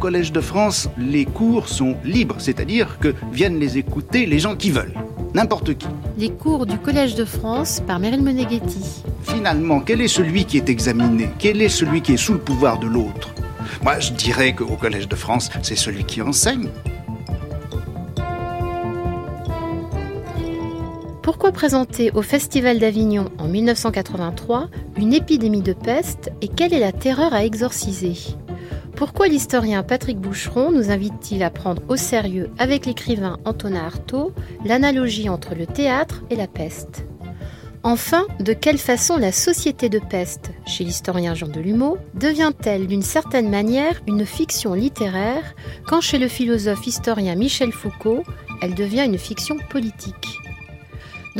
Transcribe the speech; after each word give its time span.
Collège 0.00 0.32
de 0.32 0.40
France, 0.40 0.88
les 0.96 1.26
cours 1.26 1.68
sont 1.68 1.94
libres, 2.04 2.36
c'est-à-dire 2.38 2.98
que 2.98 3.14
viennent 3.32 3.60
les 3.60 3.76
écouter 3.76 4.24
les 4.24 4.38
gens 4.38 4.56
qui 4.56 4.70
veulent, 4.70 4.94
n'importe 5.34 5.76
qui. 5.76 5.86
Les 6.16 6.30
cours 6.30 6.64
du 6.64 6.78
Collège 6.78 7.16
de 7.16 7.26
France 7.26 7.82
par 7.86 8.00
Meryl 8.00 8.22
Meneghetti. 8.22 9.04
Finalement, 9.24 9.80
quel 9.80 10.00
est 10.00 10.08
celui 10.08 10.46
qui 10.46 10.56
est 10.56 10.70
examiné? 10.70 11.28
Quel 11.38 11.60
est 11.60 11.68
celui 11.68 12.00
qui 12.00 12.14
est 12.14 12.16
sous 12.16 12.32
le 12.32 12.38
pouvoir 12.38 12.78
de 12.78 12.86
l'autre? 12.86 13.28
Moi, 13.82 14.00
je 14.00 14.12
dirais 14.12 14.54
qu'au 14.54 14.76
Collège 14.76 15.06
de 15.06 15.16
France, 15.16 15.50
c'est 15.62 15.76
celui 15.76 16.04
qui 16.04 16.22
enseigne. 16.22 16.70
Pourquoi 21.20 21.52
présenter 21.52 22.10
au 22.12 22.22
Festival 22.22 22.78
d'Avignon 22.78 23.26
en 23.36 23.48
1983 23.48 24.70
une 24.96 25.12
épidémie 25.12 25.60
de 25.60 25.74
peste 25.74 26.30
et 26.40 26.48
quelle 26.48 26.72
est 26.72 26.80
la 26.80 26.92
terreur 26.92 27.34
à 27.34 27.44
exorciser? 27.44 28.14
Pourquoi 29.00 29.28
l'historien 29.28 29.82
Patrick 29.82 30.18
Boucheron 30.18 30.70
nous 30.72 30.90
invite-t-il 30.90 31.42
à 31.42 31.48
prendre 31.48 31.80
au 31.88 31.96
sérieux 31.96 32.50
avec 32.58 32.84
l'écrivain 32.84 33.38
Antonin 33.46 33.86
Artaud 33.86 34.34
l'analogie 34.62 35.30
entre 35.30 35.54
le 35.54 35.66
théâtre 35.66 36.22
et 36.28 36.36
la 36.36 36.46
peste? 36.46 37.06
Enfin, 37.82 38.26
de 38.40 38.52
quelle 38.52 38.76
façon 38.76 39.16
la 39.16 39.32
société 39.32 39.88
de 39.88 40.00
peste, 40.00 40.50
chez 40.66 40.84
l'historien 40.84 41.34
Jean 41.34 41.48
Delumeau, 41.48 41.96
devient-elle 42.12 42.86
d'une 42.86 43.00
certaine 43.00 43.48
manière 43.48 44.02
une 44.06 44.26
fiction 44.26 44.74
littéraire 44.74 45.54
quand 45.86 46.02
chez 46.02 46.18
le 46.18 46.28
philosophe 46.28 46.86
historien 46.86 47.36
Michel 47.36 47.72
Foucault, 47.72 48.22
elle 48.60 48.74
devient 48.74 49.06
une 49.06 49.16
fiction 49.16 49.56
politique? 49.70 50.26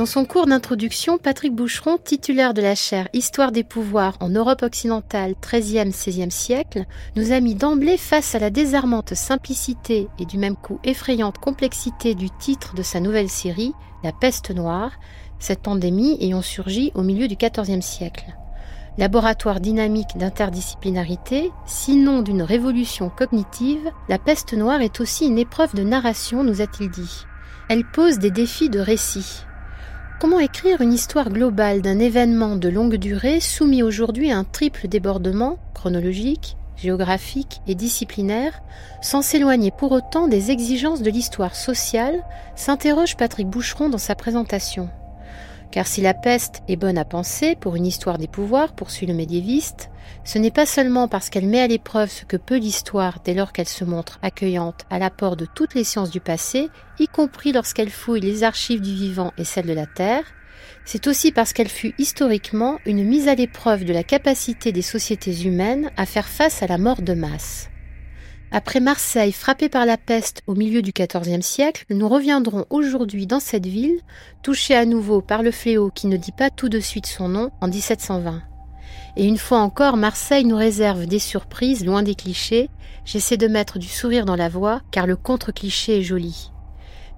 Dans 0.00 0.06
son 0.06 0.24
cours 0.24 0.46
d'introduction, 0.46 1.18
Patrick 1.18 1.54
Boucheron, 1.54 1.98
titulaire 1.98 2.54
de 2.54 2.62
la 2.62 2.74
chaire 2.74 3.06
Histoire 3.12 3.52
des 3.52 3.64
pouvoirs 3.64 4.16
en 4.20 4.30
Europe 4.30 4.62
occidentale 4.62 5.34
13e-16e 5.42 6.30
siècle, 6.30 6.86
nous 7.16 7.33
a 7.33 7.41
mis 7.41 7.55
d'emblée 7.55 7.98
face 7.98 8.34
à 8.34 8.38
la 8.38 8.48
désarmante 8.48 9.12
simplicité 9.12 10.08
et 10.19 10.25
du 10.25 10.38
même 10.38 10.56
coup 10.56 10.80
effrayante 10.84 11.36
complexité 11.36 12.14
du 12.14 12.30
titre 12.30 12.75
de 12.75 12.83
sa 12.83 12.98
nouvelle 12.98 13.28
série, 13.28 13.75
La 14.02 14.12
peste 14.12 14.52
noire, 14.52 14.92
cette 15.38 15.60
pandémie 15.60 16.16
ayant 16.22 16.41
surgi 16.41 16.92
au 16.94 17.03
milieu 17.03 17.28
du 17.28 17.36
XIVe 17.36 17.82
siècle. 17.82 18.25
Laboratoire 18.97 19.60
dynamique 19.60 20.16
d'interdisciplinarité, 20.16 21.53
sinon 21.66 22.22
d'une 22.22 22.42
révolution 22.42 23.10
cognitive, 23.10 23.91
la 24.08 24.19
peste 24.19 24.55
noire 24.55 24.80
est 24.80 24.98
aussi 24.98 25.27
une 25.27 25.38
épreuve 25.38 25.75
de 25.75 25.82
narration, 25.82 26.42
nous 26.42 26.62
a-t-il 26.62 26.91
dit. 26.91 27.27
Elle 27.69 27.84
pose 27.84 28.19
des 28.19 28.30
défis 28.30 28.70
de 28.70 28.80
récit, 28.80 29.44
Comment 30.20 30.38
écrire 30.38 30.82
une 30.82 30.92
histoire 30.92 31.30
globale 31.30 31.80
d'un 31.80 31.98
événement 31.98 32.54
de 32.56 32.68
longue 32.68 32.96
durée 32.96 33.40
soumis 33.40 33.82
aujourd'hui 33.82 34.30
à 34.30 34.36
un 34.36 34.44
triple 34.44 34.86
débordement 34.86 35.56
chronologique, 35.72 36.58
géographique 36.76 37.62
et 37.66 37.74
disciplinaire, 37.74 38.60
sans 39.00 39.22
s'éloigner 39.22 39.70
pour 39.70 39.92
autant 39.92 40.28
des 40.28 40.50
exigences 40.50 41.00
de 41.00 41.10
l'histoire 41.10 41.56
sociale, 41.56 42.22
s'interroge 42.54 43.16
Patrick 43.16 43.48
Boucheron 43.48 43.88
dans 43.88 43.96
sa 43.96 44.14
présentation. 44.14 44.91
Car 45.70 45.86
si 45.86 46.00
la 46.00 46.14
peste 46.14 46.62
est 46.66 46.76
bonne 46.76 46.98
à 46.98 47.04
penser 47.04 47.54
pour 47.54 47.76
une 47.76 47.86
histoire 47.86 48.18
des 48.18 48.26
pouvoirs, 48.26 48.72
poursuit 48.72 49.06
le 49.06 49.14
médiéviste, 49.14 49.90
ce 50.24 50.38
n'est 50.38 50.50
pas 50.50 50.66
seulement 50.66 51.06
parce 51.06 51.30
qu'elle 51.30 51.46
met 51.46 51.60
à 51.60 51.68
l'épreuve 51.68 52.10
ce 52.10 52.24
que 52.24 52.36
peut 52.36 52.58
l'histoire 52.58 53.20
dès 53.24 53.34
lors 53.34 53.52
qu'elle 53.52 53.68
se 53.68 53.84
montre 53.84 54.18
accueillante 54.22 54.84
à 54.91 54.98
l'apport 54.98 55.36
de 55.36 55.46
toutes 55.46 55.74
les 55.74 55.84
sciences 55.84 56.10
du 56.10 56.20
passé, 56.20 56.68
y 56.98 57.06
compris 57.06 57.52
lorsqu'elle 57.52 57.91
fouille 57.91 58.20
les 58.20 58.42
archives 58.42 58.80
du 58.80 58.94
vivant 58.94 59.32
et 59.38 59.44
celles 59.44 59.66
de 59.66 59.72
la 59.72 59.86
Terre, 59.86 60.24
c'est 60.84 61.06
aussi 61.06 61.30
parce 61.30 61.52
qu'elle 61.52 61.68
fut 61.68 61.94
historiquement 61.98 62.78
une 62.84 63.04
mise 63.04 63.28
à 63.28 63.34
l'épreuve 63.34 63.84
de 63.84 63.92
la 63.92 64.02
capacité 64.02 64.72
des 64.72 64.82
sociétés 64.82 65.42
humaines 65.42 65.91
à 65.96 66.04
faire 66.04 66.28
face 66.28 66.62
à 66.62 66.66
la 66.66 66.78
mort 66.78 67.02
de 67.02 67.14
masse. 67.14 67.70
Après 68.53 68.81
Marseille 68.81 69.31
frappée 69.31 69.69
par 69.69 69.87
la 69.87 69.97
peste 69.97 70.43
au 70.49 70.56
milieu 70.56 70.83
du 70.83 70.91
XIVe 70.91 71.41
siècle, 71.41 71.84
nous 71.88 72.09
reviendrons 72.09 72.65
aujourd'hui 72.69 73.28
dans 73.28 73.38
cette 73.38 73.66
ville, 73.66 74.00
touchée 74.43 74.75
à 74.75 74.84
nouveau 74.84 75.21
par 75.21 75.44
le 75.44 75.53
fléau 75.53 75.93
qui 75.94 76.09
ne 76.09 76.16
dit 76.16 76.33
pas 76.33 76.50
tout 76.50 76.69
de 76.69 76.81
suite 76.81 77.06
son 77.06 77.28
nom, 77.28 77.53
en 77.60 77.69
1720. 77.69 78.43
Et 79.16 79.25
une 79.25 79.39
fois 79.39 79.60
encore, 79.60 79.97
Marseille 79.97 80.44
nous 80.44 80.56
réserve 80.56 81.06
des 81.06 81.21
surprises 81.21 81.84
loin 81.84 82.03
des 82.03 82.16
clichés. 82.16 82.71
J'essaie 83.05 83.37
de 83.37 83.47
mettre 83.47 83.78
du 83.78 83.87
sourire 83.87 84.25
dans 84.25 84.34
la 84.34 84.49
voix, 84.49 84.81
car 84.91 85.06
le 85.06 85.15
contre-cliché 85.15 85.99
est 85.99 86.03
joli. 86.03 86.50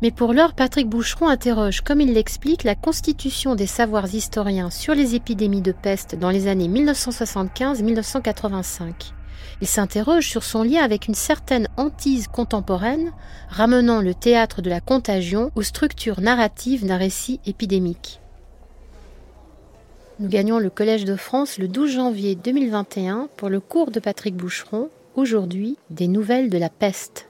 Mais 0.03 0.11
pour 0.11 0.35
l'heure, 0.35 0.53
Patrick 0.53 0.87
Boucheron 0.87 1.29
interroge, 1.29 1.81
comme 1.81 2.03
il 2.03 2.13
l'explique, 2.13 2.65
la 2.65 2.75
constitution 2.75 3.55
des 3.55 3.67
savoirs 3.67 4.15
historiens 4.15 4.69
sur 4.69 4.95
les 4.95 5.15
épidémies 5.15 5.63
de 5.63 5.73
peste 5.73 6.15
dans 6.15 6.31
les 6.31 6.47
années 6.47 6.69
1975-1985. 6.69 9.15
Il 9.63 9.69
s'interroge 9.69 10.27
sur 10.27 10.43
son 10.43 10.65
lien 10.65 10.83
avec 10.83 11.07
une 11.07 11.15
certaine 11.15 11.69
hantise 11.77 12.27
contemporaine, 12.27 13.13
ramenant 13.49 14.01
le 14.01 14.13
théâtre 14.13 14.61
de 14.61 14.69
la 14.69 14.81
contagion 14.81 15.53
aux 15.55 15.63
structures 15.63 16.21
narratives 16.21 16.85
d'un 16.85 16.97
récit 16.97 17.39
épidémique. 17.47 18.21
Nous 20.19 20.29
gagnons 20.29 20.59
le 20.59 20.69
Collège 20.69 21.05
de 21.05 21.15
France 21.15 21.59
le 21.59 21.69
12 21.69 21.93
janvier 21.93 22.35
2021 22.35 23.29
pour 23.37 23.49
le 23.49 23.61
cours 23.61 23.93
de 23.93 24.01
Patrick 24.01 24.35
Boucheron, 24.35 24.91
aujourd'hui 25.15 25.79
des 25.91 26.09
nouvelles 26.09 26.51
de 26.51 26.59
la 26.59 26.69
peste. 26.69 27.29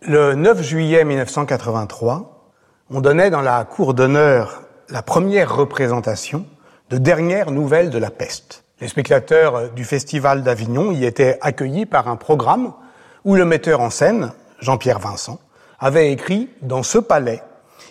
Le 0.00 0.34
9 0.34 0.62
juillet 0.62 1.04
1983, 1.04 2.50
on 2.88 3.02
donnait 3.02 3.28
dans 3.28 3.42
la 3.42 3.62
cour 3.66 3.92
d'honneur 3.92 4.62
la 4.88 5.02
première 5.02 5.54
représentation 5.54 6.46
de 6.88 6.96
dernières 6.96 7.50
nouvelles 7.50 7.90
de 7.90 7.98
la 7.98 8.10
peste. 8.10 8.61
Les 8.82 8.88
spectateurs 8.88 9.70
du 9.70 9.84
Festival 9.84 10.42
d'Avignon 10.42 10.90
y 10.90 11.04
étaient 11.04 11.38
accueillis 11.40 11.86
par 11.86 12.08
un 12.08 12.16
programme 12.16 12.72
où 13.24 13.36
le 13.36 13.44
metteur 13.44 13.80
en 13.80 13.90
scène, 13.90 14.32
Jean-Pierre 14.58 14.98
Vincent, 14.98 15.38
avait 15.78 16.10
écrit 16.10 16.50
Dans 16.62 16.82
ce 16.82 16.98
palais, 16.98 17.44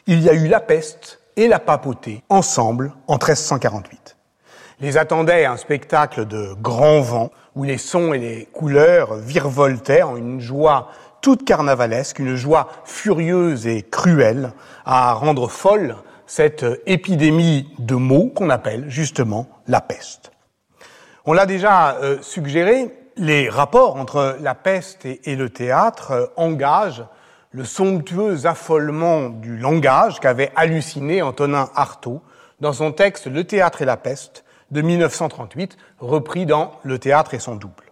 il 0.05 0.19
y 0.19 0.29
a 0.29 0.33
eu 0.33 0.49
la 0.49 0.59
peste 0.59 1.21
et 1.37 1.47
la 1.47 1.59
papauté 1.59 2.25
ensemble 2.27 2.91
en 3.07 3.13
1348. 3.13 4.17
Les 4.81 4.97
attendait 4.97 5.45
un 5.45 5.55
spectacle 5.55 6.25
de 6.25 6.53
grand 6.61 6.99
vent 6.99 7.31
où 7.55 7.63
les 7.63 7.77
sons 7.77 8.11
et 8.11 8.19
les 8.19 8.49
couleurs 8.51 9.15
virevoltaient 9.15 10.03
en 10.03 10.17
une 10.17 10.41
joie 10.41 10.89
toute 11.21 11.45
carnavalesque, 11.45 12.19
une 12.19 12.35
joie 12.35 12.67
furieuse 12.83 13.65
et 13.65 13.81
cruelle 13.81 14.51
à 14.83 15.13
rendre 15.13 15.47
folle 15.47 15.95
cette 16.27 16.65
épidémie 16.85 17.69
de 17.79 17.95
mots 17.95 18.27
qu'on 18.27 18.49
appelle 18.49 18.89
justement 18.89 19.47
la 19.69 19.79
peste. 19.79 20.31
On 21.25 21.33
l'a 21.33 21.45
déjà 21.45 21.97
euh, 21.97 22.17
suggéré, 22.21 22.97
les 23.15 23.47
rapports 23.47 23.95
entre 23.97 24.37
la 24.41 24.55
peste 24.55 25.05
et, 25.05 25.35
le 25.35 25.49
théâtre 25.49 26.11
euh, 26.11 26.25
engagent 26.35 27.05
le 27.51 27.63
somptueux 27.63 28.47
affolement 28.47 29.29
du 29.29 29.57
langage 29.57 30.19
qu'avait 30.19 30.51
halluciné 30.55 31.21
Antonin 31.21 31.69
Artaud 31.75 32.21
dans 32.59 32.73
son 32.73 32.91
texte 32.91 33.27
Le 33.27 33.43
théâtre 33.43 33.81
et 33.83 33.85
la 33.85 33.97
peste 33.97 34.45
de 34.71 34.81
1938, 34.81 35.77
repris 35.99 36.45
dans 36.45 36.71
Le 36.83 36.97
théâtre 36.97 37.33
et 37.33 37.39
son 37.39 37.55
double. 37.55 37.91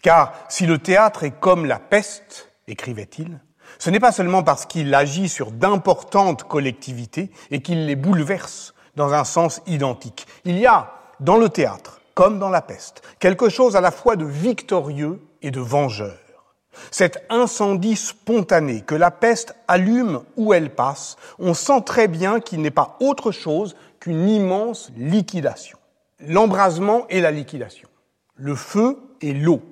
Car 0.00 0.32
si 0.48 0.64
le 0.64 0.78
théâtre 0.78 1.24
est 1.24 1.38
comme 1.38 1.66
la 1.66 1.80
peste, 1.80 2.50
écrivait-il, 2.66 3.40
ce 3.78 3.90
n'est 3.90 4.00
pas 4.00 4.12
seulement 4.12 4.42
parce 4.42 4.64
qu'il 4.64 4.94
agit 4.94 5.28
sur 5.28 5.50
d'importantes 5.50 6.44
collectivités 6.44 7.30
et 7.50 7.60
qu'il 7.60 7.86
les 7.86 7.96
bouleverse 7.96 8.74
dans 8.96 9.12
un 9.12 9.24
sens 9.24 9.60
identique. 9.66 10.26
Il 10.44 10.58
y 10.58 10.66
a 10.66 10.92
dans 11.20 11.36
le 11.36 11.48
théâtre, 11.48 11.99
comme 12.20 12.38
dans 12.38 12.50
la 12.50 12.60
peste, 12.60 13.00
quelque 13.18 13.48
chose 13.48 13.76
à 13.76 13.80
la 13.80 13.90
fois 13.90 14.14
de 14.14 14.26
victorieux 14.26 15.22
et 15.40 15.50
de 15.50 15.58
vengeur. 15.58 16.18
Cet 16.90 17.24
incendie 17.30 17.96
spontané 17.96 18.82
que 18.82 18.94
la 18.94 19.10
peste 19.10 19.54
allume 19.68 20.20
où 20.36 20.52
elle 20.52 20.68
passe, 20.68 21.16
on 21.38 21.54
sent 21.54 21.80
très 21.86 22.08
bien 22.08 22.40
qu'il 22.40 22.60
n'est 22.60 22.70
pas 22.70 22.98
autre 23.00 23.32
chose 23.32 23.74
qu'une 24.00 24.28
immense 24.28 24.92
liquidation. 24.98 25.78
L'embrasement 26.18 27.06
et 27.08 27.22
la 27.22 27.30
liquidation. 27.30 27.88
Le 28.34 28.54
feu 28.54 28.98
et 29.22 29.32
l'eau. 29.32 29.62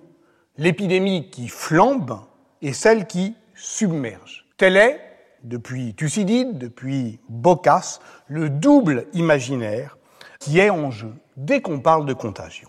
L'épidémie 0.57 1.29
qui 1.29 1.49
flambe 1.49 2.19
et 2.63 2.73
celle 2.73 3.07
qui 3.07 3.35
submerge. 3.57 4.47
Tel 4.57 4.79
est, 4.79 4.99
depuis 5.45 5.95
Thucydide, 5.95 6.57
depuis 6.57 7.21
Boccace, 7.29 8.01
le 8.27 8.49
double 8.49 9.05
imaginaire 9.13 9.99
qui 10.41 10.61
est 10.61 10.71
en 10.71 10.91
jeu 10.91 11.13
dès 11.39 11.63
qu'on 11.63 11.81
parle 11.81 12.05
de 12.05 12.13
contagion. 12.13 12.69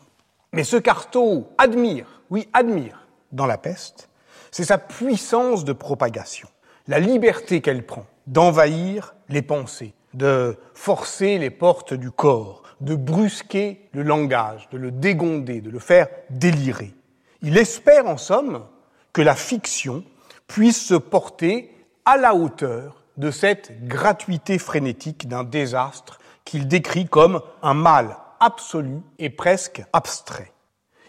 Mais 0.53 0.63
ce 0.63 0.77
qu'Artaud 0.77 1.49
admire, 1.57 2.21
oui, 2.29 2.47
admire 2.53 3.07
dans 3.31 3.47
la 3.47 3.57
peste, 3.57 4.09
c'est 4.51 4.63
sa 4.63 4.77
puissance 4.77 5.65
de 5.65 5.73
propagation, 5.73 6.47
la 6.87 6.99
liberté 6.99 7.61
qu'elle 7.61 7.85
prend 7.85 8.05
d'envahir 8.27 9.15
les 9.27 9.41
pensées, 9.41 9.93
de 10.13 10.57
forcer 10.73 11.39
les 11.39 11.49
portes 11.49 11.93
du 11.93 12.11
corps, 12.11 12.63
de 12.79 12.95
brusquer 12.95 13.89
le 13.91 14.03
langage, 14.03 14.69
de 14.69 14.77
le 14.77 14.91
dégonder, 14.91 15.61
de 15.61 15.69
le 15.69 15.79
faire 15.79 16.07
délirer. 16.29 16.93
Il 17.41 17.57
espère 17.57 18.07
en 18.07 18.17
somme 18.17 18.65
que 19.13 19.21
la 19.21 19.35
fiction 19.35 20.03
puisse 20.47 20.85
se 20.85 20.95
porter 20.95 21.75
à 22.05 22.17
la 22.17 22.35
hauteur 22.35 23.03
de 23.17 23.31
cette 23.31 23.87
gratuité 23.87 24.59
frénétique 24.59 25.27
d'un 25.27 25.43
désastre 25.43 26.19
qu'il 26.45 26.67
décrit 26.67 27.07
comme 27.07 27.41
un 27.61 27.73
mal 27.73 28.15
absolu 28.39 29.01
et 29.17 29.29
presque 29.29 29.83
abstrait. 29.93 30.51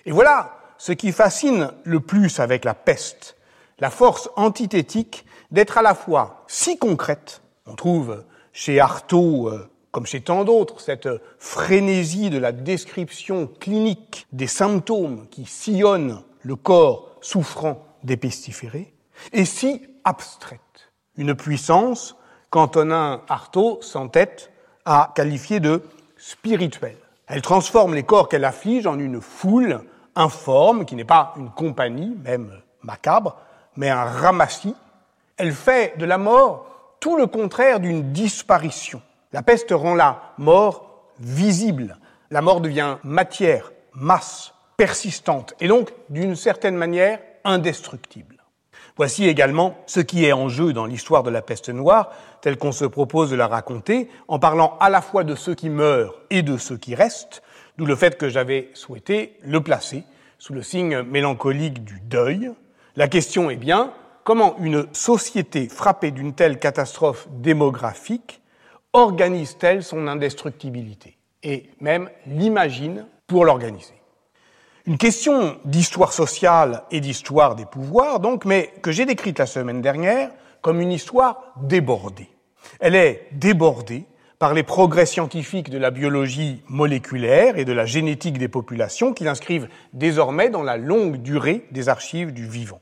Et 0.06 0.12
voilà 0.12 0.58
ce 0.78 0.92
qui 0.92 1.12
fascine 1.12 1.70
le 1.84 2.00
plus 2.00 2.40
avec 2.40 2.64
la 2.64 2.74
peste, 2.74 3.36
la 3.78 3.90
force 3.90 4.30
antithétique 4.36 5.24
d'être 5.50 5.78
à 5.78 5.82
la 5.82 5.94
fois 5.94 6.44
si 6.46 6.78
concrète, 6.78 7.42
on 7.66 7.74
trouve 7.74 8.24
chez 8.52 8.80
Artaud, 8.80 9.48
euh, 9.48 9.70
comme 9.92 10.06
chez 10.06 10.20
tant 10.20 10.44
d'autres, 10.44 10.80
cette 10.80 11.08
frénésie 11.38 12.30
de 12.30 12.38
la 12.38 12.52
description 12.52 13.46
clinique 13.46 14.26
des 14.32 14.46
symptômes 14.46 15.26
qui 15.30 15.44
sillonnent 15.44 16.22
le 16.42 16.56
corps 16.56 17.10
souffrant 17.20 17.84
des 18.02 18.16
pestiférés, 18.16 18.94
et 19.32 19.44
si 19.44 19.82
abstraite. 20.04 20.60
Une 21.16 21.34
puissance 21.34 22.16
qu'Antonin 22.50 23.22
Artaud 23.28 23.78
s'entête 23.82 24.50
à 24.84 25.12
qualifier 25.14 25.60
de 25.60 25.82
spirituelle. 26.16 26.96
Elle 27.30 27.42
transforme 27.42 27.94
les 27.94 28.02
corps 28.02 28.28
qu'elle 28.28 28.44
afflige 28.44 28.88
en 28.88 28.98
une 28.98 29.20
foule 29.20 29.82
informe, 30.16 30.84
qui 30.84 30.96
n'est 30.96 31.04
pas 31.04 31.32
une 31.36 31.50
compagnie, 31.50 32.16
même 32.24 32.60
macabre, 32.82 33.36
mais 33.76 33.88
un 33.88 34.04
ramassis. 34.04 34.74
Elle 35.36 35.52
fait 35.52 35.96
de 35.96 36.04
la 36.04 36.18
mort 36.18 36.96
tout 36.98 37.16
le 37.16 37.28
contraire 37.28 37.78
d'une 37.78 38.12
disparition. 38.12 39.00
La 39.32 39.44
peste 39.44 39.70
rend 39.70 39.94
la 39.94 40.34
mort 40.38 41.12
visible. 41.20 41.98
La 42.32 42.42
mort 42.42 42.60
devient 42.60 42.96
matière, 43.04 43.70
masse, 43.94 44.52
persistante, 44.76 45.54
et 45.60 45.68
donc, 45.68 45.92
d'une 46.08 46.34
certaine 46.34 46.74
manière, 46.74 47.20
indestructible. 47.44 48.39
Voici 49.00 49.26
également 49.26 49.78
ce 49.86 50.00
qui 50.00 50.26
est 50.26 50.34
en 50.34 50.50
jeu 50.50 50.74
dans 50.74 50.84
l'histoire 50.84 51.22
de 51.22 51.30
la 51.30 51.40
peste 51.40 51.70
noire, 51.70 52.10
telle 52.42 52.58
qu'on 52.58 52.70
se 52.70 52.84
propose 52.84 53.30
de 53.30 53.34
la 53.34 53.46
raconter, 53.46 54.10
en 54.28 54.38
parlant 54.38 54.76
à 54.78 54.90
la 54.90 55.00
fois 55.00 55.24
de 55.24 55.34
ceux 55.34 55.54
qui 55.54 55.70
meurent 55.70 56.14
et 56.28 56.42
de 56.42 56.58
ceux 56.58 56.76
qui 56.76 56.94
restent, 56.94 57.42
d'où 57.78 57.86
le 57.86 57.96
fait 57.96 58.18
que 58.18 58.28
j'avais 58.28 58.68
souhaité 58.74 59.38
le 59.42 59.62
placer 59.62 60.04
sous 60.38 60.52
le 60.52 60.60
signe 60.60 61.00
mélancolique 61.00 61.82
du 61.82 61.98
deuil. 62.00 62.50
La 62.94 63.08
question 63.08 63.48
est 63.48 63.56
bien, 63.56 63.94
comment 64.22 64.58
une 64.58 64.86
société 64.92 65.70
frappée 65.70 66.10
d'une 66.10 66.34
telle 66.34 66.58
catastrophe 66.58 67.26
démographique 67.30 68.42
organise-t-elle 68.92 69.82
son 69.82 70.08
indestructibilité 70.08 71.16
et 71.42 71.70
même 71.80 72.10
l'imagine 72.26 73.06
pour 73.26 73.46
l'organiser? 73.46 73.99
Une 74.90 74.98
question 74.98 75.56
d'histoire 75.64 76.12
sociale 76.12 76.82
et 76.90 77.00
d'histoire 77.00 77.54
des 77.54 77.64
pouvoirs, 77.64 78.18
donc, 78.18 78.44
mais 78.44 78.72
que 78.82 78.90
j'ai 78.90 79.06
décrite 79.06 79.38
la 79.38 79.46
semaine 79.46 79.80
dernière 79.80 80.32
comme 80.62 80.80
une 80.80 80.90
histoire 80.90 81.54
débordée. 81.62 82.28
Elle 82.80 82.96
est 82.96 83.28
débordée 83.30 84.06
par 84.40 84.52
les 84.52 84.64
progrès 84.64 85.06
scientifiques 85.06 85.70
de 85.70 85.78
la 85.78 85.92
biologie 85.92 86.64
moléculaire 86.66 87.56
et 87.56 87.64
de 87.64 87.72
la 87.72 87.86
génétique 87.86 88.36
des 88.36 88.48
populations 88.48 89.12
qui 89.12 89.22
l'inscrivent 89.22 89.68
désormais 89.92 90.50
dans 90.50 90.64
la 90.64 90.76
longue 90.76 91.18
durée 91.18 91.68
des 91.70 91.88
archives 91.88 92.32
du 92.32 92.48
vivant. 92.48 92.80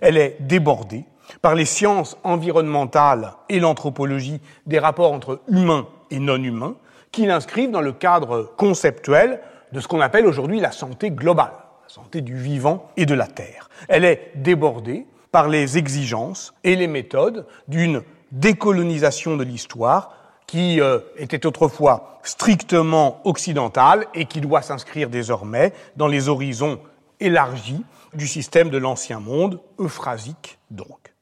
Elle 0.00 0.18
est 0.18 0.36
débordée 0.38 1.04
par 1.42 1.56
les 1.56 1.64
sciences 1.64 2.16
environnementales 2.22 3.32
et 3.48 3.58
l'anthropologie 3.58 4.40
des 4.66 4.78
rapports 4.78 5.12
entre 5.12 5.40
humains 5.48 5.88
et 6.12 6.20
non 6.20 6.40
humains 6.40 6.76
qui 7.10 7.26
l'inscrivent 7.26 7.72
dans 7.72 7.80
le 7.80 7.92
cadre 7.92 8.52
conceptuel 8.56 9.40
de 9.72 9.80
ce 9.80 9.88
qu'on 9.88 10.00
appelle 10.00 10.26
aujourd'hui 10.26 10.60
la 10.60 10.72
santé 10.72 11.10
globale, 11.10 11.52
la 11.82 11.88
santé 11.88 12.20
du 12.20 12.36
vivant 12.36 12.90
et 12.96 13.06
de 13.06 13.14
la 13.14 13.26
terre. 13.26 13.68
Elle 13.88 14.04
est 14.04 14.32
débordée 14.34 15.06
par 15.32 15.48
les 15.48 15.78
exigences 15.78 16.54
et 16.64 16.76
les 16.76 16.86
méthodes 16.86 17.46
d'une 17.68 18.02
décolonisation 18.32 19.36
de 19.36 19.44
l'histoire 19.44 20.14
qui 20.46 20.80
euh, 20.80 20.98
était 21.16 21.46
autrefois 21.46 22.18
strictement 22.22 23.20
occidentale 23.24 24.06
et 24.14 24.24
qui 24.24 24.40
doit 24.40 24.62
s'inscrire 24.62 25.08
désormais 25.08 25.72
dans 25.96 26.08
les 26.08 26.28
horizons 26.28 26.80
élargis 27.20 27.84
du 28.14 28.26
système 28.26 28.70
de 28.70 28.78
l'ancien 28.78 29.20
monde, 29.20 29.60
euphrasique 29.78 30.58
donc. 30.70 31.14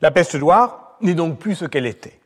La 0.00 0.10
peste 0.10 0.36
noire 0.36 0.96
n'est 1.00 1.14
donc 1.14 1.38
plus 1.38 1.56
ce 1.56 1.64
qu'elle 1.64 1.86
était. 1.86 2.20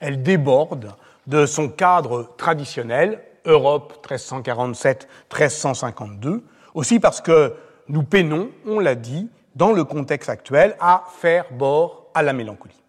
Elle 0.00 0.22
déborde 0.22 0.94
de 1.26 1.46
son 1.46 1.68
cadre 1.68 2.34
traditionnel 2.36 3.22
Europe 3.44 4.06
1347-1352, 4.08 6.42
aussi 6.74 7.00
parce 7.00 7.20
que 7.20 7.54
nous 7.88 8.02
peinons, 8.02 8.50
on 8.66 8.78
l'a 8.78 8.94
dit, 8.94 9.28
dans 9.54 9.72
le 9.72 9.84
contexte 9.84 10.28
actuel, 10.28 10.76
à 10.80 11.04
faire 11.20 11.46
bord 11.52 12.06
à 12.14 12.22
la 12.22 12.32
mélancolie. 12.32 12.82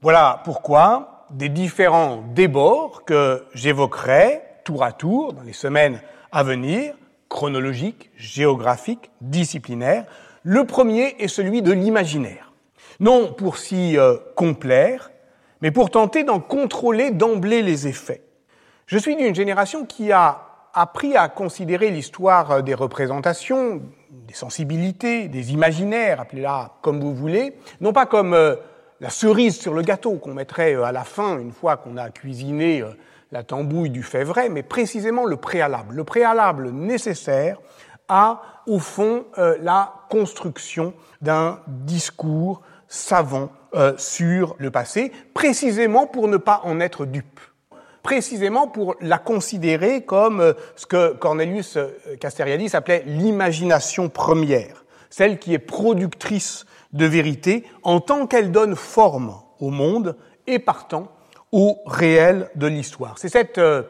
Voilà 0.00 0.42
pourquoi 0.44 1.26
des 1.30 1.48
différents 1.48 2.22
débords 2.34 3.04
que 3.04 3.44
j'évoquerai 3.54 4.42
tour 4.64 4.84
à 4.84 4.92
tour 4.92 5.32
dans 5.32 5.42
les 5.42 5.52
semaines 5.52 6.00
à 6.30 6.42
venir, 6.42 6.94
chronologiques, 7.28 8.10
géographiques, 8.16 9.10
disciplinaires. 9.20 10.04
Le 10.42 10.64
premier 10.64 11.16
est 11.18 11.28
celui 11.28 11.62
de 11.62 11.72
l'imaginaire. 11.72 12.52
Non 13.00 13.32
pour 13.32 13.58
s'y 13.58 13.96
euh, 13.96 14.16
complaire, 14.34 15.10
mais 15.60 15.70
pour 15.70 15.90
tenter 15.90 16.24
d'en 16.24 16.40
contrôler 16.40 17.10
d'emblée 17.10 17.62
les 17.62 17.86
effets. 17.86 18.22
Je 18.88 18.96
suis 18.96 19.16
d'une 19.16 19.34
génération 19.34 19.84
qui 19.84 20.12
a 20.12 20.40
appris 20.72 21.14
à 21.14 21.28
considérer 21.28 21.90
l'histoire 21.90 22.62
des 22.62 22.72
représentations, 22.72 23.82
des 24.10 24.32
sensibilités, 24.32 25.28
des 25.28 25.52
imaginaires, 25.52 26.22
appelez-la 26.22 26.72
comme 26.80 26.98
vous 26.98 27.14
voulez, 27.14 27.54
non 27.82 27.92
pas 27.92 28.06
comme 28.06 28.32
euh, 28.32 28.56
la 29.00 29.10
cerise 29.10 29.60
sur 29.60 29.74
le 29.74 29.82
gâteau 29.82 30.14
qu'on 30.14 30.32
mettrait 30.32 30.74
euh, 30.74 30.84
à 30.84 30.92
la 30.92 31.04
fin 31.04 31.38
une 31.38 31.52
fois 31.52 31.76
qu'on 31.76 31.98
a 31.98 32.08
cuisiné 32.08 32.80
euh, 32.80 32.88
la 33.30 33.42
tambouille 33.42 33.90
du 33.90 34.02
fait 34.02 34.24
vrai, 34.24 34.48
mais 34.48 34.62
précisément 34.62 35.26
le 35.26 35.36
préalable, 35.36 35.94
le 35.94 36.04
préalable 36.04 36.70
nécessaire 36.70 37.60
à, 38.08 38.40
au 38.66 38.78
fond, 38.78 39.26
la 39.36 39.92
construction 40.08 40.94
d'un 41.20 41.60
discours 41.66 42.62
savant 42.86 43.50
sur 43.98 44.56
le 44.56 44.70
passé, 44.70 45.12
précisément 45.34 46.06
pour 46.06 46.26
ne 46.26 46.38
pas 46.38 46.62
en 46.64 46.80
être 46.80 47.04
dupe 47.04 47.38
précisément 48.02 48.68
pour 48.68 48.96
la 49.00 49.18
considérer 49.18 50.02
comme 50.02 50.40
euh, 50.40 50.52
ce 50.76 50.86
que 50.86 51.12
Cornelius 51.14 51.76
euh, 51.76 51.90
Casteriadis 52.20 52.74
appelait 52.74 53.04
l'imagination 53.06 54.08
première, 54.08 54.84
celle 55.10 55.38
qui 55.38 55.54
est 55.54 55.58
productrice 55.58 56.66
de 56.92 57.06
vérité 57.06 57.64
en 57.82 58.00
tant 58.00 58.26
qu'elle 58.26 58.50
donne 58.50 58.76
forme 58.76 59.34
au 59.60 59.70
monde 59.70 60.16
et 60.46 60.58
partant 60.58 61.08
au 61.52 61.78
réel 61.86 62.50
de 62.54 62.66
l'histoire. 62.66 63.18
C'est 63.18 63.28
cette 63.28 63.58
euh, 63.58 63.82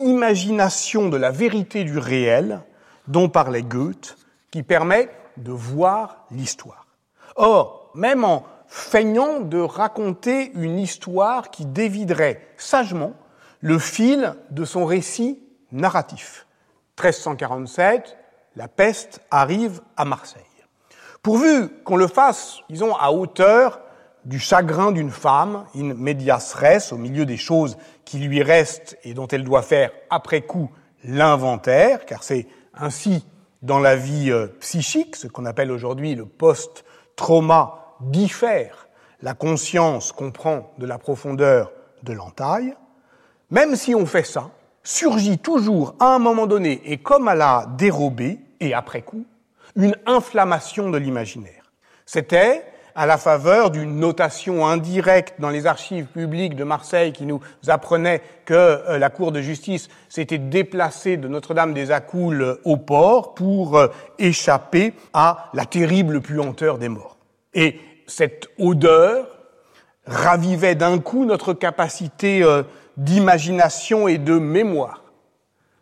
imagination 0.00 1.08
de 1.08 1.16
la 1.16 1.30
vérité 1.30 1.84
du 1.84 1.98
réel 1.98 2.60
dont 3.08 3.28
parlait 3.28 3.62
Goethe 3.62 4.16
qui 4.50 4.62
permet 4.62 5.10
de 5.36 5.52
voir 5.52 6.24
l'histoire. 6.30 6.86
Or, 7.36 7.90
même 7.94 8.24
en 8.24 8.44
feignant 8.66 9.40
de 9.40 9.58
raconter 9.58 10.52
une 10.54 10.78
histoire 10.78 11.50
qui 11.50 11.66
déviderait 11.66 12.46
sagement 12.56 13.14
le 13.60 13.78
fil 13.78 14.34
de 14.50 14.64
son 14.64 14.84
récit 14.84 15.38
narratif. 15.72 16.46
1347, 16.98 18.16
la 18.56 18.68
peste 18.68 19.20
arrive 19.30 19.80
à 19.96 20.04
Marseille. 20.04 20.42
Pourvu 21.22 21.68
qu'on 21.84 21.96
le 21.96 22.06
fasse, 22.06 22.58
disons, 22.68 22.94
à 22.96 23.12
hauteur 23.12 23.80
du 24.24 24.38
chagrin 24.38 24.92
d'une 24.92 25.10
femme, 25.10 25.64
in 25.74 25.94
medias 25.94 26.54
res, 26.54 26.92
au 26.92 26.96
milieu 26.96 27.24
des 27.24 27.36
choses 27.36 27.76
qui 28.04 28.18
lui 28.18 28.42
restent 28.42 28.98
et 29.04 29.14
dont 29.14 29.28
elle 29.28 29.44
doit 29.44 29.62
faire 29.62 29.92
après 30.10 30.42
coup 30.42 30.70
l'inventaire, 31.04 32.04
car 32.06 32.22
c'est 32.22 32.46
ainsi 32.74 33.26
dans 33.62 33.78
la 33.78 33.96
vie 33.96 34.30
euh, 34.30 34.48
psychique, 34.60 35.16
ce 35.16 35.26
qu'on 35.26 35.46
appelle 35.46 35.70
aujourd'hui 35.70 36.14
le 36.14 36.26
post-trauma 36.26 37.96
diffère 38.00 38.88
la 39.22 39.34
conscience 39.34 40.12
comprend 40.12 40.72
de 40.78 40.86
la 40.86 40.98
profondeur 40.98 41.72
de 42.02 42.12
l'entaille, 42.12 42.74
même 43.50 43.76
si 43.76 43.94
on 43.94 44.06
fait 44.06 44.24
ça, 44.24 44.50
surgit 44.82 45.38
toujours 45.38 45.94
à 46.00 46.14
un 46.14 46.18
moment 46.18 46.46
donné, 46.46 46.80
et 46.84 46.98
comme 46.98 47.28
à 47.28 47.34
la 47.34 47.66
dérobée, 47.76 48.38
et 48.60 48.74
après 48.74 49.02
coup, 49.02 49.24
une 49.76 49.96
inflammation 50.06 50.90
de 50.90 50.98
l'imaginaire. 50.98 51.72
C'était 52.06 52.64
à 52.94 53.06
la 53.06 53.18
faveur 53.18 53.70
d'une 53.70 53.96
notation 53.98 54.66
indirecte 54.66 55.34
dans 55.38 55.50
les 55.50 55.66
archives 55.66 56.06
publiques 56.06 56.56
de 56.56 56.64
Marseille 56.64 57.12
qui 57.12 57.24
nous 57.24 57.40
apprenait 57.68 58.20
que 58.44 58.54
euh, 58.54 58.98
la 58.98 59.10
Cour 59.10 59.32
de 59.32 59.40
justice 59.40 59.88
s'était 60.08 60.38
déplacée 60.38 61.16
de 61.16 61.28
Notre-Dame 61.28 61.72
des 61.72 61.92
Accoules 61.92 62.58
au 62.64 62.76
port 62.76 63.34
pour 63.34 63.78
euh, 63.78 63.88
échapper 64.18 64.92
à 65.12 65.50
la 65.54 65.66
terrible 65.66 66.20
puanteur 66.20 66.78
des 66.78 66.88
morts. 66.88 67.16
Et 67.54 67.78
cette 68.06 68.48
odeur 68.58 69.28
ravivait 70.06 70.74
d'un 70.74 70.98
coup 70.98 71.24
notre 71.24 71.52
capacité 71.52 72.42
euh, 72.42 72.64
d'imagination 73.00 74.08
et 74.08 74.18
de 74.18 74.38
mémoire. 74.38 75.02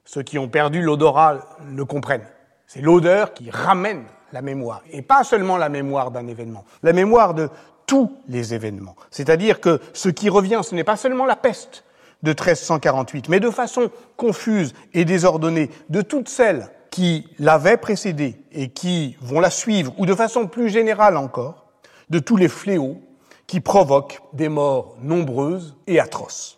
Ceux 0.05 0.23
qui 0.23 0.39
ont 0.39 0.49
perdu 0.49 0.81
l'odorat 0.81 1.41
le 1.69 1.85
comprennent. 1.85 2.27
C'est 2.67 2.81
l'odeur 2.81 3.35
qui 3.35 3.51
ramène 3.51 4.05
la 4.33 4.41
mémoire, 4.41 4.83
et 4.91 5.03
pas 5.03 5.25
seulement 5.25 5.57
la 5.57 5.69
mémoire 5.69 6.11
d'un 6.11 6.27
événement, 6.27 6.65
la 6.83 6.93
mémoire 6.93 7.35
de 7.35 7.49
tous 7.87 8.13
les 8.29 8.55
événements. 8.55 8.95
C'est-à-dire 9.11 9.61
que 9.61 9.81
ce 9.95 10.11
qui 10.11 10.29
revient, 10.29 10.61
ce 10.63 10.75
n'est 10.75 10.85
pas 10.85 10.97
seulement 10.97 11.25
la 11.25 11.37
peste 11.37 11.85
de 12.23 12.31
1348, 12.31 13.29
mais 13.29 13.41
de 13.41 13.51
façon 13.51 13.91
confuse 14.17 14.75
et 14.93 15.05
désordonnée, 15.05 15.71
de 15.89 16.03
toutes 16.03 16.29
celles 16.29 16.69
qui 16.91 17.27
l'avaient 17.39 17.79
précédée 17.79 18.37
et 18.53 18.69
qui 18.69 19.17
vont 19.21 19.41
la 19.41 19.51
suivre, 19.51 19.93
ou 19.99 20.07
de 20.07 20.15
façon 20.15 20.47
plus 20.47 20.69
générale 20.69 21.17
encore, 21.17 21.67
de 22.11 22.19
tous 22.19 22.37
les 22.37 22.49
fléaux 22.49 23.01
qui 23.47 23.61
provoquent 23.61 24.21
des 24.35 24.49
morts 24.49 24.97
nombreuses 25.01 25.77
et 25.87 25.99
atroces. 25.99 26.58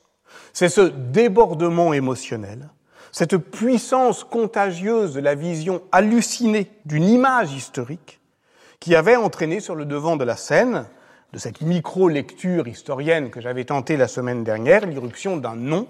C'est 0.53 0.69
ce 0.69 0.81
débordement 0.81 1.93
émotionnel, 1.93 2.69
cette 3.13 3.37
puissance 3.37 4.25
contagieuse 4.25 5.15
de 5.15 5.21
la 5.21 5.35
vision 5.35 5.83
hallucinée 5.93 6.71
d'une 6.85 7.05
image 7.05 7.53
historique 7.53 8.21
qui 8.79 8.95
avait 8.95 9.17
entraîné 9.17 9.61
sur 9.61 9.75
le 9.75 9.85
devant 9.85 10.17
de 10.17 10.25
la 10.25 10.37
scène, 10.37 10.87
de 11.33 11.39
cette 11.39 11.61
micro-lecture 11.61 12.67
historienne 12.67 13.31
que 13.31 13.41
j'avais 13.41 13.65
tentée 13.65 13.97
la 13.97 14.09
semaine 14.09 14.43
dernière, 14.43 14.87
l'irruption 14.87 15.37
d'un 15.37 15.55
nom, 15.55 15.87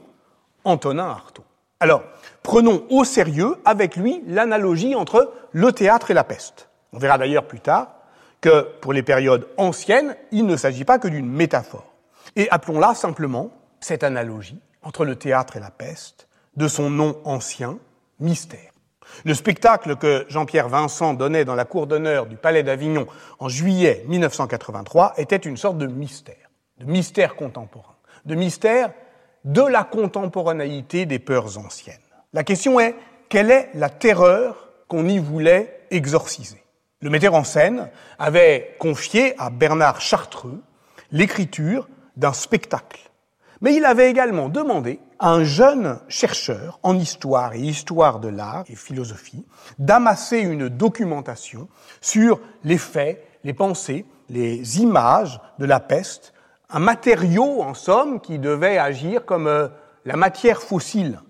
Antonin 0.65 1.09
Artaud. 1.09 1.45
Alors, 1.79 2.03
prenons 2.43 2.85
au 2.91 3.05
sérieux 3.05 3.57
avec 3.65 3.97
lui 3.97 4.23
l'analogie 4.27 4.95
entre 4.95 5.33
le 5.53 5.73
théâtre 5.73 6.11
et 6.11 6.15
la 6.15 6.25
peste. 6.25 6.69
On 6.93 6.99
verra 6.99 7.17
d'ailleurs 7.17 7.47
plus 7.47 7.61
tard 7.61 7.95
que 8.41 8.67
pour 8.81 8.93
les 8.93 9.03
périodes 9.03 9.47
anciennes, 9.57 10.17
il 10.31 10.45
ne 10.47 10.57
s'agit 10.57 10.85
pas 10.85 10.99
que 10.99 11.09
d'une 11.09 11.31
métaphore. 11.31 11.95
Et 12.37 12.51
appelons-la 12.51 12.95
simplement 12.95 13.51
cette 13.81 14.05
analogie 14.05 14.61
entre 14.83 15.05
le 15.05 15.17
théâtre 15.17 15.57
et 15.57 15.61
la 15.61 15.71
peste, 15.71 16.29
de 16.57 16.69
son 16.69 16.91
nom 16.91 17.21
ancien, 17.25 17.79
mystère. 18.19 18.71
Le 19.25 19.35
spectacle 19.35 19.97
que 19.97 20.25
Jean-Pierre 20.29 20.69
Vincent 20.69 21.15
donnait 21.15 21.45
dans 21.45 21.55
la 21.55 21.65
cour 21.65 21.87
d'honneur 21.87 22.27
du 22.27 22.37
Palais 22.37 22.63
d'Avignon 22.63 23.07
en 23.39 23.49
juillet 23.49 24.05
1983 24.09 25.15
était 25.17 25.37
une 25.37 25.57
sorte 25.57 25.79
de 25.79 25.87
mystère, 25.87 26.51
de 26.79 26.85
mystère 26.85 27.35
contemporain, 27.35 27.97
de 28.25 28.35
mystère 28.35 28.93
de 29.45 29.63
la 29.63 29.85
contemporanéité 29.85 31.07
des 31.07 31.19
peurs 31.19 31.59
anciennes. 31.59 31.97
La 32.33 32.45
question 32.45 32.79
est, 32.79 32.95
quelle 33.29 33.51
est 33.51 33.71
la 33.75 33.89
terreur 33.89 34.69
qu'on 34.89 35.09
y 35.09 35.19
voulait 35.19 35.81
exorciser? 35.91 36.63
Le 37.01 37.11
metteur 37.11 37.35
en 37.35 37.45
scène 37.45 37.91
avait 38.19 38.77
confié 38.79 39.35
à 39.39 39.51
Bernard 39.51 40.01
Chartreux 40.01 40.63
l'écriture 41.11 41.89
d'un 42.17 42.33
spectacle. 42.33 43.10
Mais 43.61 43.75
il 43.75 43.85
avait 43.85 44.11
également 44.11 44.49
demandé 44.49 45.01
à 45.19 45.33
un 45.33 45.45
jeune 45.45 45.99
chercheur 46.09 46.79
en 46.83 46.99
histoire 46.99 47.55
et 47.55 47.61
histoire 47.61 48.21
de 48.21 48.29
l'art 48.29 48.65
et 48.69 48.77
philosophie 48.77 49.45
d'amasser 49.79 50.39
une 50.39 50.69
documentation 50.69 51.69
sur 52.01 52.41
les 52.65 52.79
faits, 52.79 53.23
les 53.45 53.53
pensées, 53.53 54.07
les 54.31 54.81
images 54.81 55.41
de 55.59 55.67
la 55.67 55.81
peste 55.81 56.33
un 56.73 56.79
matériau, 56.79 57.63
en 57.63 57.75
somme, 57.75 58.21
qui 58.21 58.39
devait 58.39 58.79
agir 58.79 59.25
comme 59.25 59.47
euh, 59.47 59.69
la 60.05 60.17
matière 60.17 60.63
fossile 60.63 61.21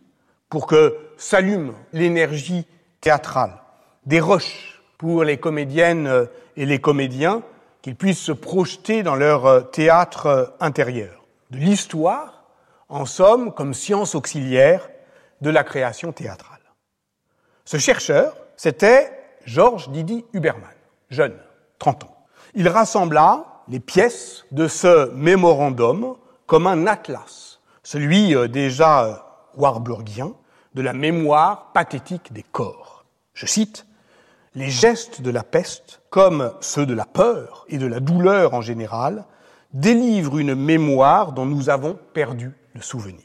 pour 0.49 0.67
que 0.67 0.97
s'allume 1.17 1.73
l'énergie 1.93 2.67
théâtrale, 3.01 3.63
des 4.05 4.21
roches 4.21 4.83
pour 4.99 5.25
les 5.25 5.39
comédiennes 5.39 6.07
euh, 6.07 6.27
et 6.57 6.67
les 6.67 6.79
comédiens, 6.79 7.43
qu'ils 7.81 7.97
puissent 7.97 8.21
se 8.21 8.33
projeter 8.33 9.03
dans 9.03 9.15
leur 9.15 9.47
euh, 9.47 9.61
théâtre 9.61 10.55
intérieur, 10.61 11.20
de 11.51 11.59
l'histoire, 11.59 12.45
en 12.89 13.07
somme, 13.07 13.53
comme 13.53 13.75
science 13.75 14.15
auxiliaire 14.15 14.89
de 15.41 15.51
la 15.51 15.65
création 15.65 16.13
théâtrale. 16.13 16.59
Ce 17.65 17.77
chercheur, 17.77 18.37
c'était 18.57 19.13
Georges 19.45 19.91
Didi 19.91 20.25
Huberman, 20.33 20.75
jeune, 21.09 21.37
30 21.79 22.05
ans. 22.05 22.17
Il 22.55 22.69
rassembla 22.69 23.63
les 23.69 23.81
pièces 23.81 24.45
de 24.51 24.67
ce 24.67 25.11
mémorandum 25.13 26.17
comme 26.47 26.67
un 26.67 26.87
atlas, 26.87 27.61
celui 27.83 28.35
euh, 28.35 28.49
déjà 28.49 29.05
euh, 29.05 29.15
warburgien 29.57 30.33
de 30.75 30.83
la 30.83 30.93
mémoire 30.93 31.73
pathétique 31.73 32.33
des 32.33 32.43
corps. 32.43 33.05
Je 33.35 33.47
cite, 33.47 33.87
Les 34.55 34.69
gestes 34.69 35.23
de 35.23 35.31
la 35.31 35.45
peste, 35.45 36.03
comme 36.11 36.53
ceux 36.61 36.87
de 36.87 36.95
la 36.95 37.07
peur 37.07 37.65
et 37.69 37.79
de 37.79 37.87
la 37.87 38.01
douleur 38.01 38.53
en 38.55 38.61
général, 38.63 39.25
délivrent 39.73 40.39
une 40.39 40.55
mémoire 40.55 41.33
dont 41.33 41.47
nous 41.47 41.71
avons 41.71 41.99
perdu 42.13 42.53
le 42.75 42.83
souvenir. 42.83 43.25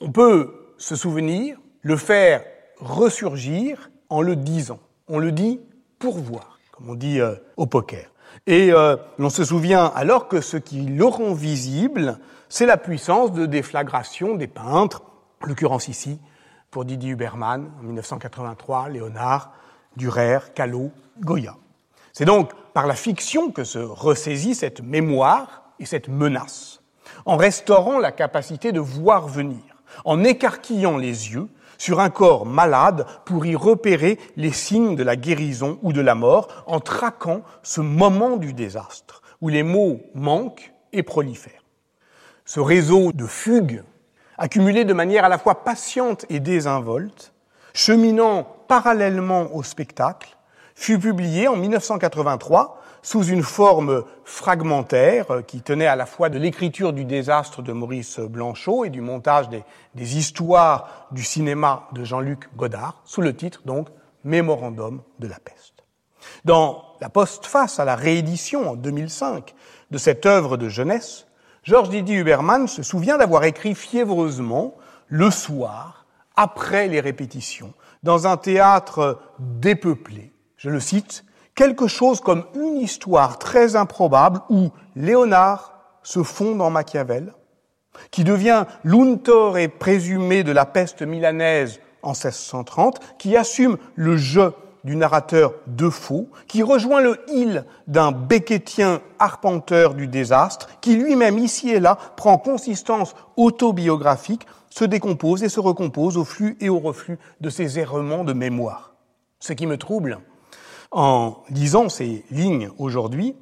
On 0.00 0.10
peut 0.12 0.74
se 0.78 0.96
souvenir, 0.96 1.58
le 1.82 1.96
faire 1.96 2.44
ressurgir 2.78 3.90
en 4.08 4.22
le 4.22 4.36
disant. 4.36 4.80
On 5.08 5.18
le 5.18 5.32
dit 5.32 5.60
pour 5.98 6.18
voir, 6.18 6.58
comme 6.72 6.90
on 6.90 6.94
dit 6.94 7.20
euh, 7.20 7.34
au 7.56 7.66
poker. 7.66 8.10
Et 8.46 8.72
euh, 8.72 8.96
l'on 9.18 9.30
se 9.30 9.44
souvient 9.44 9.86
alors 9.86 10.28
que 10.28 10.40
ce 10.40 10.56
qui 10.56 10.82
le 10.82 11.04
rend 11.04 11.34
visible, 11.34 12.18
c'est 12.48 12.66
la 12.66 12.76
puissance 12.76 13.32
de 13.32 13.46
déflagration 13.46 14.36
des 14.36 14.46
peintres, 14.46 15.02
en 15.42 15.46
l'occurrence 15.46 15.88
ici, 15.88 16.18
pour 16.70 16.84
Didier 16.84 17.10
Huberman, 17.10 17.70
en 17.80 17.82
1983, 17.82 18.90
Léonard, 18.90 19.52
Durer, 19.96 20.38
Callot, 20.54 20.90
Goya. 21.20 21.56
C'est 22.18 22.24
donc 22.24 22.50
par 22.74 22.88
la 22.88 22.96
fiction 22.96 23.52
que 23.52 23.62
se 23.62 23.78
ressaisit 23.78 24.56
cette 24.56 24.82
mémoire 24.82 25.62
et 25.78 25.86
cette 25.86 26.08
menace, 26.08 26.82
en 27.26 27.36
restaurant 27.36 28.00
la 28.00 28.10
capacité 28.10 28.72
de 28.72 28.80
voir 28.80 29.28
venir, 29.28 29.62
en 30.04 30.24
écarquillant 30.24 30.96
les 30.96 31.30
yeux 31.30 31.46
sur 31.78 32.00
un 32.00 32.10
corps 32.10 32.44
malade 32.44 33.06
pour 33.24 33.46
y 33.46 33.54
repérer 33.54 34.18
les 34.36 34.50
signes 34.50 34.96
de 34.96 35.04
la 35.04 35.14
guérison 35.14 35.78
ou 35.82 35.92
de 35.92 36.00
la 36.00 36.16
mort 36.16 36.48
en 36.66 36.80
traquant 36.80 37.42
ce 37.62 37.80
moment 37.80 38.36
du 38.36 38.52
désastre 38.52 39.22
où 39.40 39.48
les 39.48 39.62
mots 39.62 40.00
manquent 40.12 40.72
et 40.92 41.04
prolifèrent. 41.04 41.62
Ce 42.44 42.58
réseau 42.58 43.12
de 43.12 43.26
fugues, 43.26 43.84
accumulé 44.38 44.84
de 44.84 44.92
manière 44.92 45.24
à 45.24 45.28
la 45.28 45.38
fois 45.38 45.62
patiente 45.62 46.26
et 46.30 46.40
désinvolte, 46.40 47.32
cheminant 47.74 48.42
parallèlement 48.66 49.54
au 49.54 49.62
spectacle, 49.62 50.36
fut 50.78 51.00
publié 51.00 51.48
en 51.48 51.56
1983 51.56 52.80
sous 53.02 53.24
une 53.24 53.42
forme 53.42 54.04
fragmentaire 54.24 55.28
euh, 55.32 55.42
qui 55.42 55.60
tenait 55.60 55.88
à 55.88 55.96
la 55.96 56.06
fois 56.06 56.28
de 56.28 56.38
l'écriture 56.38 56.92
du 56.92 57.04
désastre 57.04 57.62
de 57.62 57.72
Maurice 57.72 58.20
Blanchot 58.20 58.84
et 58.84 58.88
du 58.88 59.00
montage 59.00 59.48
des, 59.48 59.64
des 59.96 60.16
histoires 60.16 61.08
du 61.10 61.24
cinéma 61.24 61.88
de 61.92 62.04
Jean-Luc 62.04 62.48
Godard, 62.56 63.02
sous 63.04 63.22
le 63.22 63.34
titre 63.34 63.62
donc 63.64 63.88
Mémorandum 64.22 65.02
de 65.18 65.26
la 65.26 65.40
peste. 65.40 65.84
Dans 66.44 66.84
la 67.00 67.08
postface 67.08 67.80
à 67.80 67.84
la 67.84 67.96
réédition 67.96 68.70
en 68.70 68.76
2005 68.76 69.54
de 69.90 69.98
cette 69.98 70.26
œuvre 70.26 70.56
de 70.56 70.68
jeunesse, 70.68 71.26
Georges 71.64 71.88
Didier 71.88 72.18
Huberman 72.18 72.68
se 72.68 72.84
souvient 72.84 73.18
d'avoir 73.18 73.42
écrit 73.42 73.74
fiévreusement 73.74 74.76
le 75.08 75.32
soir, 75.32 76.06
après 76.36 76.86
les 76.86 77.00
répétitions, 77.00 77.74
dans 78.04 78.28
un 78.28 78.36
théâtre 78.36 79.18
dépeuplé, 79.40 80.32
je 80.58 80.70
le 80.70 80.80
cite, 80.80 81.24
quelque 81.54 81.86
chose 81.86 82.20
comme 82.20 82.44
une 82.54 82.76
histoire 82.76 83.38
très 83.38 83.76
improbable 83.76 84.40
où 84.50 84.70
Léonard 84.96 85.72
se 86.02 86.22
fond 86.22 86.58
en 86.60 86.70
Machiavel, 86.70 87.32
qui 88.10 88.24
devient 88.24 88.64
l'untor 88.84 89.58
et 89.58 89.68
présumé 89.68 90.44
de 90.44 90.52
la 90.52 90.66
peste 90.66 91.02
milanaise 91.02 91.80
en 92.02 92.10
1630, 92.10 93.00
qui 93.18 93.36
assume 93.36 93.78
le 93.94 94.16
jeu 94.16 94.52
du 94.84 94.96
narrateur 94.96 95.54
de 95.66 95.90
faux, 95.90 96.28
qui 96.46 96.62
rejoint 96.62 97.00
le 97.00 97.20
il 97.28 97.64
d'un 97.86 98.12
béquetien 98.12 99.00
arpenteur 99.18 99.94
du 99.94 100.06
désastre, 100.06 100.68
qui 100.80 100.96
lui-même 100.96 101.38
ici 101.38 101.70
et 101.70 101.80
là 101.80 101.98
prend 102.16 102.38
consistance 102.38 103.14
autobiographique, 103.36 104.46
se 104.70 104.84
décompose 104.84 105.42
et 105.42 105.48
se 105.48 105.60
recompose 105.60 106.16
au 106.16 106.24
flux 106.24 106.56
et 106.60 106.68
au 106.68 106.78
reflux 106.78 107.18
de 107.40 107.50
ses 107.50 107.78
errements 107.78 108.24
de 108.24 108.32
mémoire. 108.32 108.94
Ce 109.40 109.52
qui 109.52 109.66
me 109.66 109.76
trouble, 109.76 110.20
en 110.90 111.42
lisant 111.50 111.88
ces 111.88 112.24
lignes 112.30 112.70
aujourd'hui, 112.78 113.36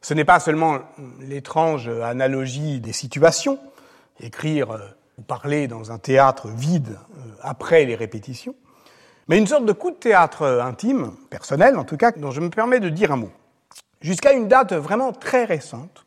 ce 0.00 0.14
n'est 0.14 0.24
pas 0.24 0.40
seulement 0.40 0.80
l'étrange 1.20 1.88
analogie 1.88 2.80
des 2.80 2.92
situations, 2.92 3.58
écrire 4.20 4.72
euh, 4.72 4.78
ou 5.18 5.22
parler 5.22 5.66
dans 5.66 5.92
un 5.92 5.98
théâtre 5.98 6.48
vide 6.48 6.98
euh, 7.16 7.20
après 7.40 7.84
les 7.84 7.94
répétitions, 7.94 8.54
mais 9.28 9.38
une 9.38 9.46
sorte 9.46 9.64
de 9.64 9.72
coup 9.72 9.90
de 9.90 9.96
théâtre 9.96 10.60
intime, 10.62 11.12
personnel 11.30 11.78
en 11.78 11.84
tout 11.84 11.96
cas, 11.96 12.12
dont 12.12 12.30
je 12.30 12.40
me 12.40 12.50
permets 12.50 12.80
de 12.80 12.90
dire 12.90 13.12
un 13.12 13.16
mot. 13.16 13.30
Jusqu'à 14.02 14.34
une 14.34 14.48
date 14.48 14.74
vraiment 14.74 15.12
très 15.12 15.44
récente, 15.44 16.04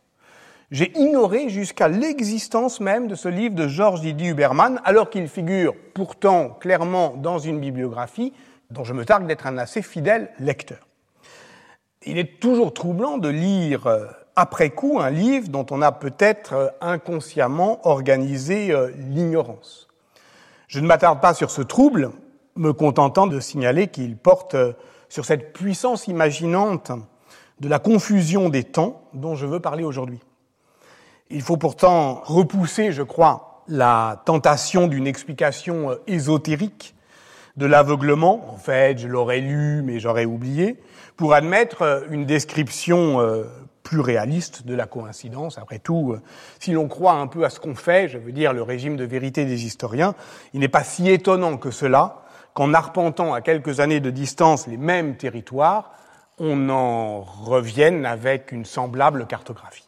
j'ai 0.70 0.92
ignoré 1.00 1.50
jusqu'à 1.50 1.88
l'existence 1.88 2.80
même 2.80 3.08
de 3.08 3.16
ce 3.16 3.30
livre 3.30 3.56
de 3.56 3.68
Georges 3.68 4.02
Didier 4.02 4.30
Huberman, 4.30 4.82
alors 4.84 5.10
qu'il 5.10 5.28
figure 5.30 5.74
pourtant 5.94 6.50
clairement 6.50 7.16
dans 7.18 7.40
une 7.40 7.60
bibliographie 7.60 8.34
dont 8.72 8.84
je 8.84 8.94
me 8.94 9.06
targue 9.06 9.28
d'être 9.28 9.48
un 9.48 9.58
assez 9.58 9.82
fidèle 9.82 10.32
lecteur. 10.40 10.80
Il 12.06 12.18
est 12.18 12.40
toujours 12.40 12.74
troublant 12.74 13.18
de 13.18 13.30
lire 13.30 13.88
euh, 13.88 14.06
après 14.36 14.70
coup 14.70 15.00
un 15.00 15.10
livre 15.10 15.50
dont 15.50 15.66
on 15.72 15.82
a 15.82 15.92
peut-être 15.92 16.54
euh, 16.54 16.68
inconsciemment 16.80 17.86
organisé 17.88 18.72
euh, 18.72 18.92
l'ignorance. 18.96 19.88
Je 20.68 20.80
ne 20.80 20.88
m'attarde 20.88 21.22
pas 21.22 21.34
sur 21.34 21.50
ce 21.50 21.62
trouble, 21.62 22.12
me 22.56 22.74
contentant 22.74 23.28
de 23.28 23.40
signaler 23.40 23.88
qu'il 23.88 24.18
porte 24.18 24.56
sur 25.10 25.26
cette 25.26 25.54
puissance 25.54 26.08
imaginante 26.08 26.92
de 27.60 27.70
la 27.70 27.80
confusion 27.80 28.50
des 28.50 28.64
temps 28.64 29.04
dont 29.14 29.36
je 29.36 29.46
veux 29.46 29.60
parler 29.60 29.84
aujourd'hui. 29.84 30.20
Il 31.30 31.42
faut 31.42 31.58
pourtant 31.58 32.22
repousser, 32.24 32.92
je 32.92 33.04
crois, 33.04 33.64
la 33.68 34.22
tentation 34.26 34.88
d'une 34.88 35.08
explication 35.08 35.98
ésotérique 36.08 36.97
de 37.58 37.66
l'aveuglement, 37.66 38.54
en 38.54 38.58
fait, 38.58 39.00
je 39.00 39.08
l'aurais 39.08 39.40
lu, 39.40 39.82
mais 39.84 40.00
j'aurais 40.00 40.26
oublié, 40.26 40.78
pour 41.18 41.34
admettre 41.34 41.82
euh, 41.82 42.02
une 42.12 42.26
description 42.26 43.20
euh, 43.20 43.44
plus 43.82 44.00
réaliste 44.00 44.66
de 44.68 44.76
la 44.76 44.86
coïncidence. 44.86 45.58
Après 45.58 45.80
tout, 45.80 46.14
euh, 46.14 46.22
si 46.60 46.72
l'on 46.72 46.88
croit 46.88 47.14
un 47.14 47.26
peu 47.26 47.44
à 47.44 47.50
ce 47.50 47.60
qu'on 47.60 47.74
fait, 47.74 48.08
je 48.08 48.20
veux 48.20 48.32
dire 48.32 48.54
le 48.54 48.62
régime 48.62 48.96
de 48.96 49.04
vérité 49.04 49.44
des 49.46 49.66
historiens, 49.66 50.14
il 50.54 50.60
n'est 50.60 50.68
pas 50.68 50.84
si 50.84 51.10
étonnant 51.10 51.58
que 51.58 51.72
cela 51.72 52.22
qu'en 52.54 52.74
arpentant 52.74 53.34
à 53.34 53.42
quelques 53.42 53.80
années 53.80 54.00
de 54.00 54.12
distance 54.12 54.68
les 54.68 54.78
mêmes 54.78 55.16
territoires, 55.16 55.92
on 56.40 56.70
en 56.70 57.22
revienne 57.22 58.06
avec 58.06 58.52
une 58.52 58.66
semblable 58.66 59.26
cartographie. 59.26 59.88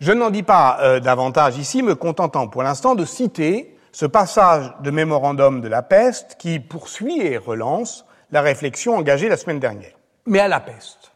Je 0.00 0.12
n'en 0.12 0.30
dis 0.30 0.42
pas 0.42 1.00
davantage 1.00 1.56
ici, 1.56 1.82
me 1.82 1.94
contentant 1.94 2.46
pour 2.46 2.62
l'instant 2.62 2.94
de 2.94 3.04
citer 3.04 3.73
ce 3.94 4.06
passage 4.06 4.74
de 4.80 4.90
mémorandum 4.90 5.60
de 5.60 5.68
la 5.68 5.80
peste 5.80 6.34
qui 6.36 6.58
poursuit 6.58 7.20
et 7.20 7.38
relance 7.38 8.04
la 8.32 8.42
réflexion 8.42 8.96
engagée 8.96 9.28
la 9.28 9.36
semaine 9.36 9.60
dernière. 9.60 9.92
Mais 10.26 10.40
à 10.40 10.48
la 10.48 10.58
peste, 10.58 11.12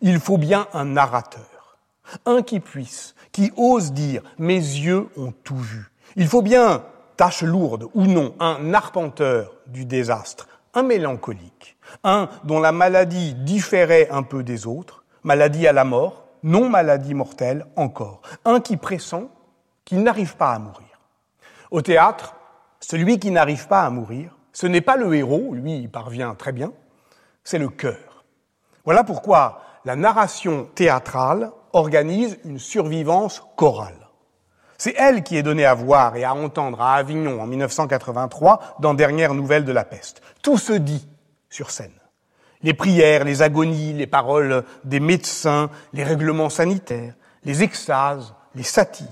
il 0.00 0.18
faut 0.18 0.38
bien 0.38 0.66
un 0.72 0.86
narrateur, 0.86 1.76
un 2.24 2.40
qui 2.40 2.58
puisse, 2.60 3.14
qui 3.32 3.52
ose 3.58 3.92
dire 3.92 4.22
mes 4.38 4.54
yeux 4.54 5.08
ont 5.18 5.34
tout 5.44 5.58
vu. 5.58 5.90
Il 6.16 6.26
faut 6.26 6.40
bien, 6.40 6.84
tâche 7.18 7.42
lourde 7.42 7.88
ou 7.92 8.06
non, 8.06 8.34
un 8.40 8.72
arpenteur 8.72 9.54
du 9.66 9.84
désastre, 9.84 10.48
un 10.72 10.84
mélancolique, 10.84 11.76
un 12.02 12.30
dont 12.44 12.60
la 12.60 12.72
maladie 12.72 13.34
différait 13.34 14.08
un 14.08 14.22
peu 14.22 14.42
des 14.42 14.66
autres, 14.66 15.04
maladie 15.22 15.66
à 15.66 15.74
la 15.74 15.84
mort, 15.84 16.24
non 16.42 16.70
maladie 16.70 17.12
mortelle 17.12 17.66
encore, 17.76 18.22
un 18.46 18.60
qui 18.60 18.78
pressent 18.78 19.28
qu'il 19.84 20.02
n'arrive 20.02 20.36
pas 20.36 20.52
à 20.52 20.58
mourir. 20.58 20.91
Au 21.72 21.80
théâtre, 21.80 22.36
celui 22.80 23.18
qui 23.18 23.30
n'arrive 23.30 23.66
pas 23.66 23.80
à 23.80 23.88
mourir, 23.88 24.36
ce 24.52 24.66
n'est 24.66 24.82
pas 24.82 24.98
le 24.98 25.14
héros, 25.14 25.54
lui 25.54 25.78
il 25.78 25.90
parvient 25.90 26.34
très 26.34 26.52
bien, 26.52 26.70
c'est 27.44 27.58
le 27.58 27.70
cœur. 27.70 28.26
Voilà 28.84 29.04
pourquoi 29.04 29.62
la 29.86 29.96
narration 29.96 30.68
théâtrale 30.74 31.50
organise 31.72 32.38
une 32.44 32.58
survivance 32.58 33.42
chorale. 33.56 34.10
C'est 34.76 34.94
elle 34.98 35.22
qui 35.22 35.38
est 35.38 35.42
donnée 35.42 35.64
à 35.64 35.72
voir 35.72 36.14
et 36.14 36.24
à 36.24 36.34
entendre 36.34 36.82
à 36.82 36.96
Avignon 36.96 37.40
en 37.40 37.46
1983 37.46 38.76
dans 38.80 38.92
Dernière 38.92 39.32
nouvelle 39.32 39.64
de 39.64 39.72
la 39.72 39.86
peste. 39.86 40.20
Tout 40.42 40.58
se 40.58 40.74
dit 40.74 41.08
sur 41.48 41.70
scène. 41.70 41.98
Les 42.62 42.74
prières, 42.74 43.24
les 43.24 43.40
agonies, 43.40 43.94
les 43.94 44.06
paroles 44.06 44.62
des 44.84 45.00
médecins, 45.00 45.70
les 45.94 46.04
règlements 46.04 46.50
sanitaires, 46.50 47.14
les 47.44 47.62
extases, 47.62 48.34
les 48.54 48.62
satires. 48.62 49.08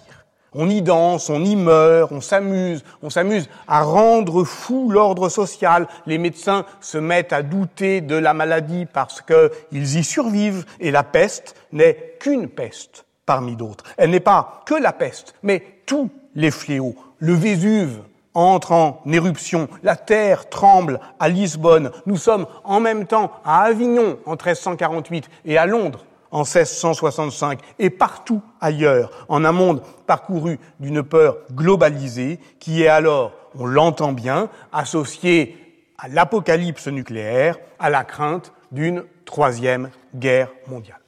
On 0.52 0.69
y 0.69 0.83
danse, 0.83 1.30
on 1.30 1.45
y 1.45 1.54
meurt, 1.54 2.11
on 2.11 2.21
s'amuse, 2.21 2.83
on 3.02 3.11
s'amuse 3.11 3.49
à 3.69 3.83
rendre 3.83 4.42
fou 4.42 4.90
l'ordre 4.90 5.28
social. 5.28 5.87
Les 6.07 6.19
médecins 6.19 6.64
se 6.80 6.99
mettent 6.99 7.33
à 7.33 7.42
douter 7.42 8.00
de 8.00 8.16
la 8.16 8.35
maladie 8.35 8.87
parce 8.92 9.23
qu'ils 9.23 9.97
y 9.97 10.02
survivent 10.02 10.64
et 10.80 10.90
la 10.90 11.04
peste 11.04 11.54
n'est 11.73 12.16
qu'une 12.19 12.49
peste 12.49 13.04
parmi 13.26 13.54
d'autres. 13.54 13.85
Elle 13.97 14.11
n'est 14.11 14.19
pas 14.19 14.62
que 14.66 14.75
la 14.75 14.92
peste, 14.92 15.35
mais 15.45 15.62
tous 15.87 16.11
les 16.35 16.50
fléaux. 16.50 16.97
Le 17.19 17.35
Vésuve 17.35 18.00
entre 18.35 18.73
en 18.73 19.02
éruption, 19.07 19.69
la 19.83 19.97
terre 19.97 20.49
tremble 20.49 21.00
à 21.19 21.28
Lisbonne, 21.28 21.90
nous 22.07 22.16
sommes 22.16 22.47
en 22.64 22.80
même 22.80 23.07
temps 23.07 23.33
à 23.45 23.62
Avignon 23.62 24.19
en 24.25 24.33
1348 24.33 25.28
et 25.45 25.59
à 25.59 25.66
Londres 25.66 26.04
en 26.31 26.45
1665 26.45 27.61
et 27.79 27.91
partout 27.91 28.43
ailleurs, 28.61 29.27
en 29.29 29.45
un 29.45 29.53
monde 29.53 29.83
parcouru 30.07 30.59
d'une 30.79 31.03
peur 31.03 31.39
globalisée 31.53 32.39
qui 32.59 32.83
est 32.83 32.89
alors, 32.89 33.33
on 33.59 33.67
l'entend 33.67 34.13
bien, 34.13 34.49
associée 34.73 35.57
à 35.99 36.09
l'apocalypse 36.09 36.89
nucléaire, 36.89 37.59
à 37.78 37.91
la 37.91 38.04
crainte 38.04 38.52
d'une 38.73 39.04
troisième 39.25 39.91
guerre 40.15 40.50
mondiale. 40.67 41.00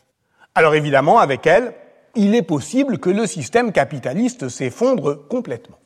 Alors 0.55 0.75
évidemment, 0.75 1.19
avec 1.19 1.47
elle, 1.47 1.75
il 2.15 2.35
est 2.35 2.43
possible 2.43 2.99
que 2.99 3.11
le 3.11 3.27
système 3.27 3.73
capitaliste 3.73 4.49
s'effondre 4.49 5.27
complètement. 5.29 5.79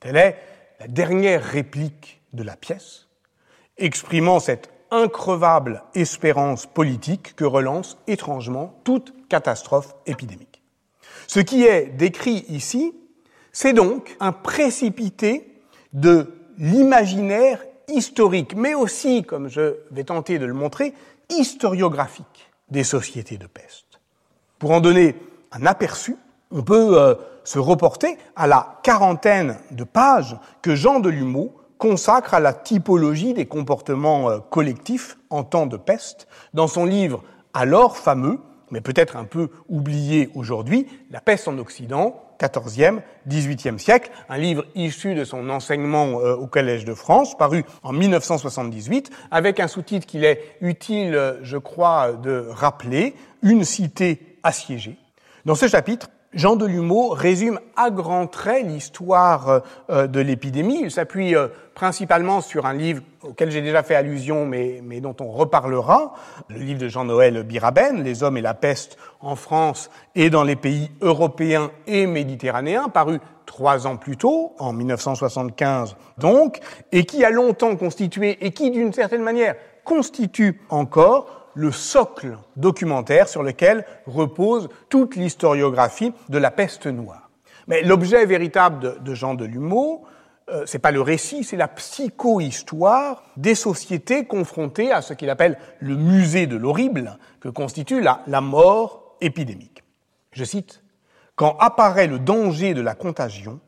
Telle 0.00 0.16
est 0.16 0.36
la 0.80 0.88
dernière 0.88 1.42
réplique 1.42 2.20
de 2.32 2.42
la 2.42 2.56
pièce, 2.56 3.06
exprimant 3.76 4.40
cette 4.40 4.70
increvable 4.90 5.82
espérance 5.94 6.66
politique 6.66 7.34
que 7.36 7.44
relance 7.44 7.98
étrangement 8.06 8.80
toute 8.84 9.14
catastrophe 9.28 9.94
épidémique. 10.06 10.62
Ce 11.26 11.40
qui 11.40 11.64
est 11.64 11.86
décrit 11.86 12.44
ici, 12.48 12.94
c'est 13.52 13.72
donc 13.72 14.16
un 14.20 14.32
précipité 14.32 15.62
de 15.92 16.32
l'imaginaire 16.58 17.62
historique, 17.88 18.54
mais 18.54 18.74
aussi, 18.74 19.22
comme 19.24 19.48
je 19.48 19.76
vais 19.90 20.04
tenter 20.04 20.38
de 20.38 20.46
le 20.46 20.54
montrer, 20.54 20.94
historiographique 21.30 22.50
des 22.70 22.84
sociétés 22.84 23.38
de 23.38 23.46
peste. 23.46 24.00
Pour 24.58 24.72
en 24.72 24.80
donner 24.80 25.16
un 25.52 25.66
aperçu, 25.66 26.16
on 26.50 26.62
peut 26.62 26.98
euh, 26.98 27.14
se 27.44 27.58
reporter 27.58 28.18
à 28.36 28.46
la 28.46 28.80
quarantaine 28.82 29.58
de 29.70 29.84
pages 29.84 30.36
que 30.62 30.74
Jean 30.74 31.00
Delumeau 31.00 31.57
consacre 31.78 32.34
à 32.34 32.40
la 32.40 32.52
typologie 32.52 33.34
des 33.34 33.46
comportements 33.46 34.30
euh, 34.30 34.38
collectifs 34.38 35.16
en 35.30 35.44
temps 35.44 35.66
de 35.66 35.76
peste 35.76 36.28
dans 36.52 36.68
son 36.68 36.84
livre 36.84 37.22
alors 37.54 37.96
fameux, 37.96 38.40
mais 38.70 38.80
peut-être 38.80 39.16
un 39.16 39.24
peu 39.24 39.48
oublié 39.68 40.30
aujourd'hui, 40.34 40.86
La 41.10 41.20
peste 41.20 41.48
en 41.48 41.56
Occident, 41.58 42.22
14e, 42.38 43.00
18e 43.28 43.78
siècle, 43.78 44.10
un 44.28 44.38
livre 44.38 44.64
issu 44.74 45.14
de 45.14 45.24
son 45.24 45.48
enseignement 45.50 46.20
euh, 46.20 46.36
au 46.36 46.46
Collège 46.46 46.84
de 46.84 46.94
France, 46.94 47.36
paru 47.36 47.64
en 47.82 47.92
1978, 47.92 49.10
avec 49.30 49.58
un 49.60 49.68
sous-titre 49.68 50.06
qu'il 50.06 50.24
est 50.24 50.56
utile, 50.60 51.14
euh, 51.14 51.38
je 51.42 51.56
crois, 51.56 52.12
de 52.12 52.46
rappeler, 52.50 53.14
Une 53.42 53.64
cité 53.64 54.36
assiégée. 54.42 54.96
Dans 55.44 55.54
ce 55.54 55.68
chapitre, 55.68 56.10
Jean 56.34 56.56
Delumeau 56.56 57.08
résume 57.08 57.58
à 57.74 57.90
grands 57.90 58.26
traits 58.26 58.66
l'histoire 58.66 59.62
euh, 59.88 60.06
de 60.06 60.20
l'épidémie. 60.20 60.80
Il 60.82 60.90
s'appuie 60.90 61.34
euh, 61.34 61.48
principalement 61.74 62.42
sur 62.42 62.66
un 62.66 62.74
livre 62.74 63.02
auquel 63.22 63.50
j'ai 63.50 63.62
déjà 63.62 63.82
fait 63.82 63.94
allusion, 63.94 64.44
mais, 64.44 64.82
mais, 64.84 65.00
dont 65.00 65.16
on 65.20 65.30
reparlera, 65.30 66.12
le 66.48 66.58
livre 66.58 66.80
de 66.80 66.88
Jean-Noël 66.88 67.42
Biraben, 67.44 68.02
Les 68.02 68.22
hommes 68.22 68.36
et 68.36 68.42
la 68.42 68.52
peste 68.52 68.98
en 69.20 69.36
France 69.36 69.90
et 70.14 70.28
dans 70.28 70.44
les 70.44 70.56
pays 70.56 70.90
européens 71.00 71.70
et 71.86 72.06
méditerranéens, 72.06 72.90
paru 72.90 73.20
trois 73.46 73.86
ans 73.86 73.96
plus 73.96 74.18
tôt, 74.18 74.54
en 74.58 74.74
1975 74.74 75.96
donc, 76.18 76.58
et 76.92 77.04
qui 77.04 77.24
a 77.24 77.30
longtemps 77.30 77.74
constitué, 77.76 78.36
et 78.44 78.50
qui 78.50 78.70
d'une 78.70 78.92
certaine 78.92 79.22
manière 79.22 79.54
constitue 79.84 80.60
encore 80.68 81.47
le 81.58 81.72
socle 81.72 82.38
documentaire 82.54 83.28
sur 83.28 83.42
lequel 83.42 83.84
repose 84.06 84.68
toute 84.88 85.16
l'historiographie 85.16 86.12
de 86.28 86.38
la 86.38 86.52
peste 86.52 86.86
noire. 86.86 87.30
Mais 87.66 87.82
l'objet 87.82 88.24
véritable 88.26 89.02
de, 89.02 89.14
Jean 89.14 89.34
Delumeau, 89.34 90.04
euh, 90.50 90.62
c'est 90.66 90.78
pas 90.78 90.92
le 90.92 91.00
récit, 91.00 91.42
c'est 91.42 91.56
la 91.56 91.66
psychohistoire 91.66 93.24
des 93.36 93.56
sociétés 93.56 94.24
confrontées 94.24 94.92
à 94.92 95.02
ce 95.02 95.14
qu'il 95.14 95.30
appelle 95.30 95.58
le 95.80 95.96
musée 95.96 96.46
de 96.46 96.56
l'horrible 96.56 97.18
que 97.40 97.48
constitue 97.48 98.00
la, 98.00 98.22
la 98.28 98.40
mort 98.40 99.16
épidémique. 99.20 99.82
Je 100.30 100.44
cite, 100.44 100.84
Quand 101.34 101.56
apparaît 101.58 102.06
le 102.06 102.20
danger 102.20 102.72
de 102.72 102.82
la 102.82 102.94
contagion, 102.94 103.58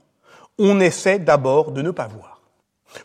on 0.61 0.79
essaie 0.79 1.19
d'abord 1.19 1.73
de 1.73 1.83
ne 1.83 1.91
pas 1.91 2.07
voir, 2.07 2.41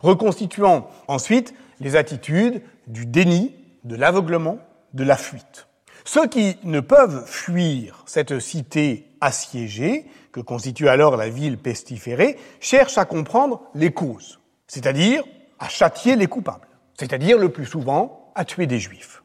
reconstituant 0.01 0.87
ensuite 1.07 1.55
les 1.79 1.95
attitudes 1.95 2.61
du 2.85 3.07
déni, 3.07 3.55
de 3.83 3.95
l'aveuglement, 3.95 4.59
de 4.95 5.03
la 5.03 5.17
fuite. 5.17 5.67
Ceux 6.03 6.27
qui 6.27 6.57
ne 6.63 6.79
peuvent 6.79 7.25
fuir 7.27 8.03
cette 8.05 8.39
cité 8.39 9.07
assiégée, 9.21 10.05
que 10.31 10.39
constitue 10.39 10.87
alors 10.87 11.17
la 11.17 11.29
ville 11.29 11.57
pestiférée, 11.57 12.37
cherchent 12.59 12.97
à 12.97 13.05
comprendre 13.05 13.61
les 13.73 13.91
causes, 13.91 14.39
c'est-à-dire 14.67 15.23
à 15.59 15.69
châtier 15.69 16.15
les 16.15 16.27
coupables, 16.27 16.67
c'est-à-dire 16.97 17.37
le 17.37 17.49
plus 17.49 17.65
souvent 17.65 18.31
à 18.35 18.45
tuer 18.45 18.67
des 18.67 18.79
juifs. 18.79 19.23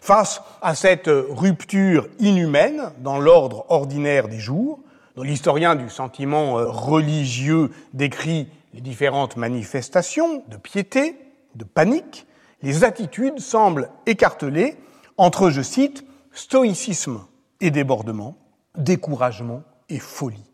Face 0.00 0.40
à 0.62 0.74
cette 0.74 1.08
rupture 1.08 2.08
inhumaine 2.18 2.90
dans 2.98 3.18
l'ordre 3.18 3.66
ordinaire 3.68 4.28
des 4.28 4.38
jours, 4.38 4.80
dont 5.16 5.22
l'historien 5.22 5.74
du 5.74 5.90
sentiment 5.90 6.58
euh, 6.58 6.66
religieux 6.66 7.70
décrit 7.92 8.48
les 8.72 8.80
différentes 8.80 9.36
manifestations 9.36 10.44
de 10.48 10.56
piété, 10.56 11.16
de 11.56 11.64
panique, 11.64 12.26
les 12.62 12.84
attitudes 12.84 13.40
semblent 13.40 13.90
écartelées 14.06 14.76
entre, 15.20 15.50
je 15.50 15.60
cite, 15.60 16.06
stoïcisme 16.32 17.20
et 17.60 17.70
débordement, 17.70 18.38
découragement 18.74 19.62
et 19.90 19.98
folie. 19.98 20.50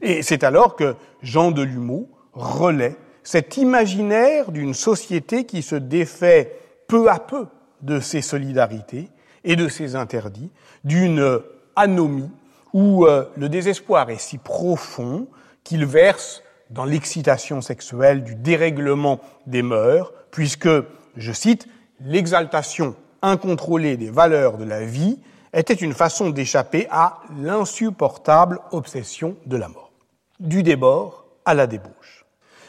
Et 0.00 0.22
c'est 0.22 0.44
alors 0.44 0.76
que 0.76 0.96
Jean 1.20 1.50
Delumeau 1.50 2.08
relaie 2.32 2.96
cet 3.22 3.58
imaginaire 3.58 4.50
d'une 4.50 4.72
société 4.72 5.44
qui 5.44 5.60
se 5.60 5.74
défait 5.74 6.58
peu 6.88 7.10
à 7.10 7.18
peu 7.18 7.48
de 7.82 8.00
ses 8.00 8.22
solidarités 8.22 9.10
et 9.44 9.56
de 9.56 9.68
ses 9.68 9.94
interdits, 9.94 10.50
d'une 10.84 11.40
anomie 11.76 12.30
où 12.72 13.04
euh, 13.04 13.26
le 13.36 13.50
désespoir 13.50 14.08
est 14.08 14.18
si 14.20 14.38
profond 14.38 15.26
qu'il 15.64 15.84
verse 15.84 16.42
dans 16.70 16.86
l'excitation 16.86 17.60
sexuelle, 17.60 18.24
du 18.24 18.36
dérèglement 18.36 19.20
des 19.46 19.62
mœurs, 19.62 20.14
puisque, 20.30 20.70
je 21.18 21.32
cite, 21.32 21.68
l'exaltation 22.00 22.96
incontrôlée 23.22 23.96
des 23.96 24.10
valeurs 24.10 24.58
de 24.58 24.64
la 24.64 24.84
vie 24.84 25.18
était 25.52 25.74
une 25.74 25.92
façon 25.92 26.30
d'échapper 26.30 26.86
à 26.90 27.20
l'insupportable 27.38 28.60
obsession 28.72 29.36
de 29.46 29.56
la 29.56 29.68
mort. 29.68 29.92
Du 30.40 30.62
débord 30.62 31.26
à 31.44 31.54
la 31.54 31.66
débauche. 31.66 32.24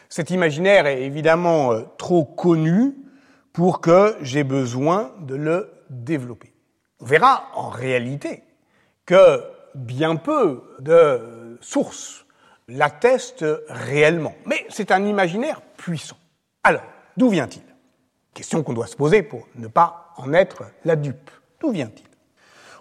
Cet 0.09 0.29
imaginaire 0.29 0.85
est 0.85 1.01
évidemment 1.01 1.73
euh, 1.73 1.81
trop 1.97 2.23
connu 2.23 2.93
pour 3.51 3.81
que 3.81 4.15
j'ai 4.21 4.43
besoin 4.43 5.11
de 5.21 5.35
le 5.35 5.71
développer. 5.89 6.53
On 6.99 7.05
verra 7.05 7.45
en 7.55 7.69
réalité 7.69 8.43
que 9.05 9.43
bien 9.75 10.15
peu 10.15 10.61
de 10.79 11.57
sources 11.61 12.25
l'attestent 12.67 13.45
réellement. 13.67 14.35
Mais 14.45 14.65
c'est 14.69 14.91
un 14.91 15.05
imaginaire 15.05 15.61
puissant. 15.77 16.17
Alors, 16.63 16.83
d'où 17.17 17.29
vient-il? 17.29 17.63
Question 18.33 18.63
qu'on 18.63 18.73
doit 18.73 18.87
se 18.87 18.95
poser 18.95 19.21
pour 19.21 19.47
ne 19.55 19.67
pas 19.67 20.02
en 20.17 20.33
être 20.33 20.63
la 20.85 20.95
dupe. 20.95 21.31
D'où 21.59 21.71
vient-il? 21.71 22.05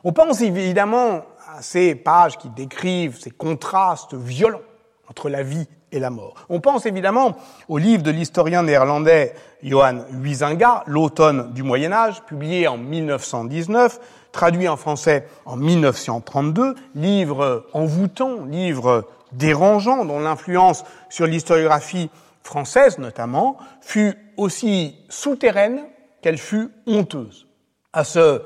On 0.05 0.13
pense 0.13 0.41
évidemment 0.41 1.23
à 1.55 1.63
ces 1.63 1.95
pages 1.95 2.39
qui 2.39 2.49
décrivent 2.49 3.19
ces 3.21 3.31
contrastes 3.31 4.15
violents 4.15 4.63
entre 5.09 5.29
la 5.29 5.43
vie 5.43 5.69
et 5.93 5.99
la 5.99 6.11
mort. 6.11 6.35
On 6.49 6.61
pense 6.61 6.87
évidemment 6.87 7.37
au 7.69 7.79
livre 7.79 8.03
de 8.03 8.11
l'historien 8.11 8.63
néerlandais 8.63 9.35
Johan 9.63 10.05
Huizinga, 10.11 10.83
L'automne 10.87 11.53
du 11.53 11.63
Moyen 11.63 11.93
Âge, 11.93 12.23
publié 12.23 12.67
en 12.67 12.79
1919, 12.79 14.01
traduit 14.33 14.69
en 14.69 14.77
français 14.77 15.29
en 15.45 15.57
1932, 15.57 16.75
livre 16.95 17.67
envoûtant, 17.75 18.45
livre 18.47 19.07
dérangeant, 19.33 20.05
dont 20.05 20.19
l'influence 20.19 20.85
sur 21.11 21.27
l'historiographie 21.27 22.11
française 22.43 22.99
notamment 22.99 23.57
fut 23.81 24.17
aussi 24.37 24.97
souterraine 25.09 25.83
qu'elle 26.23 26.39
fut 26.39 26.71
honteuse. 26.87 27.47
À 27.93 28.05
ce 28.05 28.43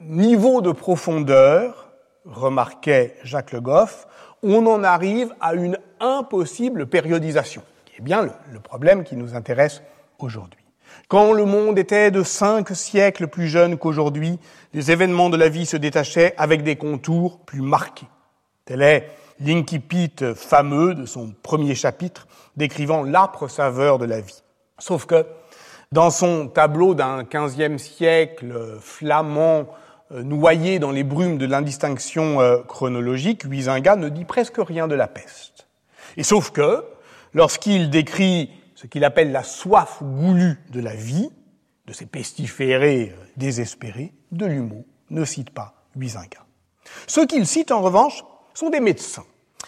niveau 0.00 0.60
de 0.60 0.70
profondeur, 0.70 1.90
remarquait 2.24 3.16
Jacques 3.24 3.52
Le 3.52 3.60
Goff, 3.60 4.06
on 4.42 4.66
en 4.66 4.84
arrive 4.84 5.34
à 5.40 5.54
une 5.54 5.78
impossible 6.00 6.86
périodisation, 6.86 7.62
qui 7.86 7.96
est 7.96 8.04
bien 8.04 8.22
le, 8.52 8.60
problème 8.60 9.02
qui 9.02 9.16
nous 9.16 9.34
intéresse 9.34 9.82
aujourd'hui. 10.18 10.60
Quand 11.08 11.32
le 11.32 11.44
monde 11.44 11.78
était 11.78 12.10
de 12.10 12.22
cinq 12.22 12.70
siècles 12.70 13.28
plus 13.28 13.48
jeune 13.48 13.78
qu'aujourd'hui, 13.78 14.38
les 14.74 14.90
événements 14.90 15.30
de 15.30 15.36
la 15.36 15.48
vie 15.48 15.66
se 15.66 15.76
détachaient 15.76 16.34
avec 16.36 16.62
des 16.62 16.76
contours 16.76 17.40
plus 17.40 17.62
marqués. 17.62 18.06
Tel 18.64 18.82
est 18.82 19.10
l'incipit 19.40 20.14
fameux 20.34 20.94
de 20.94 21.06
son 21.06 21.34
premier 21.42 21.74
chapitre 21.74 22.26
décrivant 22.56 23.02
l'âpre 23.02 23.48
saveur 23.48 23.98
de 23.98 24.04
la 24.04 24.20
vie. 24.20 24.42
Sauf 24.78 25.06
que 25.06 25.24
dans 25.92 26.10
son 26.10 26.48
tableau 26.48 26.94
d'un 26.94 27.24
quinzième 27.24 27.78
siècle 27.78 28.78
flamand 28.80 29.66
euh, 30.10 30.22
noyé 30.22 30.78
dans 30.78 30.90
les 30.90 31.04
brumes 31.04 31.36
de 31.36 31.46
l'indistinction 31.46 32.40
euh, 32.40 32.62
chronologique, 32.62 33.42
Huizinga 33.42 33.96
ne 33.96 34.08
dit 34.08 34.24
presque 34.24 34.56
rien 34.58 34.88
de 34.88 34.94
la 34.94 35.06
peste. 35.06 35.66
Et 36.16 36.22
sauf 36.22 36.50
que, 36.50 36.82
lorsqu'il 37.34 37.90
décrit 37.90 38.50
ce 38.74 38.86
qu'il 38.86 39.04
appelle 39.04 39.32
la 39.32 39.42
soif 39.42 39.98
goulue 40.02 40.58
de 40.70 40.80
la 40.80 40.94
vie, 40.94 41.30
de 41.86 41.92
ces 41.92 42.06
pestiférés 42.06 43.14
euh, 43.14 43.24
désespérés, 43.36 44.14
de 44.32 44.46
ne 45.10 45.24
cite 45.24 45.50
pas 45.50 45.74
Huizinga. 45.96 46.44
Ceux 47.06 47.26
qu'il 47.26 47.46
cite, 47.46 47.70
en 47.70 47.82
revanche, 47.82 48.24
sont 48.54 48.70
des 48.70 48.80
médecins. 48.80 49.24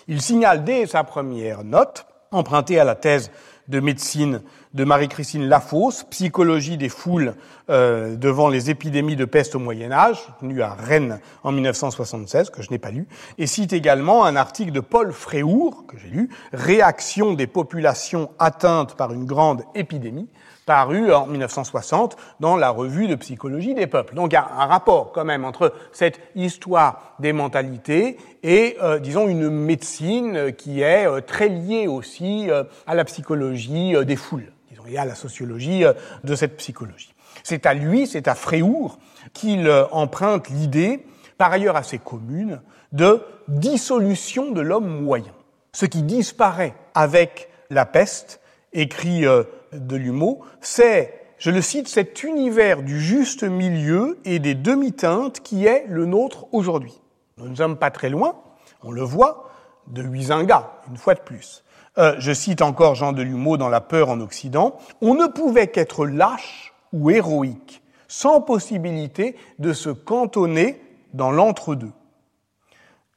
Il 0.08 0.22
signale 0.22 0.64
dès 0.64 0.86
sa 0.86 1.04
première 1.04 1.64
note, 1.64 2.06
empruntée 2.30 2.78
à 2.78 2.84
la 2.84 2.94
thèse 2.94 3.30
de 3.70 3.80
médecine 3.80 4.42
de 4.74 4.84
Marie-Christine 4.84 5.48
Lafosse, 5.48 6.04
Psychologie 6.10 6.76
des 6.76 6.88
foules 6.88 7.34
euh, 7.70 8.16
devant 8.16 8.48
les 8.48 8.68
épidémies 8.68 9.16
de 9.16 9.24
peste 9.24 9.54
au 9.54 9.58
Moyen 9.58 9.92
Âge, 9.92 10.18
tenue 10.40 10.62
à 10.62 10.74
Rennes 10.74 11.20
en 11.44 11.52
1976, 11.52 12.50
que 12.50 12.62
je 12.62 12.70
n'ai 12.70 12.78
pas 12.78 12.90
lu, 12.90 13.06
et 13.38 13.46
cite 13.46 13.72
également 13.72 14.24
un 14.24 14.36
article 14.36 14.72
de 14.72 14.80
Paul 14.80 15.12
Fréhour, 15.12 15.86
que 15.86 15.96
j'ai 15.96 16.08
lu, 16.08 16.30
Réaction 16.52 17.32
des 17.32 17.46
populations 17.46 18.30
atteintes 18.38 18.96
par 18.96 19.12
une 19.12 19.24
grande 19.24 19.62
épidémie, 19.74 20.28
paru 20.66 21.12
en 21.12 21.26
1960 21.26 22.16
dans 22.38 22.56
la 22.56 22.70
revue 22.70 23.08
de 23.08 23.14
psychologie 23.16 23.74
des 23.74 23.86
peuples. 23.86 24.14
Donc 24.14 24.32
il 24.32 24.34
y 24.34 24.38
a 24.38 24.48
un 24.58 24.66
rapport 24.66 25.12
quand 25.12 25.24
même 25.24 25.44
entre 25.44 25.72
cette 25.92 26.20
histoire 26.34 27.14
des 27.18 27.32
mentalités 27.32 28.16
et, 28.42 28.76
euh, 28.82 28.98
disons, 28.98 29.28
une 29.28 29.50
médecine 29.50 30.52
qui 30.52 30.82
est 30.82 31.06
euh, 31.06 31.20
très 31.20 31.48
liée 31.48 31.86
aussi 31.86 32.50
euh, 32.50 32.64
à 32.86 32.94
la 32.94 33.04
psychologie 33.04 33.94
des 34.04 34.16
foules, 34.16 34.52
disons, 34.70 34.84
et 34.86 34.98
à 34.98 35.04
la 35.04 35.14
sociologie 35.14 35.84
de 36.24 36.34
cette 36.34 36.56
psychologie. 36.56 37.14
C'est 37.42 37.66
à 37.66 37.74
lui, 37.74 38.06
c'est 38.06 38.28
à 38.28 38.34
Fréhour 38.34 38.98
qu'il 39.32 39.70
emprunte 39.92 40.48
l'idée, 40.48 41.06
par 41.38 41.52
ailleurs 41.52 41.76
assez 41.76 41.98
commune, 41.98 42.60
de 42.92 43.22
dissolution 43.48 44.50
de 44.50 44.60
l'homme 44.60 45.02
moyen. 45.02 45.32
Ce 45.72 45.86
qui 45.86 46.02
disparaît 46.02 46.74
avec 46.94 47.48
la 47.70 47.86
peste, 47.86 48.40
écrit 48.72 49.22
de 49.22 49.96
l'humour, 49.96 50.46
c'est, 50.60 51.14
je 51.38 51.50
le 51.50 51.62
cite, 51.62 51.88
cet 51.88 52.22
univers 52.22 52.82
du 52.82 53.00
juste 53.00 53.42
milieu 53.42 54.18
et 54.24 54.38
des 54.38 54.54
demi-teintes 54.54 55.40
qui 55.40 55.66
est 55.66 55.84
le 55.88 56.06
nôtre 56.06 56.46
aujourd'hui. 56.52 57.00
Nous 57.38 57.48
ne 57.48 57.54
sommes 57.54 57.76
pas 57.76 57.90
très 57.90 58.10
loin, 58.10 58.36
on 58.82 58.92
le 58.92 59.02
voit, 59.02 59.50
de 59.86 60.02
Huizinga, 60.02 60.70
une 60.88 60.96
fois 60.96 61.14
de 61.14 61.20
plus. 61.20 61.64
Euh, 61.98 62.14
je 62.18 62.32
cite 62.32 62.62
encore 62.62 62.94
Jean 62.94 63.12
Delumeau 63.12 63.56
dans 63.56 63.68
La 63.68 63.80
peur 63.80 64.08
en 64.08 64.20
Occident. 64.20 64.78
On 65.00 65.14
ne 65.14 65.26
pouvait 65.26 65.68
qu'être 65.68 66.06
lâche 66.06 66.72
ou 66.92 67.10
héroïque, 67.10 67.82
sans 68.08 68.40
possibilité 68.40 69.36
de 69.58 69.72
se 69.72 69.90
cantonner 69.90 70.80
dans 71.12 71.30
l'entre-deux. 71.30 71.92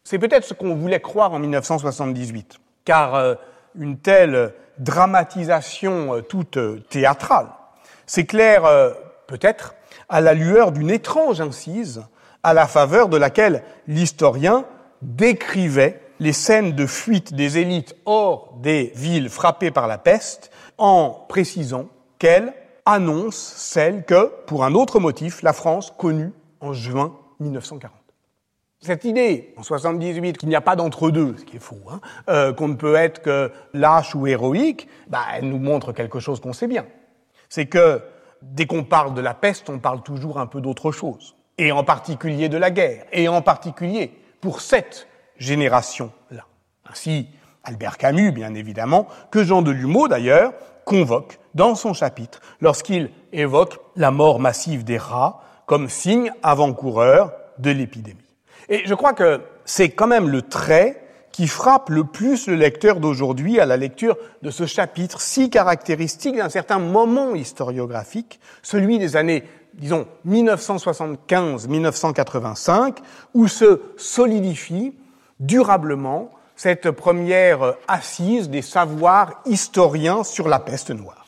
C'est 0.03 0.19
peut-être 0.19 0.43
ce 0.43 0.53
qu'on 0.53 0.75
voulait 0.75 0.99
croire 0.99 1.33
en 1.33 1.39
1978, 1.39 2.59
car 2.83 3.15
euh, 3.15 3.35
une 3.75 3.97
telle 3.97 4.53
dramatisation 4.77 6.15
euh, 6.15 6.21
toute 6.21 6.57
euh, 6.57 6.83
théâtrale 6.89 7.47
s'éclaire 8.05 8.65
euh, 8.65 8.91
peut-être 9.27 9.75
à 10.09 10.21
la 10.21 10.33
lueur 10.33 10.71
d'une 10.71 10.89
étrange 10.89 11.41
incise 11.41 12.03
à 12.43 12.53
la 12.53 12.67
faveur 12.67 13.09
de 13.09 13.17
laquelle 13.17 13.63
l'historien 13.87 14.65
décrivait 15.01 16.01
les 16.19 16.33
scènes 16.33 16.73
de 16.73 16.85
fuite 16.85 17.33
des 17.33 17.57
élites 17.57 17.95
hors 18.05 18.53
des 18.61 18.91
villes 18.95 19.29
frappées 19.29 19.71
par 19.71 19.87
la 19.87 19.97
peste 19.97 20.51
en 20.77 21.25
précisant 21.27 21.87
qu'elle 22.19 22.53
annonce 22.85 23.35
celle 23.35 24.03
que, 24.03 24.31
pour 24.45 24.65
un 24.65 24.73
autre 24.73 24.99
motif, 24.99 25.41
la 25.41 25.53
France 25.53 25.93
connut 25.97 26.33
en 26.59 26.73
juin 26.73 27.15
1940. 27.39 28.02
Cette 28.83 29.05
idée, 29.05 29.53
en 29.55 29.63
78, 29.63 30.37
qu'il 30.37 30.49
n'y 30.49 30.57
a 30.57 30.61
pas 30.61 30.75
d'entre-deux, 30.75 31.37
ce 31.37 31.45
qui 31.45 31.55
est 31.55 31.61
faux, 31.61 31.79
hein, 31.89 32.01
euh, 32.29 32.51
qu'on 32.51 32.67
ne 32.67 32.75
peut 32.75 32.95
être 32.95 33.21
que 33.21 33.49
lâche 33.73 34.13
ou 34.13 34.27
héroïque, 34.27 34.89
bah, 35.07 35.21
elle 35.33 35.47
nous 35.47 35.57
montre 35.57 35.93
quelque 35.93 36.19
chose 36.19 36.41
qu'on 36.41 36.51
sait 36.51 36.67
bien. 36.67 36.85
C'est 37.47 37.67
que 37.67 38.01
dès 38.41 38.65
qu'on 38.65 38.83
parle 38.83 39.13
de 39.13 39.21
la 39.21 39.33
peste, 39.33 39.69
on 39.69 39.79
parle 39.79 40.03
toujours 40.03 40.37
un 40.37 40.47
peu 40.47 40.59
d'autre 40.59 40.91
chose. 40.91 41.33
Et 41.57 41.71
en 41.71 41.85
particulier 41.85 42.49
de 42.49 42.57
la 42.57 42.71
guerre. 42.71 43.05
Et 43.13 43.29
en 43.29 43.41
particulier 43.41 44.11
pour 44.41 44.59
cette 44.59 45.07
génération-là. 45.37 46.45
Ainsi, 46.91 47.29
Albert 47.63 47.97
Camus, 47.97 48.33
bien 48.33 48.53
évidemment, 48.53 49.07
que 49.31 49.45
Jean 49.45 49.61
Delumeau, 49.61 50.09
d'ailleurs, 50.09 50.51
convoque 50.83 51.39
dans 51.53 51.75
son 51.75 51.93
chapitre 51.93 52.41
lorsqu'il 52.59 53.11
évoque 53.31 53.79
la 53.95 54.11
mort 54.11 54.41
massive 54.41 54.83
des 54.83 54.97
rats 54.97 55.41
comme 55.67 55.87
signe 55.87 56.33
avant-coureur 56.43 57.31
de 57.59 57.71
l'épidémie. 57.71 58.22
Et 58.69 58.83
je 58.85 58.93
crois 58.93 59.13
que 59.13 59.41
c'est 59.65 59.89
quand 59.89 60.07
même 60.07 60.29
le 60.29 60.41
trait 60.41 61.01
qui 61.31 61.47
frappe 61.47 61.89
le 61.89 62.03
plus 62.03 62.47
le 62.47 62.55
lecteur 62.55 62.99
d'aujourd'hui 62.99 63.59
à 63.59 63.65
la 63.65 63.75
lecture 63.75 64.15
de 64.43 64.51
ce 64.51 64.67
chapitre 64.67 65.19
si 65.19 65.49
caractéristique 65.49 66.37
d'un 66.37 66.49
certain 66.49 66.77
moment 66.79 67.33
historiographique, 67.33 68.39
celui 68.61 68.99
des 68.99 69.17
années, 69.17 69.43
disons, 69.73 70.05
1975-1985, 70.27 72.97
où 73.33 73.47
se 73.47 73.81
solidifie 73.97 74.93
durablement 75.39 76.29
cette 76.55 76.91
première 76.91 77.73
assise 77.87 78.49
des 78.49 78.61
savoirs 78.61 79.41
historiens 79.47 80.23
sur 80.23 80.47
la 80.47 80.59
peste 80.59 80.91
noire. 80.91 81.25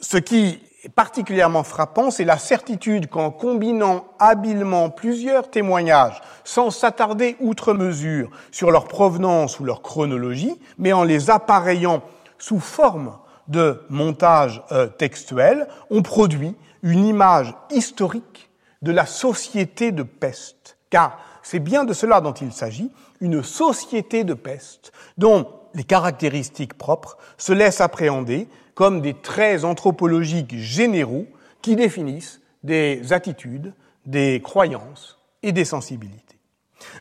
Ce 0.00 0.16
qui 0.16 0.60
particulièrement 0.88 1.62
frappant, 1.62 2.10
c'est 2.10 2.24
la 2.24 2.38
certitude 2.38 3.08
qu'en 3.08 3.30
combinant 3.30 4.04
habilement 4.18 4.90
plusieurs 4.90 5.50
témoignages, 5.50 6.20
sans 6.44 6.70
s'attarder 6.70 7.36
outre 7.40 7.72
mesure 7.72 8.30
sur 8.50 8.70
leur 8.70 8.86
provenance 8.86 9.60
ou 9.60 9.64
leur 9.64 9.82
chronologie, 9.82 10.60
mais 10.78 10.92
en 10.92 11.04
les 11.04 11.30
appareillant 11.30 12.02
sous 12.38 12.60
forme 12.60 13.16
de 13.48 13.82
montage 13.88 14.62
euh, 14.72 14.86
textuel, 14.86 15.68
on 15.90 16.02
produit 16.02 16.56
une 16.82 17.04
image 17.04 17.54
historique 17.70 18.50
de 18.82 18.92
la 18.92 19.06
société 19.06 19.92
de 19.92 20.02
peste. 20.02 20.76
Car 20.90 21.18
c'est 21.42 21.58
bien 21.58 21.84
de 21.84 21.92
cela 21.92 22.20
dont 22.20 22.32
il 22.32 22.52
s'agit, 22.52 22.90
une 23.20 23.42
société 23.42 24.24
de 24.24 24.34
peste, 24.34 24.92
dont 25.18 25.48
les 25.74 25.84
caractéristiques 25.84 26.74
propres 26.74 27.16
se 27.36 27.52
laissent 27.52 27.80
appréhender 27.80 28.48
comme 28.74 29.00
des 29.00 29.14
traits 29.14 29.64
anthropologiques 29.64 30.56
généraux 30.56 31.26
qui 31.62 31.76
définissent 31.76 32.40
des 32.62 33.12
attitudes, 33.12 33.72
des 34.06 34.40
croyances 34.42 35.18
et 35.42 35.52
des 35.52 35.64
sensibilités. 35.64 36.38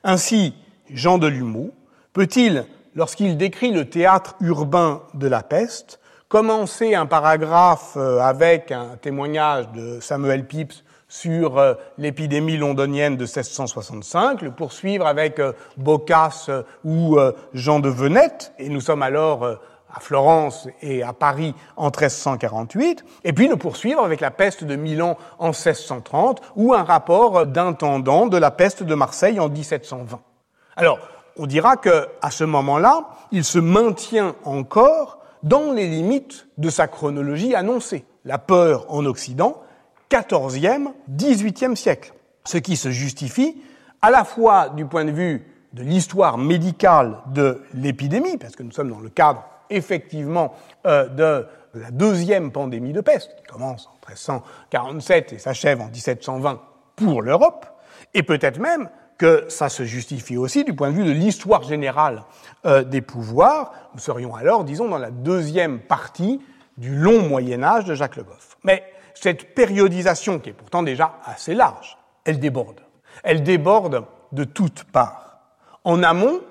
Ainsi, 0.04 0.54
Jean 0.90 1.18
Delumeau 1.18 1.72
peut-il, 2.14 2.66
lorsqu'il 2.96 3.38
décrit 3.38 3.72
le 3.72 3.90
théâtre 3.90 4.36
urbain 4.40 5.04
de 5.14 5.28
la 5.28 5.44
peste, 5.44 6.00
commencer 6.34 6.96
un 6.96 7.06
paragraphe 7.06 7.94
euh, 7.96 8.20
avec 8.20 8.72
un 8.72 8.98
témoignage 9.00 9.72
de 9.72 10.00
Samuel 10.00 10.48
Pepys 10.48 10.84
sur 11.08 11.60
euh, 11.60 11.76
l'épidémie 12.00 12.58
londonienne 12.58 13.18
de 13.18 13.26
1665, 13.26 14.42
le 14.42 14.50
poursuivre 14.50 15.06
avec 15.06 15.38
euh, 15.38 15.54
Boccace 15.78 16.50
ou 16.84 17.18
Jean 17.54 17.80
de 17.80 17.90
Venette, 17.90 18.52
et 18.58 18.70
nous 18.70 18.82
sommes 18.82 19.04
alors 19.04 19.60
à 19.94 20.00
Florence 20.00 20.68
et 20.82 21.04
à 21.04 21.14
Paris 21.14 21.54
en 21.78 21.86
1348, 21.86 23.06
et 23.24 23.34
puis 23.34 23.48
le 23.48 23.56
poursuivre 23.56 24.04
avec 24.04 24.22
la 24.22 24.32
peste 24.32 24.64
de 24.64 24.76
Milan 24.76 25.18
en 25.38 25.50
1630, 25.50 26.42
ou 26.56 26.74
un 26.74 26.84
rapport 26.84 27.46
d'intendant 27.46 28.28
de 28.28 28.38
la 28.38 28.52
peste 28.52 28.84
de 28.84 28.96
Marseille 28.96 29.40
en 29.40 29.50
1720. 29.50 30.20
Alors, 30.76 31.00
on 31.38 31.46
dira 31.46 31.78
que 31.78 32.08
à 32.22 32.32
ce 32.32 32.44
moment-là, 32.44 33.10
il 33.32 33.44
se 33.44 33.60
maintient 33.60 34.36
encore 34.44 35.20
dans 35.44 35.72
les 35.72 35.88
limites 35.88 36.48
de 36.58 36.70
sa 36.70 36.88
chronologie 36.88 37.54
annoncée. 37.54 38.06
La 38.26 38.38
peur 38.38 38.86
en 38.90 39.06
Occident, 39.06 39.62
14e, 40.10 40.88
18e 41.12 41.76
siècle. 41.76 42.14
Ce 42.46 42.58
qui 42.58 42.78
se 42.78 42.90
justifie 42.90 43.62
à 44.02 44.10
la 44.10 44.24
fois 44.24 44.70
du 44.70 44.86
point 44.86 45.06
de 45.06 45.12
vue 45.12 45.48
de 45.74 45.84
l'histoire 45.84 46.38
médicale 46.38 47.18
de 47.28 47.64
l'épidémie, 47.74 48.38
parce 48.38 48.56
que 48.56 48.64
nous 48.64 48.72
sommes 48.72 48.90
dans 48.90 49.00
le 49.00 49.10
cadre 49.10 49.44
effectivement 49.76 50.54
euh, 50.86 51.08
de 51.08 51.46
la 51.74 51.92
deuxième 51.92 52.52
pandémie 52.52 52.94
de 52.94 53.02
peste, 53.02 53.36
qui 53.38 53.44
commence 53.44 53.88
en 53.88 54.08
1347 54.08 55.34
et 55.34 55.38
s'achève 55.40 55.82
en 55.82 55.88
1720 55.88 56.62
pour 56.96 57.22
l'Europe, 57.22 57.66
et 58.14 58.24
peut-être 58.24 58.60
même 58.60 58.90
que 59.18 59.46
ça 59.50 59.70
se 59.70 59.84
justifie 59.84 60.38
aussi 60.38 60.64
du 60.64 60.74
point 60.74 60.92
de 60.92 60.96
vue 60.96 61.06
de 61.06 61.12
l'histoire 61.12 61.64
générale 61.64 62.24
euh, 62.66 62.84
des 62.84 63.02
pouvoirs. 63.02 63.74
Nous 63.94 64.00
serions 64.00 64.36
alors, 64.36 64.64
disons, 64.64 64.88
dans 64.88 64.98
la 64.98 65.12
deuxième 65.12 65.80
partie 65.80 66.42
du 66.78 66.96
long 66.96 67.28
Moyen 67.28 67.64
Âge 67.64 67.86
de 67.86 67.96
Jacques 67.96 68.16
Le 68.16 68.24
Goff. 68.24 68.58
Mais 68.64 68.84
cette 69.14 69.54
périodisation, 69.56 70.40
qui 70.40 70.50
est 70.50 70.54
pourtant 70.54 70.84
déjà 70.84 71.20
assez 71.26 71.54
large, 71.54 71.98
elle 72.26 72.40
déborde. 72.40 72.82
Elle 73.24 73.44
déborde 73.44 74.06
de 74.32 74.44
toutes 74.44 74.84
parts. 74.86 75.40
En 75.84 76.02
amont, 76.04 76.42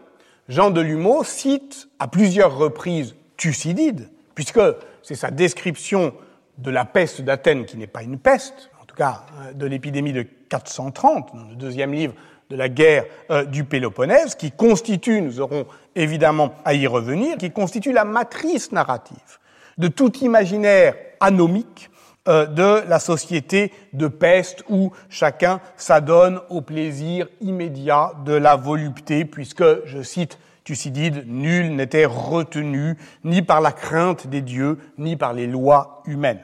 Jean 0.52 0.70
Delumeau 0.70 1.24
cite 1.24 1.88
à 1.98 2.08
plusieurs 2.08 2.58
reprises 2.58 3.14
Thucydide, 3.38 4.10
puisque 4.34 4.60
c'est 5.02 5.14
sa 5.14 5.30
description 5.30 6.12
de 6.58 6.70
la 6.70 6.84
peste 6.84 7.22
d'Athènes 7.22 7.64
qui 7.64 7.78
n'est 7.78 7.86
pas 7.86 8.02
une 8.02 8.18
peste, 8.18 8.70
en 8.78 8.84
tout 8.84 8.94
cas 8.94 9.24
euh, 9.40 9.54
de 9.54 9.64
l'épidémie 9.64 10.12
de 10.12 10.26
430, 10.50 11.34
dans 11.34 11.48
le 11.48 11.54
deuxième 11.54 11.94
livre 11.94 12.12
de 12.50 12.56
la 12.56 12.68
guerre 12.68 13.06
euh, 13.30 13.46
du 13.46 13.64
Péloponnèse, 13.64 14.34
qui 14.34 14.50
constitue, 14.50 15.22
nous 15.22 15.40
aurons 15.40 15.64
évidemment 15.96 16.54
à 16.66 16.74
y 16.74 16.86
revenir, 16.86 17.38
qui 17.38 17.50
constitue 17.50 17.92
la 17.92 18.04
matrice 18.04 18.72
narrative 18.72 19.38
de 19.78 19.88
tout 19.88 20.18
imaginaire 20.18 20.94
anomique 21.20 21.88
euh, 22.28 22.46
de 22.46 22.88
la 22.88 22.98
société 22.98 23.72
de 23.92 24.06
peste 24.06 24.64
où 24.68 24.92
chacun 25.08 25.60
s'adonne 25.76 26.40
au 26.50 26.60
plaisir 26.60 27.28
immédiat 27.40 28.12
de 28.24 28.32
la 28.32 28.56
volupté, 28.56 29.24
puisque, 29.24 29.64
je 29.86 30.02
cite 30.02 30.38
Thucydide, 30.64 31.24
nul 31.26 31.74
n'était 31.74 32.04
retenu 32.04 32.96
ni 33.24 33.42
par 33.42 33.60
la 33.60 33.72
crainte 33.72 34.28
des 34.28 34.40
dieux, 34.40 34.78
ni 34.98 35.16
par 35.16 35.32
les 35.32 35.48
lois 35.48 36.02
humaines. 36.06 36.42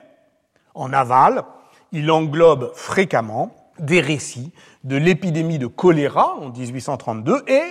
En 0.74 0.92
aval, 0.92 1.44
il 1.92 2.10
englobe 2.10 2.72
fréquemment 2.74 3.54
des 3.78 4.00
récits 4.00 4.52
de 4.84 4.96
l'épidémie 4.96 5.58
de 5.58 5.66
choléra 5.66 6.34
en 6.40 6.50
1832 6.50 7.44
et 7.46 7.62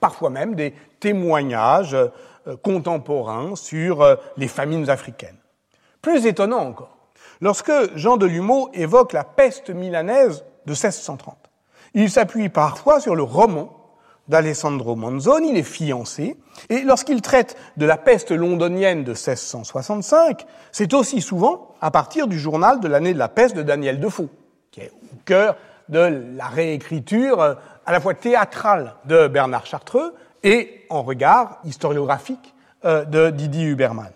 parfois 0.00 0.30
même 0.30 0.54
des 0.54 0.74
témoignages 1.00 1.94
euh, 1.94 2.56
contemporains 2.62 3.56
sur 3.56 4.02
euh, 4.02 4.16
les 4.36 4.48
famines 4.48 4.88
africaines. 4.88 5.36
Plus 6.00 6.26
étonnant 6.26 6.60
encore, 6.60 6.93
lorsque 7.44 7.70
Jean 7.94 8.16
de 8.16 8.24
Lumeau 8.24 8.70
évoque 8.72 9.12
la 9.12 9.22
peste 9.22 9.68
milanaise 9.68 10.44
de 10.64 10.72
1630, 10.72 11.36
il 11.92 12.10
s'appuie 12.10 12.48
parfois 12.48 13.00
sur 13.00 13.14
le 13.14 13.22
roman 13.22 13.70
d'Alessandro 14.28 14.96
Manzoni, 14.96 15.52
les 15.52 15.62
fiancés, 15.62 16.38
et 16.70 16.80
lorsqu'il 16.80 17.20
traite 17.20 17.54
de 17.76 17.84
la 17.84 17.98
peste 17.98 18.30
londonienne 18.30 19.04
de 19.04 19.10
1665, 19.10 20.46
c'est 20.72 20.94
aussi 20.94 21.20
souvent 21.20 21.74
à 21.82 21.90
partir 21.90 22.28
du 22.28 22.38
journal 22.38 22.80
de 22.80 22.88
l'année 22.88 23.12
de 23.12 23.18
la 23.18 23.28
peste 23.28 23.54
de 23.54 23.62
Daniel 23.62 24.00
Defoe, 24.00 24.30
qui 24.70 24.80
est 24.80 24.92
au 25.12 25.16
cœur 25.26 25.56
de 25.90 26.32
la 26.34 26.46
réécriture 26.46 27.42
euh, 27.42 27.54
à 27.84 27.92
la 27.92 28.00
fois 28.00 28.14
théâtrale 28.14 28.94
de 29.04 29.28
Bernard 29.28 29.66
Chartreux 29.66 30.14
et 30.42 30.86
en 30.88 31.02
regard 31.02 31.58
historiographique 31.64 32.54
euh, 32.86 33.04
de 33.04 33.28
Didier 33.28 33.66
Huberman. 33.66 34.12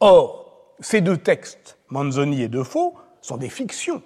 Or, 0.00 0.72
ces 0.80 1.02
deux 1.02 1.18
textes, 1.18 1.76
Manzoni 1.90 2.42
et 2.42 2.48
Defoe, 2.48 2.94
sont 3.20 3.36
des 3.36 3.48
fictions, 3.48 4.02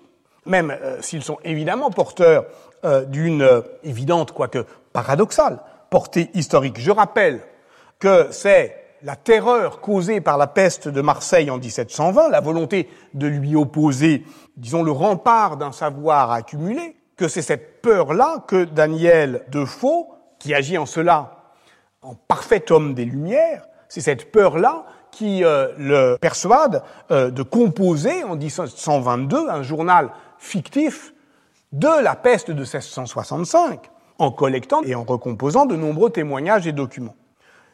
même 0.47 0.70
euh, 0.70 1.01
s'ils 1.01 1.23
sont 1.23 1.38
évidemment 1.44 1.90
porteurs 1.90 2.44
d'une 3.09 3.62
évidente, 3.83 4.33
quoique 4.33 4.66
paradoxale, 4.92 5.59
portée 5.88 6.29
historique. 6.35 6.79
Je 6.79 6.90
rappelle 6.90 7.40
que 7.99 8.29
c'est 8.31 8.85
la 9.05 9.16
terreur 9.16 9.81
causée 9.81 10.20
par 10.20 10.38
la 10.38 10.47
peste 10.47 10.88
de 10.88 11.01
Marseille 11.03 11.51
en 11.51 11.59
1720, 11.59 12.31
la 12.31 12.40
volonté 12.40 12.88
de 13.12 13.27
lui 13.27 13.55
opposer, 13.55 14.25
disons, 14.57 14.83
le 14.83 14.90
rempart 14.90 15.59
d'un 15.59 15.73
savoir 15.73 16.31
accumulé, 16.31 16.97
que 17.16 17.29
c'est 17.29 17.42
cette 17.42 17.83
peur-là 17.83 18.44
que 18.49 18.64
Daniel 18.64 19.44
Defoe, 19.49 20.09
qui 20.38 20.55
agit 20.55 20.79
en 20.79 20.87
cela 20.87 21.53
en 22.03 22.14
parfait 22.14 22.73
homme 22.73 22.94
des 22.94 23.05
Lumières, 23.05 23.66
c'est 23.88 24.01
cette 24.01 24.33
peur-là 24.33 24.87
qui 25.14 25.44
euh, 25.44 25.68
le 25.79 26.16
persuade 26.20 26.83
euh, 27.11 27.31
de 27.31 27.42
composer 27.42 28.24
en 28.24 28.37
1722 28.37 29.48
un 29.48 29.62
journal 29.62 30.11
fictif 30.38 31.14
de 31.72 32.03
la 32.03 32.16
peste 32.16 32.50
de 32.50 32.61
1665, 32.61 33.90
en 34.18 34.31
collectant 34.31 34.83
et 34.83 34.94
en 34.94 35.05
recomposant 35.05 35.66
de 35.66 35.77
nombreux 35.77 36.11
témoignages 36.11 36.66
et 36.66 36.72
documents. 36.72 37.16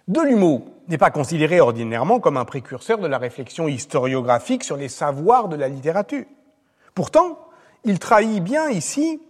Delumeau 0.06 0.64
n'est 0.88 0.98
pas 0.98 1.10
considéré 1.10 1.60
ordinairement 1.60 2.20
comme 2.20 2.36
un 2.36 2.44
précurseur 2.44 2.98
de 2.98 3.06
la 3.06 3.18
réflexion 3.18 3.68
historiographique 3.68 4.64
sur 4.64 4.76
les 4.76 4.88
savoirs 4.88 5.48
de 5.48 5.56
la 5.56 5.68
littérature. 5.68 6.24
Pourtant, 6.94 7.38
il 7.84 7.98
trahit 7.98 8.42
bien 8.42 8.68
ici 8.68 9.20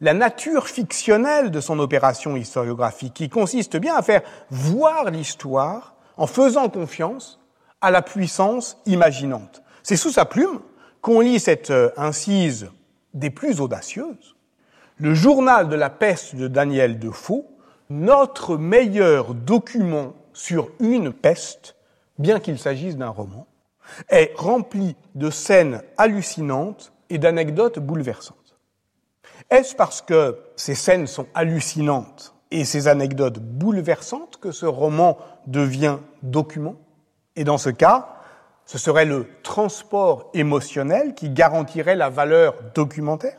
la 0.00 0.12
nature 0.12 0.68
fictionnelle 0.68 1.50
de 1.50 1.60
son 1.60 1.78
opération 1.78 2.36
historiographique, 2.36 3.14
qui 3.14 3.28
consiste 3.28 3.76
bien 3.76 3.96
à 3.96 4.02
faire 4.02 4.22
voir 4.50 5.10
l'histoire 5.10 5.94
en 6.16 6.26
faisant 6.26 6.68
confiance 6.68 7.40
à 7.86 7.92
la 7.92 8.02
puissance 8.02 8.78
imaginante. 8.84 9.62
C'est 9.84 9.94
sous 9.94 10.10
sa 10.10 10.24
plume 10.24 10.58
qu'on 11.02 11.20
lit 11.20 11.38
cette 11.38 11.70
euh, 11.70 11.90
incise 11.96 12.68
des 13.14 13.30
plus 13.30 13.60
audacieuses, 13.60 14.34
le 14.98 15.14
journal 15.14 15.68
de 15.68 15.76
la 15.76 15.88
peste 15.88 16.34
de 16.34 16.48
Daniel 16.48 16.98
Defoe, 16.98 17.44
notre 17.88 18.56
meilleur 18.56 19.34
document 19.34 20.14
sur 20.32 20.70
une 20.80 21.12
peste, 21.12 21.76
bien 22.18 22.40
qu'il 22.40 22.58
s'agisse 22.58 22.96
d'un 22.96 23.10
roman, 23.10 23.46
est 24.08 24.32
rempli 24.34 24.96
de 25.14 25.30
scènes 25.30 25.80
hallucinantes 25.96 26.92
et 27.08 27.18
d'anecdotes 27.18 27.78
bouleversantes. 27.78 28.58
Est-ce 29.48 29.76
parce 29.76 30.02
que 30.02 30.36
ces 30.56 30.74
scènes 30.74 31.06
sont 31.06 31.28
hallucinantes 31.34 32.34
et 32.50 32.64
ces 32.64 32.88
anecdotes 32.88 33.38
bouleversantes 33.38 34.38
que 34.38 34.50
ce 34.50 34.66
roman 34.66 35.18
devient 35.46 35.98
document? 36.24 36.74
Et 37.36 37.44
dans 37.44 37.58
ce 37.58 37.70
cas, 37.70 38.16
ce 38.64 38.78
serait 38.78 39.04
le 39.04 39.28
transport 39.42 40.30
émotionnel 40.34 41.14
qui 41.14 41.30
garantirait 41.30 41.96
la 41.96 42.10
valeur 42.10 42.54
documentaire 42.74 43.38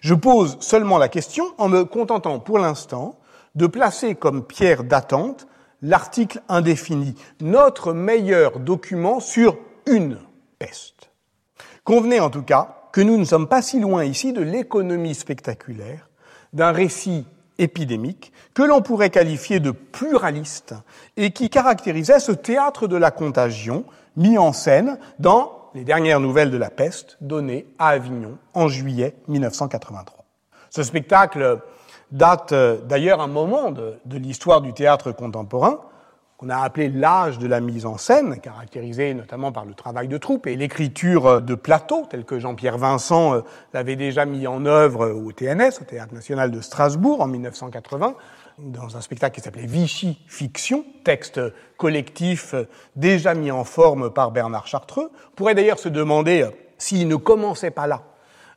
Je 0.00 0.14
pose 0.14 0.58
seulement 0.60 0.98
la 0.98 1.08
question 1.08 1.44
en 1.58 1.68
me 1.68 1.84
contentant 1.84 2.38
pour 2.38 2.58
l'instant 2.58 3.18
de 3.56 3.66
placer 3.66 4.14
comme 4.14 4.46
pierre 4.46 4.84
d'attente 4.84 5.48
l'article 5.82 6.42
indéfini, 6.48 7.14
notre 7.40 7.92
meilleur 7.92 8.60
document 8.60 9.18
sur 9.18 9.56
une 9.86 10.18
peste. 10.58 11.10
Convenez 11.84 12.20
en 12.20 12.30
tout 12.30 12.42
cas 12.42 12.76
que 12.92 13.00
nous 13.00 13.16
ne 13.16 13.24
sommes 13.24 13.48
pas 13.48 13.62
si 13.62 13.80
loin 13.80 14.04
ici 14.04 14.32
de 14.32 14.42
l'économie 14.42 15.14
spectaculaire 15.14 16.08
d'un 16.52 16.72
récit 16.72 17.26
épidémique 17.60 18.32
que 18.54 18.62
l'on 18.62 18.82
pourrait 18.82 19.10
qualifier 19.10 19.60
de 19.60 19.70
pluraliste 19.70 20.74
et 21.16 21.30
qui 21.30 21.50
caractérisait 21.50 22.20
ce 22.20 22.32
théâtre 22.32 22.88
de 22.88 22.96
la 22.96 23.10
contagion 23.10 23.84
mis 24.16 24.38
en 24.38 24.52
scène 24.52 24.98
dans 25.18 25.70
les 25.74 25.84
dernières 25.84 26.20
nouvelles 26.20 26.50
de 26.50 26.56
la 26.56 26.70
peste 26.70 27.16
données 27.20 27.66
à 27.78 27.88
Avignon 27.90 28.38
en 28.54 28.68
juillet 28.68 29.14
1983. 29.28 30.24
Ce 30.70 30.82
spectacle 30.82 31.60
date 32.10 32.52
euh, 32.52 32.78
d'ailleurs 32.88 33.20
un 33.20 33.28
moment 33.28 33.70
de, 33.70 33.94
de 34.04 34.18
l'histoire 34.18 34.60
du 34.60 34.72
théâtre 34.72 35.12
contemporain 35.12 35.80
qu'on 36.40 36.48
a 36.48 36.56
appelé 36.56 36.88
l'âge 36.88 37.38
de 37.38 37.46
la 37.46 37.60
mise 37.60 37.84
en 37.84 37.98
scène, 37.98 38.40
caractérisé 38.40 39.12
notamment 39.12 39.52
par 39.52 39.66
le 39.66 39.74
travail 39.74 40.08
de 40.08 40.16
troupe 40.16 40.46
et 40.46 40.56
l'écriture 40.56 41.42
de 41.42 41.54
plateaux, 41.54 42.06
tel 42.08 42.24
que 42.24 42.38
Jean-Pierre 42.38 42.78
Vincent 42.78 43.34
euh, 43.34 43.40
l'avait 43.74 43.94
déjà 43.96 44.24
mis 44.24 44.46
en 44.46 44.64
œuvre 44.64 45.10
au 45.10 45.32
TNS, 45.32 45.82
au 45.82 45.84
Théâtre 45.84 46.14
national 46.14 46.50
de 46.50 46.62
Strasbourg, 46.62 47.20
en 47.20 47.26
1980, 47.26 48.14
dans 48.56 48.96
un 48.96 49.02
spectacle 49.02 49.34
qui 49.34 49.42
s'appelait 49.42 49.66
Vichy 49.66 50.18
Fiction, 50.28 50.86
texte 51.04 51.42
collectif 51.76 52.54
euh, 52.54 52.64
déjà 52.96 53.34
mis 53.34 53.50
en 53.50 53.64
forme 53.64 54.08
par 54.08 54.30
Bernard 54.30 54.66
Chartreux. 54.66 55.10
On 55.32 55.36
pourrait 55.36 55.54
d'ailleurs 55.54 55.78
se 55.78 55.90
demander 55.90 56.40
euh, 56.40 56.50
s'il 56.78 57.06
ne 57.06 57.16
commençait 57.16 57.70
pas 57.70 57.86
là 57.86 58.02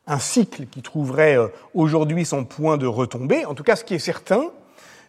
un 0.07 0.19
cycle 0.19 0.67
qui 0.67 0.81
trouverait 0.81 1.37
aujourd'hui 1.73 2.25
son 2.25 2.43
point 2.43 2.77
de 2.77 2.85
retombée. 2.85 3.45
En 3.45 3.55
tout 3.55 3.63
cas, 3.63 3.77
ce 3.77 3.85
qui 3.85 3.93
est 3.93 3.99
certain, 3.99 4.51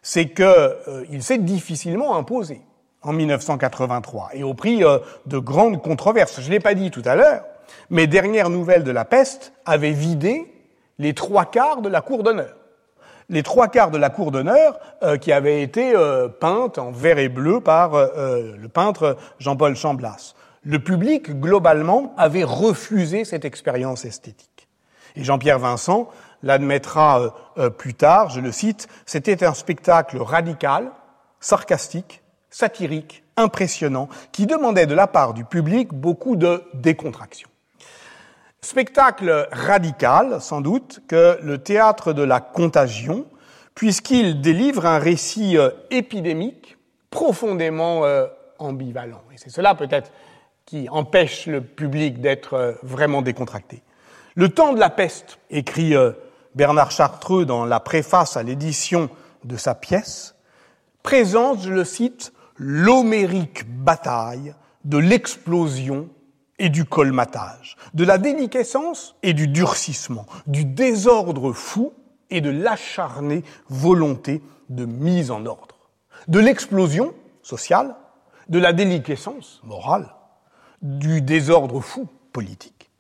c'est 0.04 0.28
qu'il 0.28 0.44
euh, 0.44 1.20
s'est 1.20 1.38
difficilement 1.38 2.16
imposé 2.16 2.60
en 3.02 3.12
1983 3.12 4.30
et 4.34 4.44
au 4.44 4.54
prix 4.54 4.84
euh, 4.84 4.98
de 5.26 5.38
grandes 5.38 5.82
controverses. 5.82 6.40
Je 6.40 6.50
l'ai 6.50 6.60
pas 6.60 6.74
dit 6.74 6.90
tout 6.90 7.02
à 7.06 7.16
l'heure, 7.16 7.42
mais 7.90 8.06
dernière 8.06 8.50
nouvelle 8.50 8.84
de 8.84 8.90
la 8.92 9.06
peste 9.06 9.52
avait 9.64 9.92
vidé 9.92 10.46
les 10.98 11.14
trois 11.14 11.46
quarts 11.46 11.80
de 11.80 11.88
la 11.88 12.02
cour 12.02 12.22
d'honneur. 12.22 12.54
Les 13.30 13.42
trois 13.42 13.68
quarts 13.68 13.90
de 13.90 13.96
la 13.96 14.10
cour 14.10 14.30
d'honneur 14.30 14.78
euh, 15.02 15.16
qui 15.16 15.32
avait 15.32 15.62
été 15.62 15.94
peinte 16.38 16.78
en 16.78 16.92
vert 16.92 17.18
et 17.18 17.30
bleu 17.30 17.60
par 17.60 17.92
le 17.94 18.66
peintre 18.68 19.16
Jean-Paul 19.38 19.74
Chamblas. 19.74 20.34
Le 20.62 20.78
public, 20.78 21.40
globalement, 21.40 22.14
avait 22.18 22.44
refusé 22.44 23.24
cette 23.24 23.46
expérience 23.46 24.04
esthétique. 24.04 24.68
Et 25.16 25.24
Jean-Pierre 25.24 25.58
Vincent 25.58 26.10
l'admettra 26.44 27.20
euh, 27.20 27.30
euh, 27.58 27.70
plus 27.70 27.94
tard, 27.94 28.30
je 28.30 28.40
le 28.40 28.52
cite, 28.52 28.86
c'était 29.06 29.44
un 29.44 29.54
spectacle 29.54 30.18
radical, 30.18 30.92
sarcastique, 31.40 32.22
satirique, 32.50 33.24
impressionnant, 33.36 34.08
qui 34.30 34.46
demandait 34.46 34.86
de 34.86 34.94
la 34.94 35.08
part 35.08 35.34
du 35.34 35.44
public 35.44 35.92
beaucoup 35.92 36.36
de 36.36 36.62
décontraction. 36.74 37.48
Spectacle 38.60 39.48
radical, 39.50 40.40
sans 40.40 40.60
doute, 40.60 41.00
que 41.08 41.38
le 41.42 41.58
théâtre 41.58 42.12
de 42.12 42.22
la 42.22 42.40
contagion, 42.40 43.26
puisqu'il 43.74 44.40
délivre 44.40 44.86
un 44.86 44.98
récit 44.98 45.58
euh, 45.58 45.70
épidémique 45.90 46.76
profondément 47.10 48.02
ambivalent. 48.58 49.22
Et 49.32 49.36
c'est 49.36 49.48
cela 49.48 49.76
peut-être 49.76 50.10
qui 50.66 50.88
empêche 50.88 51.46
le 51.46 51.60
public 51.60 52.20
d'être 52.20 52.76
vraiment 52.82 53.22
décontracté. 53.22 53.84
Le 54.34 54.48
temps 54.48 54.72
de 54.72 54.80
la 54.80 54.90
peste, 54.90 55.38
écrit 55.48 55.94
Bernard 56.54 56.90
Chartreux, 56.90 57.44
dans 57.44 57.64
la 57.64 57.80
préface 57.80 58.36
à 58.36 58.42
l'édition 58.42 59.10
de 59.44 59.56
sa 59.56 59.74
pièce, 59.74 60.34
présente, 61.02 61.62
je 61.62 61.70
le 61.70 61.84
cite, 61.84 62.32
l'homérique 62.56 63.64
bataille 63.66 64.54
de 64.84 64.98
l'explosion 64.98 66.08
et 66.58 66.68
du 66.68 66.84
colmatage, 66.84 67.76
de 67.94 68.04
la 68.04 68.18
déliquescence 68.18 69.16
et 69.22 69.32
du 69.32 69.48
durcissement, 69.48 70.26
du 70.46 70.64
désordre 70.64 71.52
fou 71.52 71.92
et 72.30 72.40
de 72.40 72.50
l'acharnée 72.50 73.42
volonté 73.68 74.42
de 74.68 74.84
mise 74.84 75.30
en 75.30 75.46
ordre, 75.46 75.90
de 76.28 76.38
l'explosion 76.38 77.14
sociale, 77.42 77.96
de 78.48 78.58
la 78.58 78.72
déliquescence 78.72 79.60
morale, 79.64 80.14
du 80.82 81.22
désordre 81.22 81.80
fou 81.80 82.08
politique. 82.32 82.90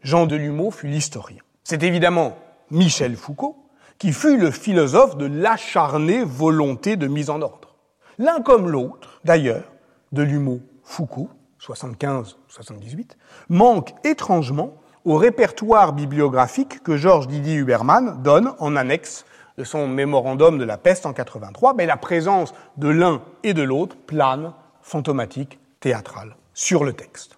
Jean 0.00 0.26
Delumeau 0.26 0.70
fut 0.70 0.88
l'historien. 0.88 1.42
C'est 1.64 1.82
évidemment 1.82 2.36
Michel 2.72 3.16
Foucault, 3.16 3.68
qui 3.98 4.12
fut 4.12 4.38
le 4.38 4.50
philosophe 4.50 5.18
de 5.18 5.26
l'acharnée 5.26 6.24
volonté 6.24 6.96
de 6.96 7.06
mise 7.06 7.28
en 7.28 7.42
ordre. 7.42 7.76
L'un 8.18 8.40
comme 8.40 8.68
l'autre, 8.68 9.20
d'ailleurs, 9.24 9.70
de 10.12 10.22
l'humour 10.22 10.60
Foucault, 10.82 11.28
75-78, 11.60 13.10
manque 13.50 13.92
étrangement 14.04 14.74
au 15.04 15.16
répertoire 15.16 15.92
bibliographique 15.92 16.82
que 16.82 16.96
Georges 16.96 17.28
Didier 17.28 17.56
Huberman 17.56 18.22
donne 18.22 18.54
en 18.58 18.74
annexe 18.74 19.26
de 19.58 19.64
son 19.64 19.86
mémorandum 19.86 20.56
de 20.56 20.64
la 20.64 20.78
peste 20.78 21.04
en 21.04 21.12
83, 21.12 21.74
mais 21.74 21.84
la 21.84 21.98
présence 21.98 22.54
de 22.78 22.88
l'un 22.88 23.20
et 23.42 23.52
de 23.52 23.62
l'autre 23.62 23.96
plane, 23.96 24.54
fantomatique, 24.80 25.58
théâtrale, 25.80 26.36
sur 26.54 26.84
le 26.84 26.94
texte. 26.94 27.36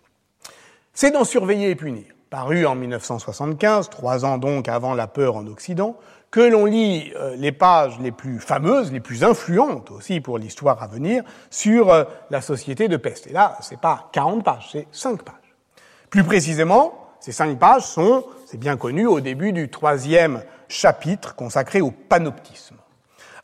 C'est 0.93 1.11
d'en 1.11 1.25
surveiller 1.25 1.71
et 1.71 1.75
punir 1.75 2.14
paru 2.31 2.67
en 2.67 2.75
1975, 2.75 3.91
trois 3.91 4.25
ans 4.25 4.39
donc 4.39 4.69
avant 4.69 4.95
La 4.95 5.07
peur 5.07 5.37
en 5.37 5.47
Occident, 5.47 5.97
que 6.31 6.41
l'on 6.41 6.65
lit 6.65 7.13
euh, 7.15 7.37
les 7.37 7.53
pages 7.53 8.01
les 8.01 8.11
plus 8.11 8.41
fameuses, 8.41 8.91
les 8.91 8.99
plus 8.99 9.23
influentes 9.23 9.93
aussi 9.93 10.21
pour 10.21 10.39
l'histoire 10.39 10.83
à 10.83 10.89
venir, 10.89 11.23
sur 11.49 11.93
euh, 11.93 12.05
la 12.31 12.41
société 12.41 12.89
de 12.89 12.97
peste. 12.97 13.29
Et 13.29 13.33
là, 13.33 13.57
c'est 13.61 13.81
pas 13.81 14.09
40 14.13 14.43
pages, 14.43 14.71
c'est 14.73 14.89
5 14.91 15.23
pages. 15.23 15.35
Plus 16.11 16.25
précisément, 16.25 17.09
ces 17.21 17.31
5 17.31 17.57
pages 17.59 17.85
sont, 17.85 18.25
c'est 18.47 18.59
bien 18.59 18.77
connu, 18.77 19.07
au 19.07 19.21
début 19.21 19.53
du 19.53 19.69
troisième 19.69 20.43
chapitre 20.69 21.37
consacré 21.37 21.81
au 21.81 21.93
panoptisme, 21.93 22.77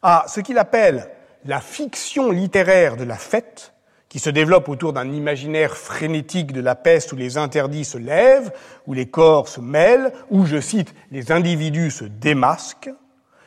à 0.03 0.25
ce 0.27 0.41
qu'il 0.41 0.59
appelle 0.59 1.09
la 1.45 1.61
fiction 1.61 2.31
littéraire 2.31 2.97
de 2.97 3.05
la 3.05 3.15
fête, 3.15 3.73
qui 4.11 4.19
se 4.19 4.29
développe 4.29 4.69
autour 4.69 4.93
d'un 4.93 5.11
imaginaire 5.11 5.77
frénétique 5.77 6.53
de 6.53 6.61
la 6.61 6.75
peste 6.75 7.13
où 7.13 7.17
les 7.17 7.39
interdits 7.39 7.85
se 7.87 7.97
lèvent, 7.97 8.53
où 8.87 8.93
les 8.93 9.07
corps 9.07 9.49
se 9.49 9.61
mêlent, 9.61 10.13
où, 10.31 10.45
je 10.45 10.61
cite, 10.61 10.95
les 11.13 11.33
individus 11.33 11.93
se 11.93 12.05
démasquent, 12.05 12.91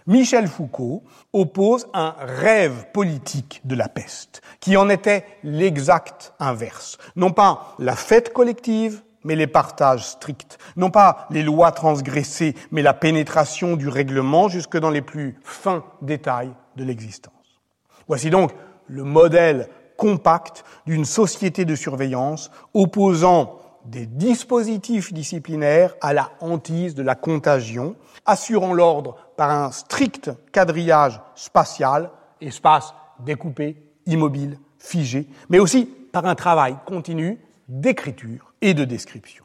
Michel 0.08 0.48
Foucault 0.48 1.04
oppose 1.32 1.88
un 1.94 2.16
rêve 2.18 2.88
politique 2.94 3.62
de 3.66 3.76
la 3.76 3.90
peste, 3.90 4.42
qui 4.60 4.76
en 4.76 4.90
était 4.90 5.26
l'exact 5.44 6.34
inverse. 6.40 6.98
Non 7.16 7.32
pas 7.32 7.76
la 7.78 7.96
fête 7.96 8.34
collective, 8.34 9.04
mais 9.24 9.36
les 9.36 9.48
partages 9.48 10.06
stricts. 10.06 10.58
Non 10.76 10.92
pas 10.92 11.28
les 11.30 11.44
lois 11.44 11.72
transgressées, 11.72 12.56
mais 12.72 12.82
la 12.82 12.94
pénétration 12.94 13.76
du 13.76 13.88
règlement 13.88 14.50
jusque 14.50 14.78
dans 14.78 14.90
les 14.90 15.02
plus 15.02 15.38
fins 15.44 15.84
détails 16.02 16.52
de 16.76 16.84
l'existence. 16.84 17.62
Voici 18.08 18.30
donc 18.30 18.52
le 18.88 19.04
modèle 19.04 19.70
compact 19.98 20.64
d'une 20.86 21.06
société 21.06 21.66
de 21.66 21.76
surveillance 21.76 22.52
opposant 22.74 23.60
des 23.86 24.06
dispositifs 24.06 25.14
disciplinaires 25.14 25.96
à 26.02 26.14
la 26.14 26.32
hantise 26.40 26.96
de 26.96 27.04
la 27.04 27.16
contagion, 27.16 27.96
assurant 28.26 28.74
l'ordre 28.74 29.18
par 29.36 29.50
un 29.50 29.72
strict 29.72 30.32
quadrillage 30.52 31.20
spatial, 31.36 32.10
espace 32.40 32.94
découpé, 33.20 33.78
immobile, 34.06 34.58
figé, 34.78 35.28
mais 35.50 35.60
aussi 35.60 35.86
par 35.86 36.26
un 36.26 36.36
travail 36.36 36.76
continu 36.86 37.40
d'écriture 37.68 38.54
et 38.62 38.74
de 38.74 38.86
description. 38.86 39.44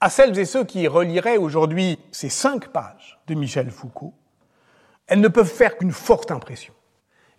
À 0.00 0.10
celles 0.10 0.38
et 0.38 0.44
ceux 0.44 0.64
qui 0.64 0.88
reliraient 0.88 1.38
aujourd'hui 1.38 1.98
ces 2.10 2.28
cinq 2.28 2.68
pages 2.68 3.18
de 3.26 3.34
Michel 3.34 3.70
Foucault, 3.70 4.14
elles 5.06 5.20
ne 5.20 5.28
peuvent 5.28 5.46
faire 5.46 5.78
qu'une 5.78 5.92
forte 5.92 6.30
impression. 6.30 6.74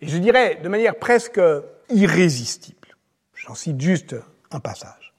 Et 0.00 0.08
je 0.08 0.18
dirais 0.18 0.60
de 0.62 0.68
manière 0.68 0.96
presque 0.96 1.40
irrésistible. 1.90 2.96
J'en 3.34 3.54
cite 3.54 3.80
juste 3.80 4.16
un 4.50 4.60
passage. 4.60 5.14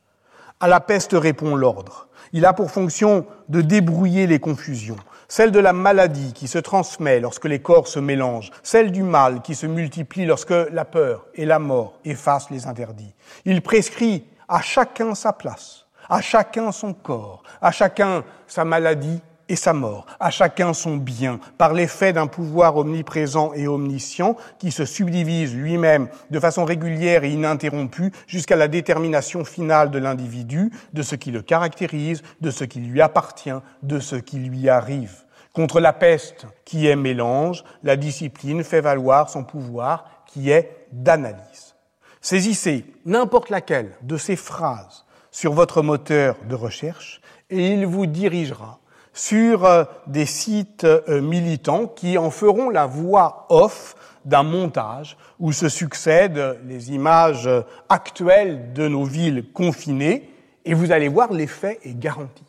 À 0.59 0.67
la 0.67 0.79
peste 0.79 1.13
répond 1.13 1.55
l'ordre. 1.55 2.07
Il 2.33 2.45
a 2.45 2.53
pour 2.53 2.69
fonction 2.69 3.25
de 3.47 3.61
débrouiller 3.61 4.27
les 4.27 4.39
confusions, 4.39 4.97
celle 5.27 5.51
de 5.51 5.59
la 5.59 5.73
maladie 5.73 6.33
qui 6.33 6.47
se 6.47 6.59
transmet 6.59 7.19
lorsque 7.19 7.45
les 7.45 7.59
corps 7.59 7.87
se 7.87 7.99
mélangent, 7.99 8.51
celle 8.61 8.91
du 8.91 9.03
mal 9.03 9.41
qui 9.41 9.55
se 9.55 9.65
multiplie 9.65 10.25
lorsque 10.25 10.51
la 10.51 10.85
peur 10.85 11.25
et 11.33 11.45
la 11.45 11.59
mort 11.59 11.97
effacent 12.05 12.51
les 12.51 12.67
interdits. 12.67 13.15
Il 13.45 13.61
prescrit 13.61 14.25
à 14.47 14.61
chacun 14.61 15.15
sa 15.15 15.33
place, 15.33 15.87
à 16.07 16.21
chacun 16.21 16.71
son 16.71 16.93
corps, 16.93 17.43
à 17.61 17.71
chacun 17.71 18.23
sa 18.47 18.65
maladie 18.65 19.21
et 19.49 19.55
sa 19.55 19.73
mort, 19.73 20.05
à 20.19 20.29
chacun 20.29 20.73
son 20.73 20.95
bien, 20.95 21.39
par 21.57 21.73
l'effet 21.73 22.13
d'un 22.13 22.27
pouvoir 22.27 22.77
omniprésent 22.77 23.51
et 23.53 23.67
omniscient 23.67 24.37
qui 24.59 24.71
se 24.71 24.85
subdivise 24.85 25.55
lui-même 25.55 26.07
de 26.29 26.39
façon 26.39 26.63
régulière 26.63 27.23
et 27.23 27.31
ininterrompue 27.31 28.13
jusqu'à 28.27 28.55
la 28.55 28.67
détermination 28.67 29.43
finale 29.43 29.89
de 29.89 29.99
l'individu, 29.99 30.71
de 30.93 31.01
ce 31.01 31.15
qui 31.15 31.31
le 31.31 31.41
caractérise, 31.41 32.21
de 32.39 32.51
ce 32.51 32.63
qui 32.63 32.79
lui 32.79 33.01
appartient, 33.01 33.49
de 33.81 33.99
ce 33.99 34.15
qui 34.15 34.37
lui 34.37 34.69
arrive. 34.69 35.25
Contre 35.51 35.79
la 35.79 35.93
peste 35.93 36.45
qui 36.63 36.87
est 36.87 36.95
mélange, 36.95 37.63
la 37.83 37.97
discipline 37.97 38.63
fait 38.63 38.81
valoir 38.81 39.29
son 39.29 39.43
pouvoir 39.43 40.23
qui 40.27 40.51
est 40.51 40.85
d'analyse. 40.91 41.75
Saisissez 42.21 42.85
n'importe 43.05 43.49
laquelle 43.49 43.91
de 44.03 44.17
ces 44.17 44.35
phrases 44.35 45.05
sur 45.31 45.53
votre 45.53 45.81
moteur 45.81 46.35
de 46.47 46.55
recherche 46.55 47.21
et 47.49 47.69
il 47.69 47.87
vous 47.87 48.05
dirigera 48.05 48.79
sur 49.19 49.65
euh, 49.65 49.83
des 50.07 50.25
sites 50.25 50.85
euh, 50.85 51.19
militants 51.19 51.87
qui 51.87 52.17
en 52.17 52.31
feront 52.31 52.69
la 52.69 52.85
voix 52.85 53.47
off 53.49 53.95
d'un 54.23 54.43
montage 54.43 55.17
où 55.39 55.51
se 55.51 55.67
succèdent 55.67 56.57
les 56.65 56.93
images 56.93 57.45
euh, 57.45 57.61
actuelles 57.89 58.71
de 58.71 58.87
nos 58.87 59.03
villes 59.03 59.51
confinées 59.51 60.29
et 60.63 60.73
vous 60.73 60.93
allez 60.93 61.09
voir 61.09 61.33
l'effet 61.33 61.79
est 61.83 61.99
garanti. 61.99 62.45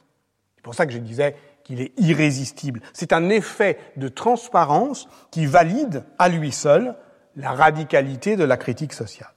C'est 0.55 0.63
pour 0.63 0.77
ça 0.77 0.87
que 0.87 0.93
je 0.93 0.99
disais 0.99 1.35
qu'il 1.65 1.81
est 1.81 1.93
irrésistible. 1.99 2.81
C'est 2.93 3.13
un 3.13 3.31
effet 3.31 3.77
de 3.97 4.07
transparence 4.07 5.09
qui 5.33 5.47
valide 5.47 6.05
à 6.21 6.29
lui 6.29 6.53
seul 6.53 6.95
la 7.35 7.51
radicalité 7.51 8.37
de 8.37 8.45
la 8.45 8.57
critique 8.57 8.93
sociale. 8.93 9.33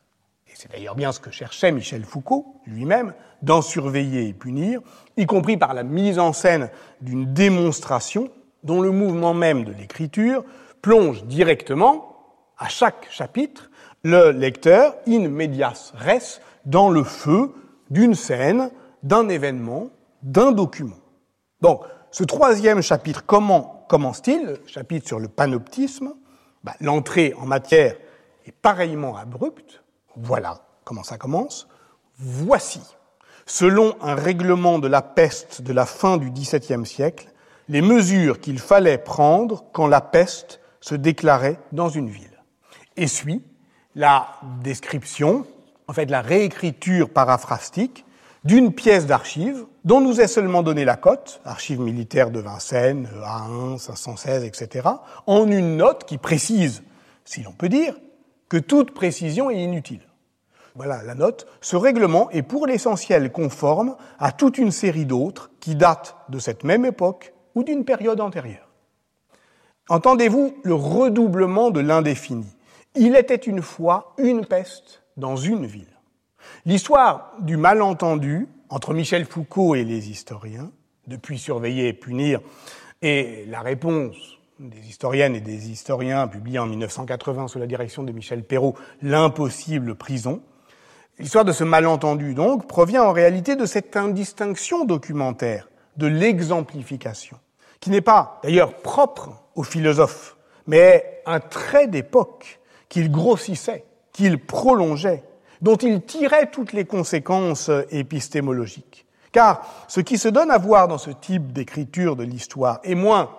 Et 0.53 0.55
c'est 0.55 0.71
d'ailleurs 0.71 0.93
bien 0.93 1.11
ce 1.11 1.19
que 1.19 1.31
cherchait 1.31 1.71
Michel 1.71 2.03
Foucault 2.03 2.61
lui-même, 2.67 3.15
d'en 3.41 3.63
surveiller 3.63 4.27
et 4.27 4.33
punir, 4.33 4.81
y 5.17 5.25
compris 5.25 5.57
par 5.57 5.73
la 5.73 5.81
mise 5.81 6.19
en 6.19 6.31
scène 6.31 6.69
d'une 7.01 7.33
démonstration 7.33 8.29
dont 8.63 8.79
le 8.79 8.91
mouvement 8.91 9.33
même 9.33 9.63
de 9.63 9.71
l'écriture 9.71 10.45
plonge 10.83 11.23
directement, 11.23 12.17
à 12.59 12.67
chaque 12.67 13.07
chapitre, 13.09 13.71
le 14.03 14.29
lecteur 14.29 14.95
in 15.07 15.27
medias 15.27 15.91
res 15.95 16.39
dans 16.65 16.91
le 16.91 17.03
feu 17.03 17.51
d'une 17.89 18.13
scène, 18.13 18.69
d'un 19.01 19.29
événement, 19.29 19.89
d'un 20.21 20.51
document. 20.51 20.99
Donc, 21.61 21.81
ce 22.11 22.23
troisième 22.23 22.83
chapitre, 22.83 23.25
comment 23.25 23.85
commence-t-il 23.89 24.59
chapitre 24.67 25.07
sur 25.07 25.19
le 25.19 25.29
panoptisme. 25.29 26.13
Bah, 26.63 26.75
l'entrée 26.79 27.33
en 27.39 27.47
matière 27.47 27.95
est 28.45 28.51
pareillement 28.51 29.17
abrupte. 29.17 29.82
Voilà 30.17 30.61
comment 30.83 31.03
ça 31.03 31.17
commence. 31.17 31.67
Voici, 32.17 32.81
selon 33.45 33.95
un 34.01 34.15
règlement 34.15 34.79
de 34.79 34.87
la 34.87 35.01
peste 35.01 35.61
de 35.61 35.73
la 35.73 35.85
fin 35.85 36.17
du 36.17 36.29
XVIIe 36.31 36.85
siècle, 36.85 37.29
les 37.69 37.81
mesures 37.81 38.39
qu'il 38.39 38.59
fallait 38.59 38.97
prendre 38.97 39.65
quand 39.71 39.87
la 39.87 40.01
peste 40.01 40.59
se 40.81 40.95
déclarait 40.95 41.59
dans 41.71 41.89
une 41.89 42.09
ville. 42.09 42.43
Et 42.97 43.07
suit 43.07 43.43
la 43.95 44.27
description, 44.61 45.45
en 45.87 45.93
fait 45.93 46.09
la 46.09 46.21
réécriture 46.21 47.09
paraphrastique 47.09 48.05
d'une 48.43 48.73
pièce 48.73 49.05
d'archives 49.05 49.65
dont 49.85 50.01
nous 50.01 50.19
est 50.19 50.27
seulement 50.27 50.63
donné 50.63 50.85
la 50.85 50.97
cote, 50.97 51.41
archives 51.45 51.79
militaires 51.79 52.31
de 52.31 52.39
Vincennes, 52.39 53.09
A1, 53.23 53.77
516, 53.77 54.43
etc., 54.43 54.89
en 55.25 55.49
une 55.49 55.77
note 55.77 56.05
qui 56.05 56.17
précise, 56.17 56.83
si 57.25 57.41
l'on 57.41 57.53
peut 57.53 57.69
dire, 57.69 57.95
que 58.53 58.59
toute 58.59 58.91
précision 58.91 59.49
est 59.49 59.57
inutile. 59.57 60.07
Voilà 60.75 61.01
la 61.01 61.15
note. 61.15 61.47
Ce 61.59 61.75
règlement 61.75 62.29
est 62.29 62.43
pour 62.43 62.67
l'essentiel 62.67 63.31
conforme 63.31 63.95
à 64.19 64.31
toute 64.31 64.59
une 64.59 64.69
série 64.69 65.07
d'autres 65.07 65.49
qui 65.59 65.73
datent 65.73 66.15
de 66.29 66.37
cette 66.37 66.63
même 66.63 66.85
époque 66.85 67.33
ou 67.55 67.63
d'une 67.63 67.83
période 67.83 68.21
antérieure. 68.21 68.69
Entendez-vous 69.89 70.55
le 70.61 70.75
redoublement 70.75 71.71
de 71.71 71.79
l'indéfini 71.79 72.45
Il 72.93 73.15
était 73.15 73.33
une 73.33 73.63
fois 73.63 74.13
une 74.19 74.45
peste 74.45 75.01
dans 75.17 75.35
une 75.35 75.65
ville. 75.65 75.97
L'histoire 76.67 77.33
du 77.39 77.57
malentendu 77.57 78.47
entre 78.69 78.93
Michel 78.93 79.25
Foucault 79.25 79.73
et 79.73 79.83
les 79.83 80.11
historiens, 80.11 80.69
depuis 81.07 81.39
surveiller 81.39 81.87
et 81.87 81.93
punir, 81.93 82.39
et 83.01 83.45
la 83.47 83.61
réponse 83.61 84.37
des 84.59 84.87
historiennes 84.87 85.35
et 85.35 85.41
des 85.41 85.69
historiens 85.69 86.27
publiée 86.27 86.59
en 86.59 86.67
1980 86.67 87.47
sous 87.47 87.59
la 87.59 87.65
direction 87.65 88.03
de 88.03 88.11
Michel 88.11 88.43
Perrault, 88.43 88.75
L'impossible 89.01 89.95
prison. 89.95 90.41
L'histoire 91.19 91.45
de 91.45 91.51
ce 91.51 91.63
malentendu, 91.63 92.33
donc, 92.33 92.67
provient 92.67 93.03
en 93.03 93.11
réalité 93.11 93.55
de 93.55 93.65
cette 93.65 93.97
indistinction 93.97 94.85
documentaire, 94.85 95.69
de 95.97 96.07
l'exemplification, 96.07 97.37
qui 97.79 97.89
n'est 97.89 98.01
pas 98.01 98.39
d'ailleurs 98.43 98.75
propre 98.75 99.43
aux 99.55 99.63
philosophes, 99.63 100.37
mais 100.67 101.21
un 101.25 101.39
trait 101.39 101.87
d'époque 101.87 102.59
qu'il 102.89 103.11
grossissait, 103.11 103.85
qu'il 104.11 104.39
prolongeait, 104.39 105.23
dont 105.61 105.77
il 105.77 106.01
tirait 106.01 106.51
toutes 106.51 106.73
les 106.73 106.85
conséquences 106.85 107.69
épistémologiques. 107.89 109.05
Car 109.31 109.85
ce 109.87 109.99
qui 109.99 110.17
se 110.17 110.27
donne 110.27 110.51
à 110.51 110.57
voir 110.57 110.87
dans 110.87 110.97
ce 110.99 111.09
type 111.09 111.53
d'écriture 111.53 112.15
de 112.15 112.23
l'histoire 112.23 112.79
est 112.83 112.95
moins 112.95 113.31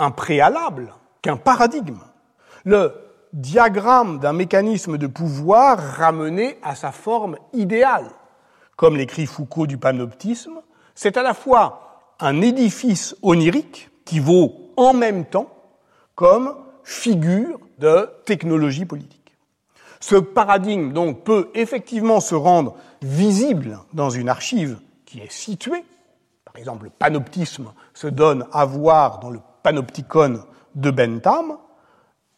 un 0.00 0.10
préalable 0.10 0.94
qu'un 1.22 1.36
paradigme. 1.36 2.00
Le 2.64 2.94
diagramme 3.32 4.18
d'un 4.18 4.32
mécanisme 4.32 4.96
de 4.98 5.06
pouvoir 5.06 5.78
ramené 5.78 6.58
à 6.62 6.74
sa 6.74 6.90
forme 6.90 7.36
idéale. 7.52 8.10
Comme 8.76 8.96
l'écrit 8.96 9.26
Foucault 9.26 9.66
du 9.66 9.76
panoptisme, 9.76 10.62
c'est 10.94 11.18
à 11.18 11.22
la 11.22 11.34
fois 11.34 12.14
un 12.18 12.40
édifice 12.40 13.14
onirique 13.22 13.90
qui 14.04 14.20
vaut 14.20 14.72
en 14.76 14.94
même 14.94 15.26
temps 15.26 15.48
comme 16.14 16.56
figure 16.82 17.60
de 17.78 18.08
technologie 18.24 18.86
politique. 18.86 19.36
Ce 20.00 20.16
paradigme 20.16 20.92
donc 20.92 21.24
peut 21.24 21.50
effectivement 21.54 22.20
se 22.20 22.34
rendre 22.34 22.74
visible 23.02 23.78
dans 23.92 24.08
une 24.08 24.30
archive 24.30 24.78
qui 25.04 25.20
est 25.20 25.30
située. 25.30 25.84
Par 26.46 26.56
exemple, 26.56 26.84
le 26.84 26.90
panoptisme 26.90 27.72
se 27.92 28.06
donne 28.06 28.46
à 28.52 28.64
voir 28.64 29.20
dans 29.20 29.30
le 29.30 29.40
panopticon 29.62 30.44
de 30.74 30.90
Bentham, 30.90 31.56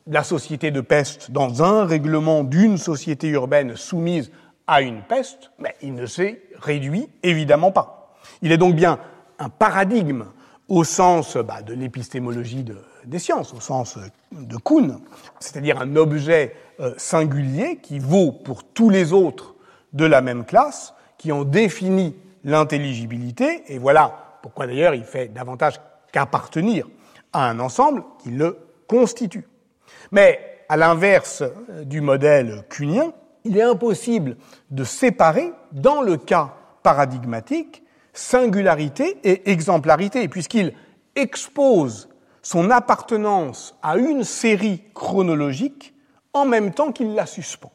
la 0.07 0.25
société 0.25 0.71
de 0.71 0.81
peste 0.81 1.31
dans 1.31 1.63
un 1.63 1.85
règlement 1.85 2.45
d'une 2.45 2.79
société 2.79 3.29
urbaine 3.29 3.77
soumise 3.77 4.31
à 4.67 4.83
une 4.83 5.03
peste, 5.03 5.51
mais 5.59 5.75
il 5.83 5.95
ne 5.95 6.07
s'est 6.07 6.43
réduit 6.61 7.09
évidemment 7.23 7.73
pas. 7.73 8.15
Il 8.43 8.53
est 8.53 8.59
donc 8.59 8.75
bien 8.75 8.99
un 9.39 9.49
paradigme 9.49 10.27
au 10.69 10.85
sens 10.85 11.37
bah, 11.37 11.63
de 11.63 11.75
l'épistémologie 11.75 12.65
des 13.05 13.19
sciences, 13.19 13.53
au 13.53 13.61
sens 13.61 13.99
de 14.31 14.57
Kuhn, 14.57 14.99
c'est-à-dire 15.41 15.81
un 15.81 15.97
objet 15.97 16.57
euh, 16.81 16.95
singulier 16.97 17.79
qui 17.83 17.99
vaut 17.99 18.33
pour 18.33 18.65
tous 18.65 18.89
les 18.89 19.13
autres 19.13 19.55
de 19.93 20.05
la 20.05 20.23
même 20.23 20.45
classe, 20.45 20.95
qui 21.19 21.33
en 21.33 21.45
définit 21.45 22.17
l'intelligibilité, 22.45 23.65
et 23.69 23.79
voilà 23.79 24.39
pourquoi 24.43 24.67
d'ailleurs 24.67 24.95
il 24.95 25.05
fait 25.05 25.29
davantage 25.29 25.81
qu'appartenir 26.11 26.87
à 27.33 27.49
un 27.49 27.61
ensemble 27.61 28.05
qui 28.23 28.31
le 28.31 28.59
constitue. 28.87 29.47
Mais 30.11 30.65
à 30.69 30.77
l'inverse 30.77 31.43
euh, 31.43 31.85
du 31.85 32.01
modèle 32.01 32.65
cunien, 32.69 33.13
il 33.45 33.57
est 33.57 33.63
impossible 33.63 34.37
de 34.71 34.85
séparer, 34.85 35.53
dans 35.73 36.01
le 36.01 36.17
cas 36.17 36.55
paradigmatique, 36.83 37.83
singularité 38.13 39.19
et 39.25 39.51
exemplarité, 39.51 40.29
puisqu'il 40.29 40.75
expose 41.17 42.09
son 42.43 42.71
appartenance 42.71 43.77
à 43.83 43.97
une 43.97 44.25
série 44.25 44.83
chronologique 44.95 45.95
en 46.35 46.45
même 46.45 46.73
temps 46.73 46.93
qu'il 46.93 47.15
la 47.15 47.27
suspend. 47.27 47.73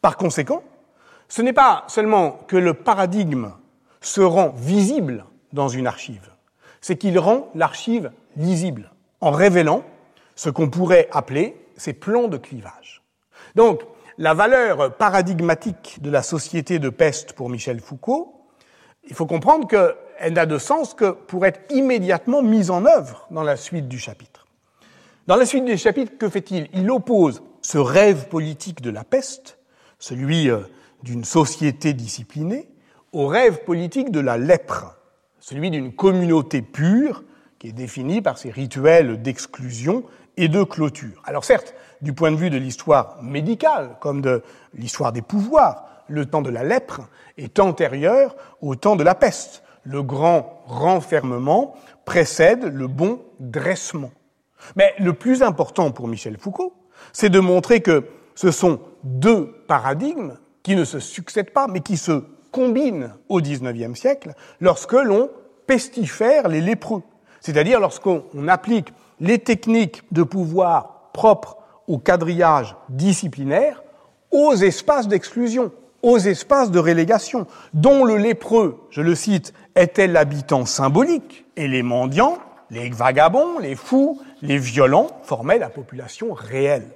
Par 0.00 0.16
conséquent, 0.16 0.62
ce 1.28 1.42
n'est 1.42 1.52
pas 1.52 1.84
seulement 1.88 2.40
que 2.46 2.56
le 2.56 2.74
paradigme 2.74 3.52
se 4.00 4.20
rend 4.20 4.50
visible 4.50 5.24
dans 5.52 5.68
une 5.68 5.86
archive, 5.86 6.30
c'est 6.80 6.96
qu'il 6.96 7.18
rend 7.18 7.48
l'archive 7.54 8.10
lisible, 8.36 8.90
en 9.24 9.30
révélant 9.30 9.84
ce 10.36 10.50
qu'on 10.50 10.68
pourrait 10.68 11.08
appeler 11.10 11.56
ses 11.78 11.94
plans 11.94 12.28
de 12.28 12.36
clivage. 12.36 13.02
Donc, 13.54 13.80
la 14.18 14.34
valeur 14.34 14.94
paradigmatique 14.98 15.98
de 16.02 16.10
la 16.10 16.22
société 16.22 16.78
de 16.78 16.90
peste 16.90 17.32
pour 17.32 17.48
Michel 17.48 17.80
Foucault, 17.80 18.34
il 19.08 19.14
faut 19.14 19.24
comprendre 19.24 19.66
qu'elle 19.66 20.34
n'a 20.34 20.44
de 20.44 20.58
sens 20.58 20.92
que 20.92 21.12
pour 21.12 21.46
être 21.46 21.60
immédiatement 21.72 22.42
mise 22.42 22.70
en 22.70 22.84
œuvre 22.84 23.26
dans 23.30 23.42
la 23.42 23.56
suite 23.56 23.88
du 23.88 23.98
chapitre. 23.98 24.46
Dans 25.26 25.36
la 25.36 25.46
suite 25.46 25.64
du 25.64 25.78
chapitre, 25.78 26.18
que 26.18 26.28
fait-il? 26.28 26.68
Il 26.74 26.90
oppose 26.90 27.42
ce 27.62 27.78
rêve 27.78 28.28
politique 28.28 28.82
de 28.82 28.90
la 28.90 29.04
peste, 29.04 29.58
celui 29.98 30.50
euh, 30.50 30.58
d'une 31.02 31.24
société 31.24 31.94
disciplinée, 31.94 32.68
au 33.12 33.26
rêve 33.26 33.64
politique 33.64 34.10
de 34.10 34.20
la 34.20 34.36
lèpre, 34.36 34.98
celui 35.40 35.70
d'une 35.70 35.94
communauté 35.94 36.60
pure 36.60 37.24
qui 37.64 37.70
est 37.70 37.72
définie 37.72 38.20
par 38.20 38.36
ses 38.36 38.50
rituels 38.50 39.22
d'exclusion 39.22 40.04
et 40.36 40.48
de 40.48 40.62
clôture. 40.64 41.22
Alors 41.24 41.46
certes, 41.46 41.74
du 42.02 42.12
point 42.12 42.30
de 42.30 42.36
vue 42.36 42.50
de 42.50 42.58
l'histoire 42.58 43.16
médicale, 43.22 43.96
comme 44.00 44.20
de 44.20 44.42
l'histoire 44.74 45.12
des 45.12 45.22
pouvoirs, 45.22 45.86
le 46.08 46.26
temps 46.26 46.42
de 46.42 46.50
la 46.50 46.62
lèpre 46.62 47.08
est 47.38 47.58
antérieur 47.58 48.36
au 48.60 48.76
temps 48.76 48.96
de 48.96 49.02
la 49.02 49.14
peste. 49.14 49.62
Le 49.82 50.02
grand 50.02 50.62
renfermement 50.66 51.74
précède 52.04 52.64
le 52.64 52.86
bon 52.86 53.22
dressement. 53.40 54.10
Mais 54.76 54.92
le 54.98 55.14
plus 55.14 55.42
important 55.42 55.90
pour 55.90 56.06
Michel 56.06 56.36
Foucault, 56.36 56.74
c'est 57.14 57.30
de 57.30 57.40
montrer 57.40 57.80
que 57.80 58.04
ce 58.34 58.50
sont 58.50 58.78
deux 59.04 59.46
paradigmes 59.66 60.36
qui 60.62 60.76
ne 60.76 60.84
se 60.84 60.98
succèdent 60.98 61.52
pas, 61.54 61.66
mais 61.66 61.80
qui 61.80 61.96
se 61.96 62.24
combinent 62.52 63.14
au 63.30 63.40
XIXe 63.40 63.98
siècle 63.98 64.34
lorsque 64.60 64.92
l'on 64.92 65.30
pestifère 65.66 66.48
les 66.48 66.60
lépreux, 66.60 67.02
c'est-à-dire 67.44 67.78
lorsqu'on 67.78 68.48
applique 68.48 68.88
les 69.20 69.38
techniques 69.38 70.02
de 70.12 70.22
pouvoir 70.22 71.10
propres 71.12 71.58
au 71.86 71.98
quadrillage 71.98 72.74
disciplinaire 72.88 73.82
aux 74.30 74.54
espaces 74.54 75.08
d'exclusion, 75.08 75.70
aux 76.02 76.16
espaces 76.16 76.70
de 76.70 76.78
relégation, 76.78 77.46
dont 77.74 78.06
le 78.06 78.16
lépreux, 78.16 78.80
je 78.88 79.02
le 79.02 79.14
cite, 79.14 79.52
était 79.76 80.06
l'habitant 80.06 80.64
symbolique, 80.64 81.44
et 81.56 81.68
les 81.68 81.82
mendiants, 81.82 82.38
les 82.70 82.88
vagabonds, 82.88 83.58
les 83.58 83.76
fous, 83.76 84.22
les 84.40 84.56
violents 84.56 85.08
formaient 85.22 85.58
la 85.58 85.68
population 85.68 86.32
réelle. 86.32 86.88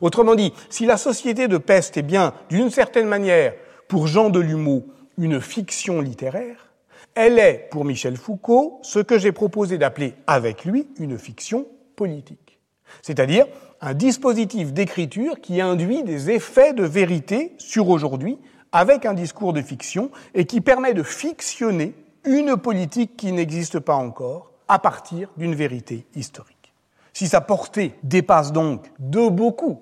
Autrement 0.00 0.34
dit, 0.34 0.54
si 0.70 0.86
la 0.86 0.96
société 0.96 1.48
de 1.48 1.58
peste 1.58 1.98
est 1.98 2.02
bien, 2.02 2.32
d'une 2.48 2.70
certaine 2.70 3.08
manière, 3.08 3.52
pour 3.88 4.06
Jean 4.06 4.30
Delumeau, 4.30 4.86
une 5.18 5.40
fiction 5.40 6.00
littéraire, 6.00 6.61
elle 7.14 7.38
est, 7.38 7.68
pour 7.70 7.84
Michel 7.84 8.16
Foucault, 8.16 8.80
ce 8.82 8.98
que 8.98 9.18
j'ai 9.18 9.32
proposé 9.32 9.78
d'appeler 9.78 10.14
avec 10.26 10.64
lui 10.64 10.88
une 10.98 11.18
fiction 11.18 11.66
politique. 11.96 12.58
C'est-à-dire 13.02 13.46
un 13.80 13.94
dispositif 13.94 14.72
d'écriture 14.72 15.40
qui 15.40 15.60
induit 15.60 16.02
des 16.04 16.30
effets 16.30 16.72
de 16.72 16.84
vérité 16.84 17.54
sur 17.58 17.88
aujourd'hui 17.88 18.38
avec 18.70 19.06
un 19.06 19.14
discours 19.14 19.52
de 19.52 19.60
fiction 19.62 20.10
et 20.34 20.46
qui 20.46 20.60
permet 20.60 20.94
de 20.94 21.02
fictionner 21.02 21.94
une 22.24 22.56
politique 22.56 23.16
qui 23.16 23.32
n'existe 23.32 23.80
pas 23.80 23.94
encore 23.94 24.52
à 24.68 24.78
partir 24.78 25.28
d'une 25.36 25.54
vérité 25.54 26.06
historique. 26.14 26.72
Si 27.12 27.28
sa 27.28 27.40
portée 27.40 27.94
dépasse 28.02 28.52
donc 28.52 28.90
de 28.98 29.28
beaucoup 29.28 29.80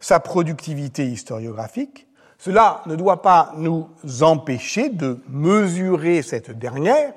sa 0.00 0.18
productivité 0.18 1.06
historiographique, 1.06 2.08
cela 2.44 2.82
ne 2.86 2.96
doit 2.96 3.22
pas 3.22 3.52
nous 3.56 3.88
empêcher 4.20 4.88
de 4.88 5.20
mesurer 5.28 6.22
cette 6.22 6.50
dernière, 6.50 7.12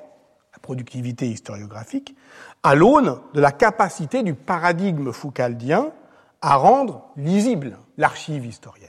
la 0.52 0.58
productivité 0.62 1.26
historiographique, 1.26 2.14
à 2.62 2.76
l'aune 2.76 3.18
de 3.34 3.40
la 3.40 3.50
capacité 3.50 4.22
du 4.22 4.34
paradigme 4.34 5.10
foucaldien 5.10 5.90
à 6.42 6.54
rendre 6.54 7.02
lisible 7.16 7.76
l'archive 7.98 8.46
historienne. 8.46 8.88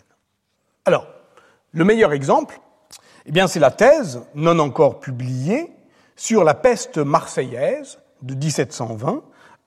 Alors, 0.86 1.08
le 1.72 1.84
meilleur 1.84 2.14
exemple, 2.14 2.60
eh 3.26 3.32
bien, 3.32 3.48
c'est 3.48 3.60
la 3.60 3.72
thèse, 3.72 4.22
non 4.36 4.60
encore 4.60 5.00
publiée, 5.00 5.72
sur 6.16 6.44
la 6.44 6.54
peste 6.54 7.00
marseillaise 7.00 7.98
de 8.22 8.36
1720, 8.36 9.24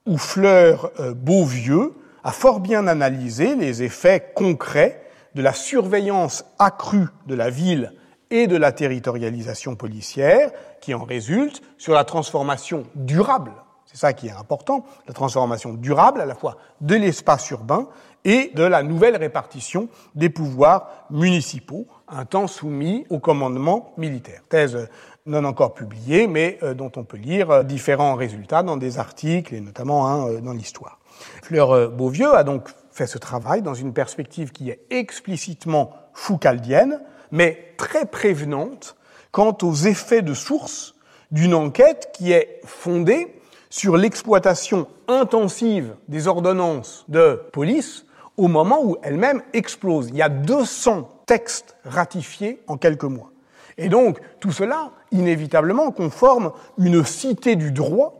où 0.06 0.18
Fleur 0.18 0.92
euh, 1.00 1.14
Beauvieux 1.14 1.94
a 2.22 2.30
fort 2.30 2.60
bien 2.60 2.86
analysé 2.86 3.56
les 3.56 3.82
effets 3.82 4.32
concrets 4.36 5.09
de 5.34 5.42
la 5.42 5.52
surveillance 5.52 6.44
accrue 6.58 7.06
de 7.26 7.34
la 7.34 7.50
ville 7.50 7.92
et 8.30 8.46
de 8.46 8.56
la 8.56 8.72
territorialisation 8.72 9.76
policière 9.76 10.50
qui 10.80 10.94
en 10.94 11.04
résulte 11.04 11.62
sur 11.78 11.94
la 11.94 12.04
transformation 12.04 12.84
durable, 12.94 13.52
c'est 13.86 13.98
ça 13.98 14.12
qui 14.12 14.28
est 14.28 14.32
important, 14.32 14.84
la 15.08 15.14
transformation 15.14 15.74
durable 15.74 16.20
à 16.20 16.26
la 16.26 16.36
fois 16.36 16.58
de 16.80 16.94
l'espace 16.94 17.50
urbain 17.50 17.88
et 18.24 18.52
de 18.54 18.62
la 18.62 18.84
nouvelle 18.84 19.16
répartition 19.16 19.88
des 20.14 20.30
pouvoirs 20.30 21.06
municipaux, 21.10 21.88
un 22.08 22.24
temps 22.24 22.46
soumis 22.46 23.04
au 23.10 23.18
commandement 23.18 23.92
militaire. 23.96 24.42
Thèse 24.48 24.88
non 25.26 25.44
encore 25.44 25.74
publiée, 25.74 26.26
mais 26.26 26.58
euh, 26.62 26.74
dont 26.74 26.92
on 26.96 27.04
peut 27.04 27.16
lire 27.16 27.50
euh, 27.50 27.62
différents 27.62 28.14
résultats 28.14 28.62
dans 28.62 28.76
des 28.76 28.98
articles 28.98 29.54
et 29.54 29.60
notamment 29.60 30.26
euh, 30.26 30.40
dans 30.40 30.52
l'histoire. 30.52 30.98
Fleur 31.42 31.90
Beauvieux 31.90 32.34
a 32.34 32.44
donc 32.44 32.70
fait 32.92 33.06
ce 33.06 33.18
travail 33.18 33.62
dans 33.62 33.74
une 33.74 33.92
perspective 33.92 34.52
qui 34.52 34.70
est 34.70 34.80
explicitement 34.90 35.92
foucaldienne, 36.12 37.00
mais 37.30 37.74
très 37.76 38.06
prévenante 38.06 38.96
quant 39.30 39.56
aux 39.62 39.74
effets 39.74 40.22
de 40.22 40.34
source 40.34 40.94
d'une 41.30 41.54
enquête 41.54 42.10
qui 42.12 42.32
est 42.32 42.60
fondée 42.64 43.40
sur 43.68 43.96
l'exploitation 43.96 44.88
intensive 45.06 45.94
des 46.08 46.26
ordonnances 46.26 47.04
de 47.08 47.40
police 47.52 48.04
au 48.36 48.48
moment 48.48 48.82
où 48.82 48.96
elles-mêmes 49.02 49.42
explosent. 49.52 50.08
Il 50.08 50.16
y 50.16 50.22
a 50.22 50.28
200 50.28 51.08
textes 51.26 51.76
ratifiés 51.84 52.60
en 52.66 52.76
quelques 52.76 53.04
mois. 53.04 53.30
Et 53.78 53.88
donc, 53.88 54.18
tout 54.40 54.50
cela, 54.50 54.90
inévitablement, 55.12 55.90
conforme 55.92 56.52
une 56.76 57.04
cité 57.04 57.54
du 57.54 57.70
droit 57.70 58.19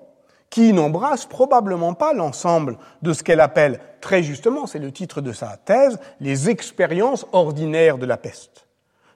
qui 0.51 0.73
n'embrasse 0.73 1.27
probablement 1.27 1.95
pas 1.95 2.13
l'ensemble 2.13 2.77
de 3.03 3.13
ce 3.13 3.23
qu'elle 3.23 3.41
appelle 3.41 3.81
très 4.01 4.23
justement, 4.23 4.67
c'est 4.67 4.79
le 4.81 4.93
titre 4.93 5.21
de 5.21 5.33
sa 5.33 5.57
thèse, 5.57 5.99
les 6.21 6.51
expériences 6.51 7.27
ordinaires 7.33 7.99
de 7.99 8.07
la 8.07 8.17
peste. 8.17 8.67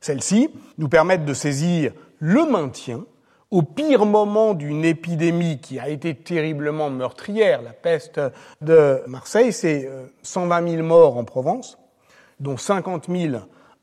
Celles-ci 0.01 0.51
nous 0.79 0.89
permettent 0.89 1.25
de 1.25 1.35
saisir 1.35 1.93
le 2.21 2.47
maintien 2.47 3.05
au 3.51 3.63
pire 3.63 4.05
moment 4.05 4.55
d'une 4.55 4.85
épidémie 4.85 5.61
qui 5.61 5.79
a 5.79 5.89
été 5.89 6.15
terriblement 6.15 6.91
meurtrière, 6.91 7.63
la 7.63 7.73
peste 7.73 8.21
de 8.61 9.03
Marseille, 9.07 9.53
c'est 9.53 9.89
120 10.23 10.63
euh, 10.63 10.71
000 10.77 10.83
morts 10.83 11.17
en 11.17 11.25
Provence, 11.25 11.79
dont 12.41 12.57
50 12.57 13.07
000 13.09 13.37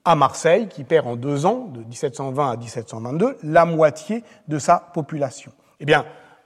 à 0.04 0.16
Marseille, 0.16 0.68
qui 0.68 0.84
perd 0.84 1.08
en 1.08 1.16
deux 1.16 1.45
ans, 1.45 1.70
de 1.74 1.84
1720 1.84 2.52
à 2.52 2.58
1722, 2.58 3.38
la 3.43 3.66
moitié 3.66 4.24
de 4.47 4.60
sa 4.60 4.78
population. 4.93 5.52
Eh 5.80 5.86
bien, 5.86 6.06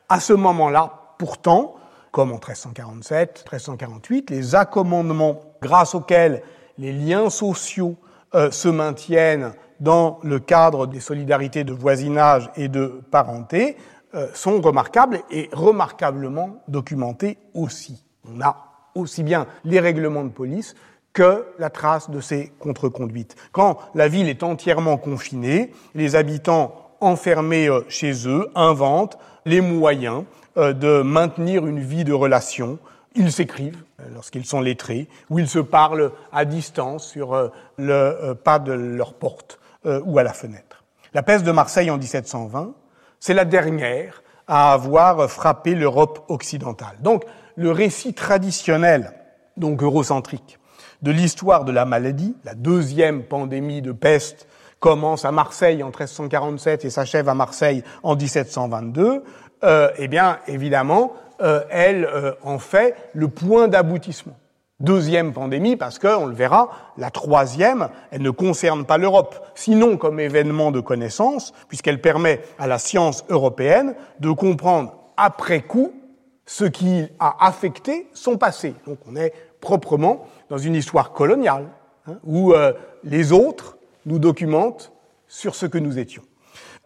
à 0.09 0.19
ce 0.19 0.33
moment-là, 0.33 1.15
pourtant, 1.17 1.75
comme 2.11 2.29
en 2.29 2.35
1347, 2.35 3.45
1348, 3.51 4.29
les 4.29 4.55
accommodements 4.55 5.41
grâce 5.61 5.95
auxquels 5.95 6.41
les 6.77 6.91
liens 6.91 7.29
sociaux 7.29 7.95
euh, 8.33 8.51
se 8.51 8.67
maintiennent 8.67 9.53
dans 9.79 10.19
le 10.23 10.39
cadre 10.39 10.87
des 10.87 10.99
solidarités 10.99 11.63
de 11.63 11.73
voisinage 11.73 12.49
et 12.55 12.67
de 12.67 13.01
parenté 13.11 13.77
euh, 14.13 14.27
sont 14.33 14.61
remarquables 14.61 15.21
et 15.29 15.49
remarquablement 15.51 16.61
documentés 16.67 17.37
aussi. 17.53 18.05
On 18.29 18.39
a 18.41 18.55
aussi 18.95 19.23
bien 19.23 19.45
les 19.65 19.79
règlements 19.79 20.23
de 20.23 20.29
police 20.29 20.73
que 21.11 21.45
la 21.59 21.69
trace 21.69 22.09
de 22.09 22.19
ces 22.21 22.53
contre-conduites. 22.59 23.35
Quand 23.51 23.77
la 23.93 24.07
ville 24.07 24.29
est 24.29 24.43
entièrement 24.43 24.97
confinée, 24.97 25.71
les 25.95 26.15
habitants 26.15 26.84
enfermés 27.01 27.67
euh, 27.67 27.81
chez 27.89 28.27
eux 28.27 28.49
inventent 28.55 29.17
les 29.45 29.61
moyens 29.61 30.23
euh, 30.57 30.73
de 30.73 31.01
maintenir 31.01 31.65
une 31.65 31.79
vie 31.79 32.03
de 32.03 32.13
relation. 32.13 32.79
Ils 33.15 33.31
s'écrivent 33.31 33.83
euh, 33.99 34.03
lorsqu'ils 34.13 34.45
sont 34.45 34.61
lettrés, 34.61 35.07
ou 35.29 35.39
ils 35.39 35.47
se 35.47 35.59
parlent 35.59 36.11
à 36.31 36.45
distance 36.45 37.07
sur 37.07 37.51
le 37.77 38.33
pas 38.33 38.59
de 38.59 38.73
leur 38.73 39.13
porte 39.13 39.59
ou 39.85 40.17
à 40.17 40.23
la 40.23 40.33
fenêtre. 40.33 40.83
La 41.13 41.21
peste 41.21 41.45
de 41.45 41.51
Marseille 41.51 41.91
en 41.91 41.97
1720, 41.97 42.73
c'est 43.19 43.35
la 43.35 43.45
dernière 43.45 44.23
à 44.47 44.73
avoir 44.73 45.29
frappé 45.29 45.75
l'Europe 45.75 46.25
occidentale. 46.27 46.97
Donc, 47.01 47.23
le 47.55 47.71
récit 47.71 48.13
traditionnel, 48.13 49.13
donc 49.57 49.81
eurocentrique, 49.83 50.59
de 51.01 51.11
l'histoire 51.11 51.65
de 51.65 51.71
la 51.71 51.85
maladie, 51.85 52.35
la 52.43 52.55
deuxième 52.55 53.23
pandémie 53.23 53.81
de 53.81 53.91
peste 53.91 54.47
commence 54.79 55.25
à 55.25 55.31
Marseille 55.31 55.83
en 55.83 55.87
1347 55.87 56.85
et 56.85 56.89
s'achève 56.89 57.29
à 57.29 57.33
Marseille 57.33 57.83
en 58.03 58.15
1722, 58.15 59.23
euh, 59.63 59.89
eh 59.97 60.07
bien, 60.07 60.39
évidemment, 60.47 61.13
euh, 61.41 61.63
elle 61.69 62.05
euh, 62.05 62.33
en 62.43 62.59
fait 62.59 62.95
le 63.13 63.27
point 63.27 63.67
d'aboutissement. 63.67 64.37
Deuxième 64.81 65.31
pandémie, 65.31 65.77
parce 65.77 65.99
que, 65.99 66.07
on 66.07 66.25
le 66.25 66.35
verra, 66.35 66.69
la 66.97 67.09
troisième, 67.09 67.87
elle 68.11 68.21
ne 68.21 68.29
concerne 68.29 68.85
pas 68.85 68.97
l'Europe, 68.97 69.35
sinon 69.55 69.95
comme 69.95 70.19
événement 70.19 70.71
de 70.71 70.81
connaissance, 70.81 71.53
puisqu'elle 71.69 72.01
permet 72.01 72.41
à 72.59 72.67
la 72.67 72.77
science 72.77 73.23
européenne 73.29 73.95
de 74.19 74.31
comprendre 74.31 74.93
après 75.15 75.61
coup 75.61 75.93
ce 76.45 76.65
qui 76.65 77.07
a 77.19 77.37
affecté 77.45 78.07
son 78.13 78.37
passé. 78.37 78.75
Donc 78.85 78.99
on 79.07 79.15
est 79.15 79.33
proprement 79.61 80.25
dans 80.49 80.57
une 80.57 80.75
histoire 80.75 81.13
coloniale, 81.13 81.67
hein, 82.07 82.19
où 82.25 82.53
euh, 82.53 82.73
les 83.03 83.31
autres 83.31 83.74
nous 84.05 84.19
documentent 84.19 84.91
sur 85.27 85.55
ce 85.55 85.65
que 85.65 85.77
nous 85.77 85.97
étions. 85.99 86.23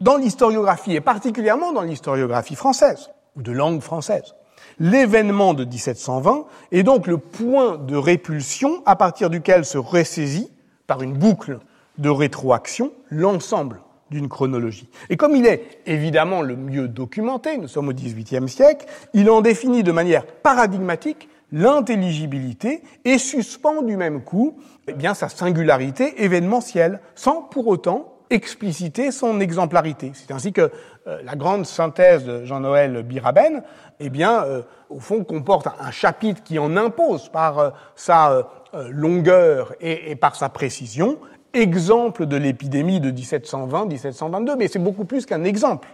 Dans 0.02 0.18
l'historiographie, 0.18 0.96
et 0.96 1.02
particulièrement 1.02 1.74
dans 1.74 1.82
l'historiographie 1.82 2.56
française, 2.56 3.12
ou 3.36 3.42
de 3.42 3.52
langue 3.52 3.82
française, 3.82 4.36
l'événement 4.80 5.54
de 5.54 5.66
1720 5.66 6.46
est 6.72 6.84
donc 6.84 7.08
le 7.08 7.18
point 7.18 7.78
de 7.78 7.96
répulsion 7.96 8.82
à 8.86 8.96
partir 8.96 9.30
duquel 9.30 9.66
se 9.66 9.78
ressaisit, 9.78 10.52
par 10.88 11.02
une 11.04 11.14
boucle 11.14 11.60
de 11.98 12.10
rétroaction, 12.10 12.92
l'ensemble 13.10 13.82
d'une 14.10 14.30
chronologie. 14.30 14.90
Et 15.10 15.18
comme 15.18 15.36
il 15.36 15.46
est 15.46 15.82
évidemment 15.86 16.42
le 16.42 16.56
mieux 16.56 16.88
documenté, 16.88 17.58
nous 17.58 17.68
sommes 17.68 17.90
au 17.90 17.94
XVIIIe 17.94 18.50
siècle, 18.50 18.88
il 19.14 19.30
en 19.30 19.42
définit 19.42 19.84
de 19.84 19.92
manière 19.92 20.26
paradigmatique 20.26 21.30
l'intelligibilité 21.52 22.84
et 23.06 23.18
suspend 23.18 23.82
du 23.82 23.98
même 23.98 24.22
coup 24.22 24.58
eh 24.88 24.94
bien, 24.94 25.14
sa 25.14 25.30
singularité 25.30 26.24
événementielle, 26.24 27.00
sans 27.16 27.42
pour 27.42 27.68
autant 27.68 28.14
expliciter 28.30 29.12
son 29.12 29.40
exemplarité. 29.40 30.12
C'est 30.14 30.32
ainsi 30.32 30.54
que 30.54 30.72
euh, 31.08 31.22
la 31.24 31.36
grande 31.36 31.66
synthèse 31.66 32.26
de 32.26 32.46
Jean-Noël 32.46 33.04
Biraben, 33.04 33.64
eh 34.00 34.10
bien, 34.10 34.44
euh, 34.44 34.62
au 34.90 35.00
fond, 35.00 35.24
comporte 35.24 35.68
un 35.80 35.92
chapitre 35.92 36.44
qui 36.44 36.60
en 36.60 36.78
impose 36.78 37.30
par 37.30 37.60
euh, 37.60 37.70
sa 37.96 38.48
longueur 38.92 39.74
et, 39.82 40.12
et, 40.12 40.16
par 40.16 40.36
sa 40.36 40.48
précision, 40.48 41.18
exemple 41.54 42.28
de 42.28 42.38
l'épidémie 42.38 43.00
de 43.00 43.12
1720-1722, 43.12 44.56
mais 44.58 44.68
c'est 44.68 44.78
beaucoup 44.78 45.06
plus 45.06 45.26
qu'un 45.26 45.44
exemple. 45.44 45.88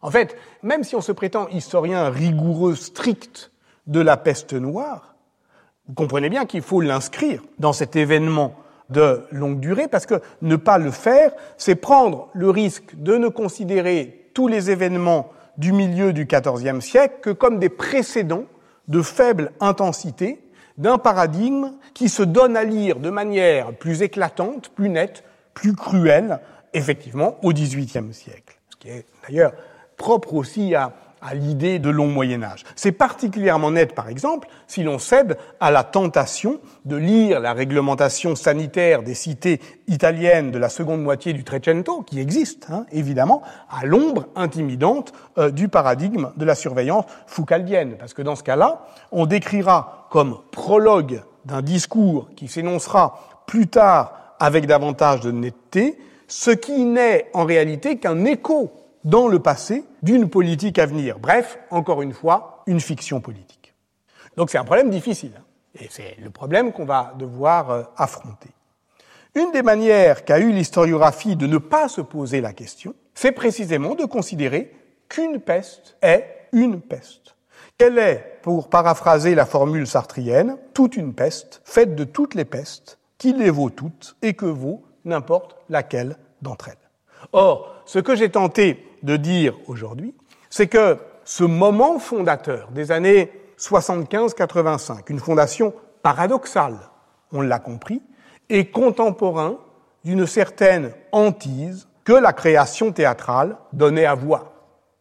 En 0.00 0.10
fait, 0.10 0.34
même 0.62 0.82
si 0.82 0.96
on 0.96 1.02
se 1.02 1.12
prétend 1.12 1.46
historien 1.48 2.08
rigoureux, 2.08 2.74
strict 2.74 3.50
de 3.86 4.00
la 4.00 4.16
peste 4.16 4.52
noire, 4.52 5.14
vous 5.88 5.94
comprenez 5.94 6.28
bien 6.28 6.46
qu'il 6.46 6.62
faut 6.62 6.80
l'inscrire 6.80 7.42
dans 7.58 7.72
cet 7.72 7.96
événement 7.96 8.54
de 8.90 9.24
longue 9.30 9.60
durée, 9.60 9.88
parce 9.88 10.06
que 10.06 10.20
ne 10.42 10.56
pas 10.56 10.78
le 10.78 10.90
faire, 10.90 11.32
c'est 11.56 11.74
prendre 11.74 12.28
le 12.34 12.50
risque 12.50 12.94
de 12.96 13.16
ne 13.16 13.28
considérer 13.28 14.30
tous 14.34 14.48
les 14.48 14.70
événements 14.70 15.30
du 15.58 15.72
milieu 15.72 16.12
du 16.12 16.26
XIVe 16.26 16.80
siècle 16.80 17.16
que 17.22 17.30
comme 17.30 17.58
des 17.58 17.68
précédents 17.68 18.44
de 18.88 19.02
faible 19.02 19.52
intensité 19.60 20.42
d'un 20.78 20.98
paradigme 20.98 21.72
qui 21.94 22.08
se 22.08 22.22
donne 22.22 22.56
à 22.56 22.64
lire 22.64 23.00
de 23.00 23.10
manière 23.10 23.72
plus 23.72 24.02
éclatante, 24.02 24.68
plus 24.68 24.90
nette, 24.90 25.24
plus 25.54 25.74
cruelle, 25.74 26.40
effectivement, 26.74 27.38
au 27.42 27.52
XVIIIe 27.52 28.12
siècle. 28.12 28.58
Ce 28.68 28.76
qui 28.76 28.88
est 28.88 29.06
d'ailleurs 29.26 29.52
propre 29.96 30.34
aussi 30.34 30.74
à 30.74 30.92
à 31.22 31.34
l'idée 31.34 31.78
de 31.78 31.90
long 31.90 32.08
Moyen 32.08 32.42
Âge. 32.42 32.64
C'est 32.76 32.92
particulièrement 32.92 33.70
net, 33.70 33.94
par 33.94 34.08
exemple, 34.08 34.48
si 34.66 34.82
l'on 34.82 34.98
cède 34.98 35.38
à 35.60 35.70
la 35.70 35.84
tentation 35.84 36.60
de 36.84 36.96
lire 36.96 37.40
la 37.40 37.52
réglementation 37.52 38.36
sanitaire 38.36 39.02
des 39.02 39.14
cités 39.14 39.60
italiennes 39.88 40.50
de 40.50 40.58
la 40.58 40.68
seconde 40.68 41.02
moitié 41.02 41.32
du 41.32 41.44
Trecento, 41.44 42.02
qui 42.02 42.20
existe, 42.20 42.68
hein, 42.70 42.86
évidemment, 42.92 43.42
à 43.70 43.86
l'ombre 43.86 44.26
intimidante 44.36 45.12
euh, 45.38 45.50
du 45.50 45.68
paradigme 45.68 46.30
de 46.36 46.44
la 46.44 46.54
surveillance 46.54 47.04
foucaldienne. 47.26 47.96
Parce 47.98 48.14
que 48.14 48.22
dans 48.22 48.36
ce 48.36 48.42
cas-là, 48.42 48.86
on 49.12 49.26
décrira 49.26 50.08
comme 50.10 50.38
prologue 50.52 51.22
d'un 51.44 51.62
discours 51.62 52.28
qui 52.36 52.48
s'énoncera 52.48 53.44
plus 53.46 53.68
tard 53.68 54.34
avec 54.38 54.66
davantage 54.66 55.20
de 55.20 55.30
netteté, 55.30 55.98
ce 56.28 56.50
qui 56.50 56.84
n'est 56.84 57.30
en 57.32 57.44
réalité 57.44 57.98
qu'un 57.98 58.24
écho 58.24 58.72
dans 59.06 59.28
le 59.28 59.38
passé 59.38 59.84
d'une 60.02 60.28
politique 60.28 60.80
à 60.80 60.84
venir. 60.84 61.18
Bref, 61.20 61.58
encore 61.70 62.02
une 62.02 62.12
fois, 62.12 62.64
une 62.66 62.80
fiction 62.80 63.20
politique. 63.20 63.72
Donc 64.36 64.50
c'est 64.50 64.58
un 64.58 64.64
problème 64.64 64.90
difficile, 64.90 65.30
hein, 65.38 65.44
et 65.80 65.86
c'est 65.88 66.16
le 66.22 66.28
problème 66.30 66.72
qu'on 66.72 66.84
va 66.84 67.14
devoir 67.16 67.70
euh, 67.70 67.82
affronter. 67.96 68.50
Une 69.36 69.52
des 69.52 69.62
manières 69.62 70.24
qu'a 70.24 70.40
eu 70.40 70.50
l'historiographie 70.50 71.36
de 71.36 71.46
ne 71.46 71.58
pas 71.58 71.88
se 71.88 72.00
poser 72.00 72.40
la 72.40 72.52
question, 72.52 72.94
c'est 73.14 73.32
précisément 73.32 73.94
de 73.94 74.04
considérer 74.04 74.74
qu'une 75.08 75.38
peste 75.40 75.96
est 76.02 76.48
une 76.52 76.80
peste. 76.80 77.36
Qu'elle 77.78 77.98
est, 77.98 78.40
pour 78.42 78.68
paraphraser 78.68 79.36
la 79.36 79.46
formule 79.46 79.86
sartrienne, 79.86 80.56
toute 80.74 80.96
une 80.96 81.14
peste, 81.14 81.60
faite 81.64 81.94
de 81.94 82.04
toutes 82.04 82.34
les 82.34 82.44
pestes, 82.44 82.98
qui 83.18 83.32
les 83.32 83.50
vaut 83.50 83.70
toutes 83.70 84.16
et 84.22 84.34
que 84.34 84.46
vaut 84.46 84.82
n'importe 85.04 85.56
laquelle 85.68 86.16
d'entre 86.42 86.70
elles? 86.70 86.76
Or, 87.32 87.74
ce 87.84 87.98
que 87.98 88.16
j'ai 88.16 88.30
tenté 88.30 88.85
de 89.06 89.16
dire 89.16 89.56
aujourd'hui, 89.68 90.14
c'est 90.50 90.66
que 90.66 90.98
ce 91.24 91.44
moment 91.44 91.98
fondateur 91.98 92.70
des 92.72 92.90
années 92.90 93.30
75-85, 93.58 95.04
une 95.08 95.20
fondation 95.20 95.72
paradoxale, 96.02 96.78
on 97.32 97.40
l'a 97.40 97.60
compris, 97.60 98.02
est 98.48 98.66
contemporain 98.66 99.58
d'une 100.04 100.26
certaine 100.26 100.92
hantise 101.12 101.88
que 102.04 102.12
la 102.12 102.32
création 102.32 102.92
théâtrale 102.92 103.56
donnait 103.72 104.06
à 104.06 104.14
voir. 104.14 104.52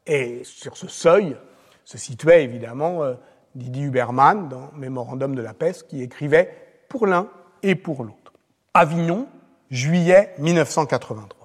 Et 0.05 0.41
sur 0.43 0.77
ce 0.77 0.87
seuil 0.87 1.35
se 1.83 1.97
situait 1.97 2.43
évidemment 2.43 3.03
euh, 3.03 3.15
Didier 3.55 3.85
Huberman 3.85 4.49
dans 4.49 4.71
Mémorandum 4.75 5.35
de 5.35 5.41
la 5.41 5.53
peste 5.53 5.87
qui 5.87 6.01
écrivait 6.01 6.51
pour 6.89 7.07
l'un 7.07 7.27
et 7.63 7.75
pour 7.75 8.03
l'autre. 8.03 8.33
Avignon, 8.73 9.27
juillet 9.71 10.33
1983. 10.39 11.44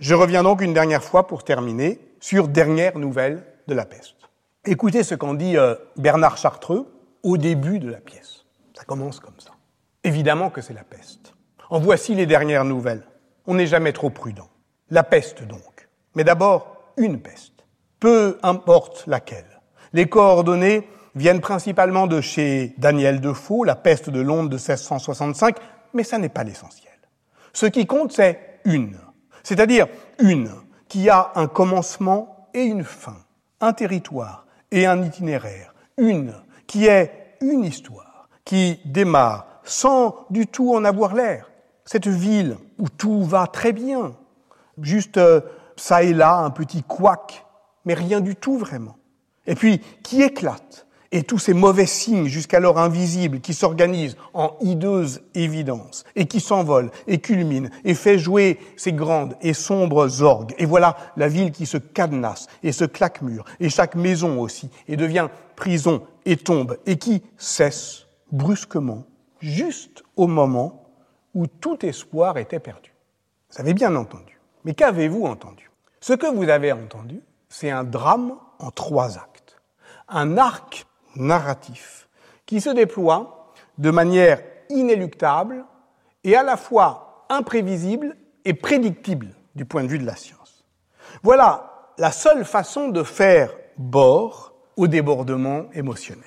Je 0.00 0.14
reviens 0.14 0.42
donc 0.42 0.60
une 0.60 0.74
dernière 0.74 1.04
fois 1.04 1.28
pour 1.28 1.44
terminer 1.44 2.00
sur 2.18 2.48
dernière 2.48 2.98
nouvelle 2.98 3.44
de 3.68 3.74
la 3.74 3.84
peste. 3.84 4.16
Écoutez 4.64 5.04
ce 5.04 5.14
qu'en 5.14 5.34
dit 5.34 5.56
euh, 5.56 5.76
Bernard 5.96 6.36
Chartreux 6.36 6.92
au 7.22 7.36
début 7.36 7.78
de 7.78 7.88
la 7.88 7.98
pièce. 7.98 8.44
Ça 8.76 8.84
commence 8.84 9.20
comme 9.20 9.38
ça. 9.38 9.52
Évidemment 10.02 10.50
que 10.50 10.60
c'est 10.60 10.74
la 10.74 10.82
peste. 10.82 11.34
En 11.70 11.78
voici 11.78 12.14
les 12.14 12.26
dernières 12.26 12.64
nouvelles. 12.64 13.06
On 13.46 13.54
n'est 13.54 13.68
jamais 13.68 13.92
trop 13.92 14.10
prudent. 14.10 14.48
La 14.90 15.04
peste 15.04 15.44
donc. 15.44 15.88
Mais 16.16 16.24
d'abord, 16.24 16.76
une 16.96 17.20
peste. 17.20 17.64
Peu 18.00 18.38
importe 18.42 19.04
laquelle. 19.06 19.60
Les 19.92 20.08
coordonnées 20.08 20.88
viennent 21.14 21.40
principalement 21.40 22.08
de 22.08 22.20
chez 22.20 22.74
Daniel 22.78 23.20
Defoe, 23.20 23.64
La 23.64 23.76
peste 23.76 24.10
de 24.10 24.20
Londres 24.20 24.50
de 24.50 24.56
1665, 24.56 25.56
mais 25.92 26.02
ça 26.02 26.18
n'est 26.18 26.28
pas 26.28 26.42
l'essentiel. 26.42 26.92
Ce 27.52 27.66
qui 27.66 27.86
compte, 27.86 28.12
c'est 28.12 28.58
une, 28.64 28.98
c'est-à-dire 29.44 29.86
une 30.18 30.50
qui 30.88 31.08
a 31.08 31.30
un 31.36 31.46
commencement 31.46 32.48
et 32.52 32.62
une 32.62 32.82
fin, 32.82 33.18
un 33.60 33.72
territoire 33.72 34.46
et 34.72 34.86
un 34.86 35.02
itinéraire, 35.02 35.74
une 35.96 36.34
qui 36.66 36.86
est 36.86 37.36
une 37.40 37.62
histoire, 37.62 38.28
qui 38.44 38.80
démarre 38.84 39.46
sans 39.62 40.26
du 40.30 40.46
tout 40.46 40.74
en 40.74 40.84
avoir 40.84 41.14
l'air. 41.14 41.50
Cette 41.84 42.08
ville 42.08 42.56
où 42.78 42.88
tout 42.88 43.22
va 43.22 43.46
très 43.46 43.72
bien, 43.72 44.16
juste 44.80 45.18
euh, 45.18 45.40
ça 45.76 46.02
et 46.02 46.14
là 46.14 46.38
un 46.38 46.50
petit 46.50 46.82
couac, 46.82 47.44
mais 47.84 47.94
rien 47.94 48.20
du 48.20 48.36
tout 48.36 48.58
vraiment. 48.58 48.96
Et 49.46 49.54
puis 49.54 49.80
qui 50.02 50.22
éclate 50.22 50.83
et 51.14 51.22
tous 51.22 51.38
ces 51.38 51.54
mauvais 51.54 51.86
signes 51.86 52.26
jusqu'alors 52.26 52.76
invisibles 52.76 53.40
qui 53.40 53.54
s'organisent 53.54 54.16
en 54.34 54.56
hideuse 54.60 55.22
évidence 55.34 56.02
et 56.16 56.26
qui 56.26 56.40
s'envolent 56.40 56.90
et 57.06 57.18
culminent 57.18 57.70
et 57.84 57.94
fait 57.94 58.18
jouer 58.18 58.58
ces 58.76 58.92
grandes 58.92 59.36
et 59.40 59.54
sombres 59.54 60.22
orgues. 60.22 60.54
Et 60.58 60.66
voilà 60.66 60.96
la 61.16 61.28
ville 61.28 61.52
qui 61.52 61.66
se 61.66 61.76
cadenasse 61.78 62.48
et 62.64 62.72
se 62.72 62.84
claque-mur 62.84 63.44
et 63.60 63.68
chaque 63.68 63.94
maison 63.94 64.40
aussi 64.40 64.70
et 64.88 64.96
devient 64.96 65.28
prison 65.54 66.02
et 66.24 66.36
tombe 66.36 66.78
et 66.84 66.96
qui 66.96 67.22
cesse 67.38 68.06
brusquement 68.32 69.04
juste 69.40 70.02
au 70.16 70.26
moment 70.26 70.90
où 71.32 71.46
tout 71.46 71.86
espoir 71.86 72.38
était 72.38 72.58
perdu. 72.58 72.92
Vous 73.52 73.60
avez 73.60 73.72
bien 73.72 73.94
entendu. 73.94 74.40
Mais 74.64 74.74
qu'avez-vous 74.74 75.26
entendu? 75.26 75.70
Ce 76.00 76.12
que 76.12 76.26
vous 76.26 76.48
avez 76.48 76.72
entendu, 76.72 77.20
c'est 77.48 77.70
un 77.70 77.84
drame 77.84 78.34
en 78.58 78.72
trois 78.72 79.16
actes. 79.16 79.60
Un 80.08 80.38
arc 80.38 80.86
narratif 81.16 82.08
qui 82.46 82.60
se 82.60 82.70
déploie 82.70 83.52
de 83.78 83.90
manière 83.90 84.42
inéluctable 84.70 85.64
et 86.22 86.36
à 86.36 86.42
la 86.42 86.56
fois 86.56 87.26
imprévisible 87.28 88.16
et 88.44 88.54
prédictible 88.54 89.28
du 89.54 89.64
point 89.64 89.82
de 89.82 89.88
vue 89.88 89.98
de 89.98 90.06
la 90.06 90.16
science. 90.16 90.64
Voilà 91.22 91.92
la 91.98 92.12
seule 92.12 92.44
façon 92.44 92.88
de 92.88 93.02
faire 93.02 93.54
bord 93.76 94.54
au 94.76 94.86
débordement 94.86 95.66
émotionnel. 95.72 96.24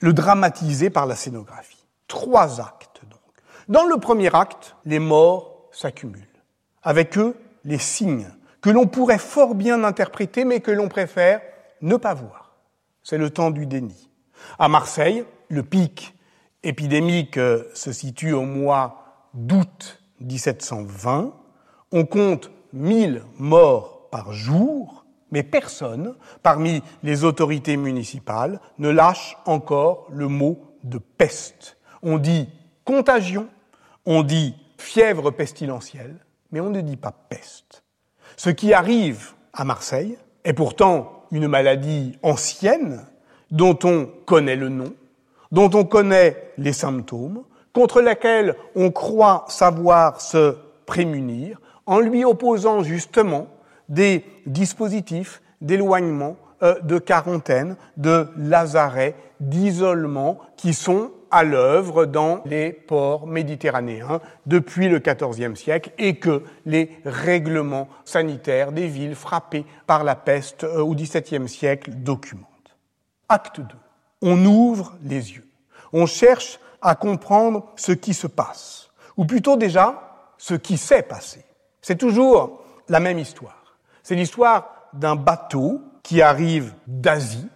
Le 0.00 0.12
dramatiser 0.12 0.90
par 0.90 1.06
la 1.06 1.16
scénographie. 1.16 1.86
Trois 2.06 2.60
actes 2.60 3.00
donc. 3.10 3.20
Dans 3.68 3.84
le 3.84 3.96
premier 3.96 4.34
acte, 4.34 4.76
les 4.84 4.98
morts 4.98 5.68
s'accumulent. 5.72 6.22
Avec 6.82 7.18
eux, 7.18 7.34
les 7.64 7.78
signes 7.78 8.30
que 8.60 8.70
l'on 8.70 8.86
pourrait 8.86 9.18
fort 9.18 9.54
bien 9.54 9.84
interpréter 9.84 10.44
mais 10.44 10.60
que 10.60 10.70
l'on 10.70 10.88
préfère 10.88 11.40
ne 11.80 11.96
pas 11.96 12.14
voir 12.14 12.45
c'est 13.06 13.18
le 13.18 13.30
temps 13.30 13.52
du 13.52 13.66
déni. 13.66 14.10
À 14.58 14.68
Marseille, 14.68 15.24
le 15.48 15.62
pic 15.62 16.16
épidémique 16.64 17.36
euh, 17.36 17.62
se 17.72 17.92
situe 17.92 18.32
au 18.32 18.42
mois 18.42 19.28
d'août 19.32 20.02
1720. 20.20 21.32
On 21.92 22.04
compte 22.04 22.50
1000 22.72 23.22
morts 23.38 24.08
par 24.10 24.32
jour, 24.32 25.06
mais 25.30 25.44
personne, 25.44 26.16
parmi 26.42 26.82
les 27.04 27.22
autorités 27.22 27.76
municipales, 27.76 28.60
ne 28.78 28.88
lâche 28.88 29.36
encore 29.46 30.08
le 30.10 30.26
mot 30.26 30.58
de 30.82 30.98
peste. 30.98 31.76
On 32.02 32.18
dit 32.18 32.48
contagion, 32.84 33.46
on 34.04 34.24
dit 34.24 34.56
fièvre 34.78 35.30
pestilentielle, 35.30 36.26
mais 36.50 36.58
on 36.58 36.70
ne 36.70 36.80
dit 36.80 36.96
pas 36.96 37.12
peste. 37.12 37.84
Ce 38.36 38.50
qui 38.50 38.74
arrive 38.74 39.34
à 39.52 39.64
Marseille 39.64 40.18
est 40.42 40.54
pourtant 40.54 41.15
une 41.32 41.48
maladie 41.48 42.18
ancienne 42.22 43.04
dont 43.50 43.78
on 43.84 44.08
connaît 44.24 44.56
le 44.56 44.68
nom, 44.68 44.92
dont 45.52 45.70
on 45.74 45.84
connaît 45.84 46.52
les 46.58 46.72
symptômes, 46.72 47.42
contre 47.72 48.00
laquelle 48.00 48.56
on 48.74 48.90
croit 48.90 49.44
savoir 49.48 50.20
se 50.20 50.56
prémunir, 50.86 51.60
en 51.86 52.00
lui 52.00 52.24
opposant 52.24 52.82
justement 52.82 53.48
des 53.88 54.24
dispositifs 54.46 55.42
d'éloignement, 55.60 56.36
euh, 56.62 56.80
de 56.80 56.98
quarantaine, 56.98 57.76
de 57.96 58.26
lazaret, 58.36 59.14
d'isolement 59.40 60.38
qui 60.56 60.74
sont 60.74 61.10
à 61.36 61.44
l'œuvre 61.44 62.06
dans 62.06 62.40
les 62.46 62.72
ports 62.72 63.26
méditerranéens 63.26 64.22
depuis 64.46 64.88
le 64.88 65.00
XIVe 65.00 65.54
siècle 65.54 65.92
et 65.98 66.16
que 66.16 66.42
les 66.64 66.98
règlements 67.04 67.88
sanitaires 68.06 68.72
des 68.72 68.86
villes 68.86 69.14
frappées 69.14 69.66
par 69.86 70.02
la 70.02 70.14
peste 70.14 70.64
euh, 70.64 70.80
au 70.80 70.94
XVIIe 70.94 71.46
siècle 71.46 71.90
documentent. 71.90 72.46
Acte 73.28 73.60
2. 73.60 73.66
On 74.22 74.46
ouvre 74.46 74.94
les 75.02 75.34
yeux. 75.34 75.46
On 75.92 76.06
cherche 76.06 76.58
à 76.80 76.94
comprendre 76.94 77.66
ce 77.76 77.92
qui 77.92 78.14
se 78.14 78.26
passe, 78.26 78.90
ou 79.18 79.26
plutôt 79.26 79.58
déjà 79.58 80.32
ce 80.38 80.54
qui 80.54 80.78
s'est 80.78 81.02
passé. 81.02 81.44
C'est 81.82 81.98
toujours 81.98 82.64
la 82.88 82.98
même 82.98 83.18
histoire. 83.18 83.76
C'est 84.02 84.14
l'histoire 84.14 84.88
d'un 84.94 85.16
bateau 85.16 85.82
qui 86.02 86.22
arrive 86.22 86.72
d'Asie, 86.86 87.48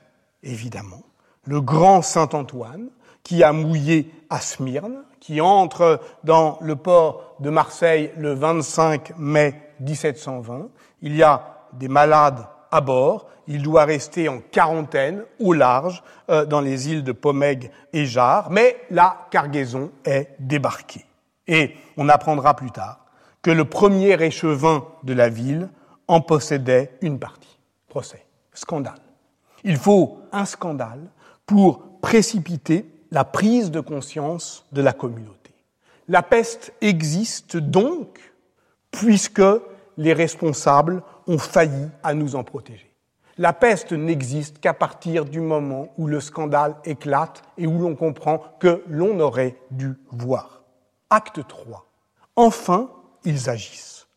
évidemment, 0.42 1.02
le 1.44 1.62
grand 1.62 2.02
Saint-Antoine, 2.02 2.90
qui 3.22 3.42
a 3.42 3.52
mouillé 3.52 4.10
à 4.28 4.40
Smyrne, 4.40 5.02
qui 5.20 5.40
entre 5.40 6.00
dans 6.24 6.58
le 6.60 6.76
port 6.76 7.36
de 7.40 7.50
Marseille 7.50 8.10
le 8.16 8.32
25 8.34 9.12
mai 9.18 9.54
1720. 9.80 10.68
Il 11.02 11.16
y 11.16 11.22
a 11.22 11.66
des 11.72 11.88
malades 11.88 12.46
à 12.70 12.80
bord, 12.80 13.26
il 13.46 13.62
doit 13.62 13.84
rester 13.84 14.28
en 14.28 14.38
quarantaine 14.38 15.24
au 15.40 15.52
large 15.52 16.02
euh, 16.30 16.44
dans 16.44 16.60
les 16.60 16.90
îles 16.90 17.02
de 17.02 17.12
Pomègue 17.12 17.70
et 17.92 18.06
Jarre, 18.06 18.50
mais 18.50 18.76
la 18.90 19.26
cargaison 19.30 19.90
est 20.04 20.28
débarquée. 20.38 21.04
Et 21.46 21.74
on 21.96 22.08
apprendra 22.08 22.54
plus 22.54 22.70
tard 22.70 23.04
que 23.42 23.50
le 23.50 23.64
premier 23.64 24.22
échevin 24.22 24.84
de 25.02 25.12
la 25.12 25.28
ville 25.28 25.68
en 26.06 26.20
possédait 26.20 26.92
une 27.00 27.18
partie. 27.18 27.58
Procès. 27.88 28.24
Scandale. 28.52 29.00
Il 29.64 29.76
faut 29.76 30.20
un 30.32 30.44
scandale 30.44 31.10
pour 31.46 32.00
précipiter 32.00 32.86
la 33.10 33.24
prise 33.24 33.70
de 33.70 33.80
conscience 33.80 34.64
de 34.72 34.82
la 34.82 34.92
communauté. 34.92 35.52
La 36.08 36.22
peste 36.22 36.72
existe 36.80 37.56
donc 37.56 38.32
puisque 38.90 39.42
les 39.96 40.12
responsables 40.12 41.02
ont 41.26 41.38
failli 41.38 41.88
à 42.02 42.14
nous 42.14 42.34
en 42.34 42.44
protéger. 42.44 42.90
La 43.38 43.52
peste 43.52 43.92
n'existe 43.92 44.58
qu'à 44.58 44.74
partir 44.74 45.24
du 45.24 45.40
moment 45.40 45.88
où 45.96 46.06
le 46.06 46.20
scandale 46.20 46.76
éclate 46.84 47.42
et 47.56 47.66
où 47.66 47.78
l'on 47.78 47.94
comprend 47.94 48.42
que 48.58 48.82
l'on 48.88 49.18
aurait 49.20 49.56
dû 49.70 49.94
voir. 50.10 50.62
Acte 51.08 51.46
3. 51.46 51.86
Enfin, 52.36 52.90
ils 53.24 53.48
agissent. 53.48 54.08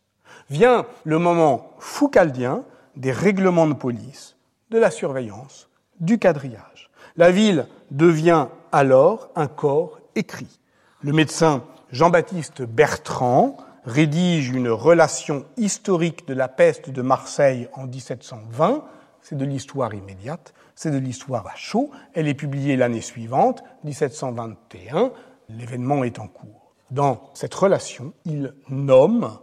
Vient 0.50 0.86
le 1.06 1.20
moment 1.20 1.72
foucaldien 1.80 2.64
des 2.96 3.12
règlements 3.12 3.68
de 3.68 3.74
police, 3.74 4.36
de 4.72 4.78
la 4.78 4.91
surveillance, 4.91 5.70
du 6.00 6.20
quadrillage. 6.20 6.89
La 7.16 7.32
ville 7.32 7.68
devient 7.91 8.48
alors 8.74 9.30
un 9.36 9.47
corps 9.47 9.99
écrit. 10.15 10.59
Le 11.01 11.13
médecin 11.13 11.63
Jean-Baptiste 11.91 12.63
Bertrand 12.63 13.55
rédige 13.86 14.49
une 14.49 14.69
relation 14.69 15.45
historique 15.55 16.28
de 16.28 16.34
la 16.34 16.49
peste 16.49 16.89
de 16.89 17.01
Marseille 17.01 17.69
en 17.74 17.86
1720 17.88 18.84
c'est 19.24 19.38
de 19.38 19.45
l'histoire 19.45 19.93
immédiate, 19.93 20.53
c'est 20.76 20.91
de 20.91 20.97
l'histoire 20.97 21.47
à 21.47 21.55
chaud. 21.55 21.89
Elle 22.13 22.28
est 22.28 22.34
publiée 22.34 22.76
l'année 22.76 23.01
suivante, 23.01 23.63
1721, 23.86 25.11
l'événement 25.49 26.03
est 26.03 26.19
en 26.19 26.28
cours. 26.28 26.74
Dans 26.91 27.32
cette 27.34 27.53
relation, 27.55 28.13
il 28.26 28.53
nomme 28.69 29.39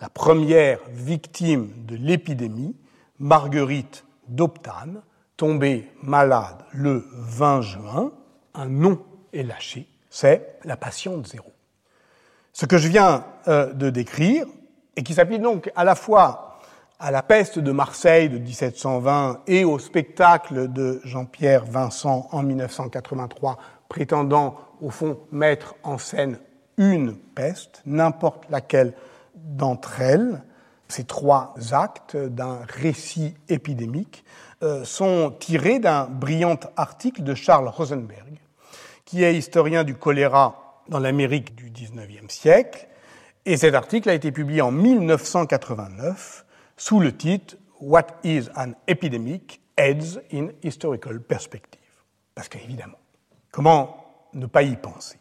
la 0.00 0.08
première 0.08 0.78
victime 0.88 1.70
de 1.84 1.96
l'épidémie, 1.96 2.76
Marguerite 3.18 4.04
d'Optane, 4.28 5.02
tombée 5.36 5.90
malade 6.02 6.64
le 6.72 7.04
20 7.12 7.60
juin. 7.60 8.12
Un 8.54 8.66
nom 8.66 9.02
est 9.32 9.42
lâché, 9.42 9.88
c'est 10.10 10.58
la 10.64 10.76
patiente 10.76 11.26
zéro. 11.26 11.52
Ce 12.52 12.66
que 12.66 12.78
je 12.78 12.88
viens 12.88 13.24
euh, 13.48 13.72
de 13.72 13.90
décrire, 13.90 14.46
et 14.96 15.02
qui 15.02 15.14
s'applique 15.14 15.42
donc 15.42 15.70
à 15.74 15.84
la 15.84 15.94
fois 15.94 16.60
à 17.00 17.10
la 17.10 17.22
peste 17.22 17.58
de 17.58 17.72
Marseille 17.72 18.28
de 18.28 18.38
1720 18.38 19.40
et 19.46 19.64
au 19.64 19.78
spectacle 19.78 20.72
de 20.72 21.00
Jean-Pierre 21.04 21.64
Vincent 21.64 22.28
en 22.30 22.42
1983, 22.42 23.58
prétendant 23.88 24.56
au 24.80 24.90
fond 24.90 25.18
mettre 25.32 25.74
en 25.82 25.98
scène 25.98 26.38
une 26.76 27.16
peste, 27.16 27.82
n'importe 27.86 28.44
laquelle 28.50 28.94
d'entre 29.34 30.00
elles, 30.00 30.42
ces 30.88 31.04
trois 31.04 31.54
actes 31.72 32.16
d'un 32.16 32.60
récit 32.68 33.34
épidémique, 33.48 34.24
euh, 34.62 34.84
sont 34.84 35.34
tirés 35.38 35.80
d'un 35.80 36.04
brillant 36.04 36.58
article 36.76 37.22
de 37.22 37.34
Charles 37.34 37.68
Rosenberg, 37.68 38.38
qui 39.04 39.22
est 39.22 39.36
historien 39.36 39.84
du 39.84 39.94
choléra 39.94 40.82
dans 40.88 40.98
l'Amérique 40.98 41.54
du 41.54 41.70
XIXe 41.70 42.32
siècle. 42.32 42.88
Et 43.46 43.56
cet 43.56 43.74
article 43.74 44.08
a 44.08 44.14
été 44.14 44.32
publié 44.32 44.62
en 44.62 44.70
1989 44.70 46.44
sous 46.76 47.00
le 47.00 47.16
titre 47.16 47.56
What 47.80 48.06
is 48.24 48.48
an 48.56 48.72
epidemic? 48.86 49.60
AIDS 49.76 50.20
in 50.32 50.48
Historical 50.62 51.20
Perspective. 51.20 51.80
Parce 52.34 52.48
qu'évidemment, 52.48 52.98
comment 53.50 54.28
ne 54.32 54.46
pas 54.46 54.62
y 54.62 54.76
penser? 54.76 55.18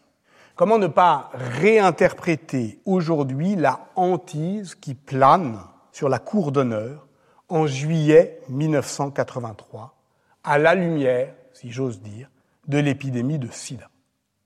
Comment 0.56 0.78
ne 0.78 0.88
pas 0.88 1.32
réinterpréter 1.34 2.80
aujourd'hui 2.86 3.56
la 3.56 3.88
hantise 3.96 4.76
qui 4.76 4.94
plane 4.94 5.60
sur 5.92 6.10
la 6.10 6.20
cour 6.20 6.52
d'honneur 6.52 7.08
en 7.50 7.66
juillet 7.68 8.40
1983, 8.50 9.96
à 10.44 10.58
la 10.58 10.76
lumière, 10.76 11.34
si 11.54 11.72
j'ose 11.72 12.02
dire, 12.02 12.30
de 12.68 12.78
l'épidémie 12.78 13.40
de 13.40 13.50
sida 13.52 13.90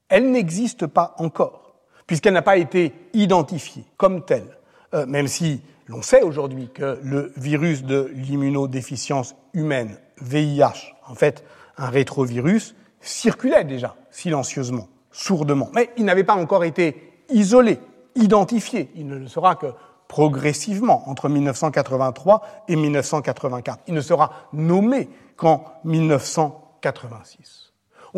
Elle 0.09 0.32
n'existe 0.32 0.88
pas 0.88 1.15
encore, 1.18 1.76
puisqu'elle 2.05 2.34
n'a 2.34 2.41
pas 2.41 2.57
été 2.57 2.93
identifiée 3.13 3.86
comme 3.97 4.26
telle, 4.26 4.57
euh, 4.93 5.05
même 5.05 5.28
si 5.28 5.61
l'on 5.88 6.01
sait 6.01 6.22
aujourd'hui 6.22 6.70
que 6.74 6.99
le 7.03 7.32
virus 7.38 7.84
de 7.84 8.11
l'immunodéficience 8.13 9.36
humaine, 9.53 9.97
VIH, 10.22 10.95
en 11.07 11.15
fait 11.15 11.43
un 11.78 11.89
rétrovirus, 11.89 12.76
circulait 13.01 13.63
déjà 13.63 13.95
silencieusement, 14.09 14.88
sourdement, 15.11 15.70
mais 15.74 15.91
il 15.97 16.05
n'avait 16.05 16.24
pas 16.24 16.36
encore 16.36 16.63
été 16.63 17.24
isolé, 17.30 17.80
identifié. 18.15 18.89
Il 18.95 19.07
ne 19.07 19.18
le 19.18 19.28
sera 19.28 19.55
que 19.55 19.68
progressivement 20.07 21.09
entre 21.09 21.30
1983 21.30 22.41
et 22.68 22.76
1984. 22.76 23.84
Il 23.88 23.93
ne 23.93 24.01
sera 24.01 24.32
nommé 24.53 25.09
qu'en 25.36 25.63
1986. 25.84 27.66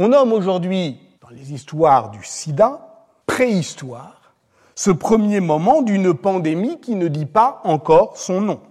On 0.01 0.07
nomme 0.07 0.31
aujourd'hui, 0.31 0.97
dans 1.21 1.27
les 1.27 1.51
histoires 1.51 2.09
du 2.09 2.23
sida, 2.23 3.05
préhistoire 3.25 4.33
ce 4.73 4.91
premier 4.91 5.41
moment 5.41 5.81
d'une 5.81 6.13
pandémie 6.13 6.79
qui 6.79 6.95
ne 6.95 7.09
dit 7.09 7.25
pas 7.25 7.59
encore 7.65 8.15
son 8.15 8.39
nom. 8.39 8.61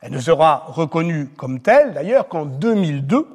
Elle 0.00 0.12
ne 0.12 0.18
sera 0.18 0.64
reconnue 0.68 1.28
comme 1.36 1.60
telle, 1.60 1.92
d'ailleurs, 1.92 2.26
qu'en 2.26 2.46
2002. 2.46 3.28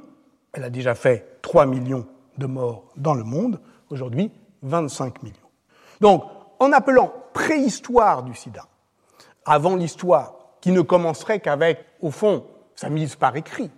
Elle 0.53 0.63
a 0.63 0.71
déjà 0.71 0.95
fait 0.95 1.37
3 1.43 1.67
millions 1.67 2.07
de 2.39 2.47
morts 2.47 2.85
dans 2.97 3.13
le 3.13 3.23
monde, 3.23 3.59
aujourd'hui 3.91 4.31
25 4.63 5.21
millions. 5.21 5.35
Donc, 6.01 6.23
en 6.59 6.71
appelant 6.71 7.13
préhistoire 7.33 8.23
du 8.23 8.33
sida, 8.33 8.65
avant 9.45 9.75
l'histoire, 9.75 10.33
qui 10.59 10.71
ne 10.71 10.81
commencerait 10.81 11.39
qu'avec, 11.39 11.85
au 12.01 12.09
fond, 12.09 12.47
sa 12.73 12.89
mise 12.89 13.15
par 13.15 13.35
écrit, 13.35 13.69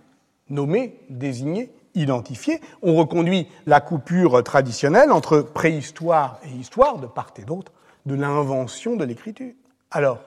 nommée, 0.48 0.98
désignée, 1.10 1.75
identifiée, 1.96 2.60
on 2.82 2.94
reconduit 2.94 3.48
la 3.66 3.80
coupure 3.80 4.42
traditionnelle 4.44 5.10
entre 5.10 5.40
préhistoire 5.40 6.38
et 6.44 6.50
histoire 6.50 6.98
de 6.98 7.06
part 7.06 7.32
et 7.36 7.42
d'autre, 7.42 7.72
de 8.04 8.14
l'invention 8.14 8.96
de 8.96 9.04
l'écriture. 9.04 9.52
Alors, 9.90 10.20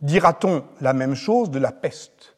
dira-t-on 0.00 0.64
la 0.80 0.92
même 0.92 1.14
chose 1.14 1.50
de 1.50 1.58
la 1.58 1.72
peste? 1.72 2.36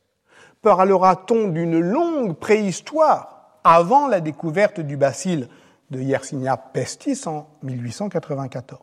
Parlera-t-on 0.63 1.49
d'une 1.49 1.81
longue 1.81 2.37
préhistoire 2.37 3.59
avant 3.65 4.07
la 4.07 4.21
découverte 4.21 4.81
du 4.81 4.97
bacille 4.97 5.49
de 5.91 6.01
Yersinia 6.01 6.57
pestis 6.57 7.27
en 7.27 7.49
1894 7.63 8.81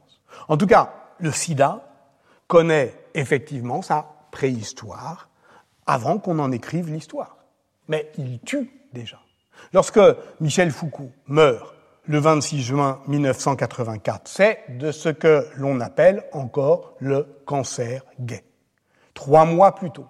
En 0.49 0.57
tout 0.57 0.67
cas, 0.67 0.93
le 1.19 1.31
sida 1.31 1.87
connaît 2.47 2.93
effectivement 3.13 3.81
sa 3.81 4.05
préhistoire 4.31 5.29
avant 5.85 6.19
qu'on 6.19 6.39
en 6.39 6.51
écrive 6.51 6.91
l'histoire. 6.91 7.37
Mais 7.87 8.11
il 8.17 8.39
tue 8.39 8.69
déjà. 8.91 9.19
Lorsque 9.73 9.99
Michel 10.39 10.71
Foucault 10.71 11.11
meurt 11.27 11.73
le 12.07 12.19
26 12.19 12.61
juin 12.61 12.99
1984. 13.07 14.27
C'est 14.27 14.77
de 14.77 14.91
ce 14.91 15.09
que 15.09 15.45
l'on 15.55 15.79
appelle 15.81 16.23
encore 16.31 16.93
le 16.99 17.27
cancer 17.45 18.03
gay. 18.19 18.43
Trois 19.13 19.45
mois 19.45 19.75
plus 19.75 19.91
tôt, 19.91 20.07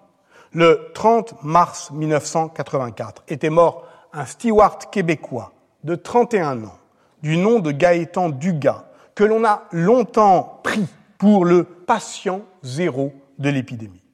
le 0.52 0.90
30 0.94 1.42
mars 1.42 1.90
1984, 1.90 3.24
était 3.28 3.50
mort 3.50 3.86
un 4.12 4.24
steward 4.26 4.90
québécois 4.90 5.52
de 5.84 5.94
31 5.94 6.64
ans, 6.64 6.78
du 7.22 7.36
nom 7.36 7.58
de 7.58 7.70
Gaëtan 7.72 8.30
Dugas, 8.30 8.84
que 9.14 9.24
l'on 9.24 9.44
a 9.44 9.64
longtemps 9.72 10.60
pris 10.62 10.86
pour 11.18 11.44
le 11.44 11.64
patient 11.64 12.42
zéro 12.62 13.12
de 13.38 13.50
l'épidémie. 13.50 14.04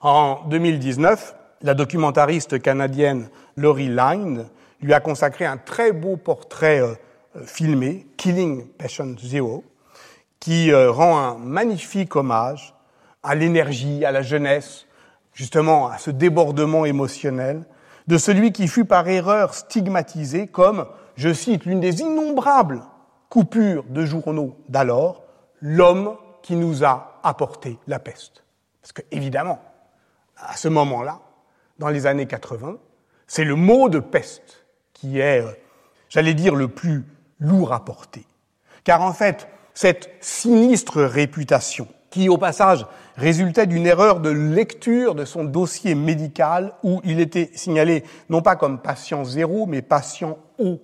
En 0.00 0.40
2019, 0.48 1.34
la 1.62 1.74
documentariste 1.74 2.60
canadienne 2.60 3.28
Laurie 3.56 3.88
Line 3.88 4.46
lui 4.82 4.94
a 4.94 5.00
consacré 5.00 5.44
un 5.44 5.56
très 5.56 5.92
beau 5.92 6.16
portrait 6.16 6.80
euh, 6.80 6.94
euh, 7.36 7.44
filmé, 7.44 8.06
Killing 8.16 8.66
Patient 8.66 9.16
Zero, 9.18 9.64
qui 10.38 10.72
euh, 10.72 10.90
rend 10.90 11.18
un 11.18 11.38
magnifique 11.38 12.16
hommage 12.16 12.74
à 13.22 13.34
l'énergie, 13.34 14.04
à 14.04 14.10
la 14.10 14.22
jeunesse, 14.22 14.86
justement 15.32 15.88
à 15.88 15.98
ce 15.98 16.10
débordement 16.10 16.84
émotionnel 16.84 17.64
de 18.06 18.18
celui 18.18 18.52
qui 18.52 18.66
fut 18.66 18.84
par 18.84 19.06
erreur 19.08 19.54
stigmatisé 19.54 20.46
comme, 20.46 20.86
je 21.16 21.32
cite, 21.32 21.66
l'une 21.66 21.80
des 21.80 22.00
innombrables 22.00 22.82
coupures 23.28 23.84
de 23.84 24.04
journaux 24.04 24.56
d'alors, 24.68 25.22
l'homme 25.60 26.16
qui 26.42 26.56
nous 26.56 26.84
a 26.84 27.20
apporté 27.22 27.78
la 27.86 27.98
peste. 27.98 28.44
Parce 28.82 28.92
que, 28.92 29.02
évidemment, 29.10 29.60
à 30.36 30.56
ce 30.56 30.68
moment-là, 30.68 31.20
dans 31.78 31.88
les 31.88 32.06
années 32.06 32.26
80, 32.26 32.78
c'est 33.26 33.44
le 33.44 33.54
mot 33.54 33.88
de 33.88 34.00
peste 34.00 34.59
qui 35.00 35.18
est, 35.18 35.42
euh, 35.42 35.50
j'allais 36.08 36.34
dire, 36.34 36.54
le 36.54 36.68
plus 36.68 37.04
lourd 37.38 37.72
à 37.72 37.84
porter. 37.84 38.26
Car 38.84 39.00
en 39.00 39.12
fait, 39.12 39.48
cette 39.74 40.10
sinistre 40.20 41.02
réputation, 41.02 41.88
qui 42.10 42.28
au 42.28 42.38
passage 42.38 42.86
résultait 43.16 43.66
d'une 43.66 43.86
erreur 43.86 44.20
de 44.20 44.30
lecture 44.30 45.14
de 45.14 45.24
son 45.24 45.44
dossier 45.44 45.94
médical 45.94 46.74
où 46.82 47.00
il 47.04 47.20
était 47.20 47.50
signalé 47.54 48.04
non 48.28 48.42
pas 48.42 48.56
comme 48.56 48.80
patient 48.80 49.24
zéro, 49.24 49.66
mais 49.66 49.80
patient 49.80 50.38
O 50.58 50.80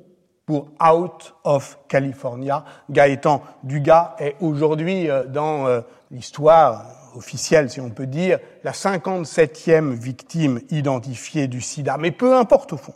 pour 0.47 0.69
Out 0.81 1.35
of 1.43 1.79
California. 1.89 2.65
Gaëtan 2.89 3.43
Dugas 3.65 4.15
est 4.21 4.37
aujourd'hui 4.41 5.11
euh, 5.11 5.25
dans 5.25 5.67
euh, 5.67 5.81
l'histoire 6.13 6.87
officielle, 7.17 7.69
si 7.69 7.81
on 7.81 7.91
peut 7.91 8.07
dire, 8.07 8.39
la 8.63 8.71
57e 8.73 9.93
victime 9.93 10.61
identifiée 10.71 11.49
du 11.49 11.61
sida. 11.61 11.97
Mais 11.99 12.13
peu 12.13 12.37
importe 12.37 12.75
au 12.75 12.77
fond. 12.77 12.95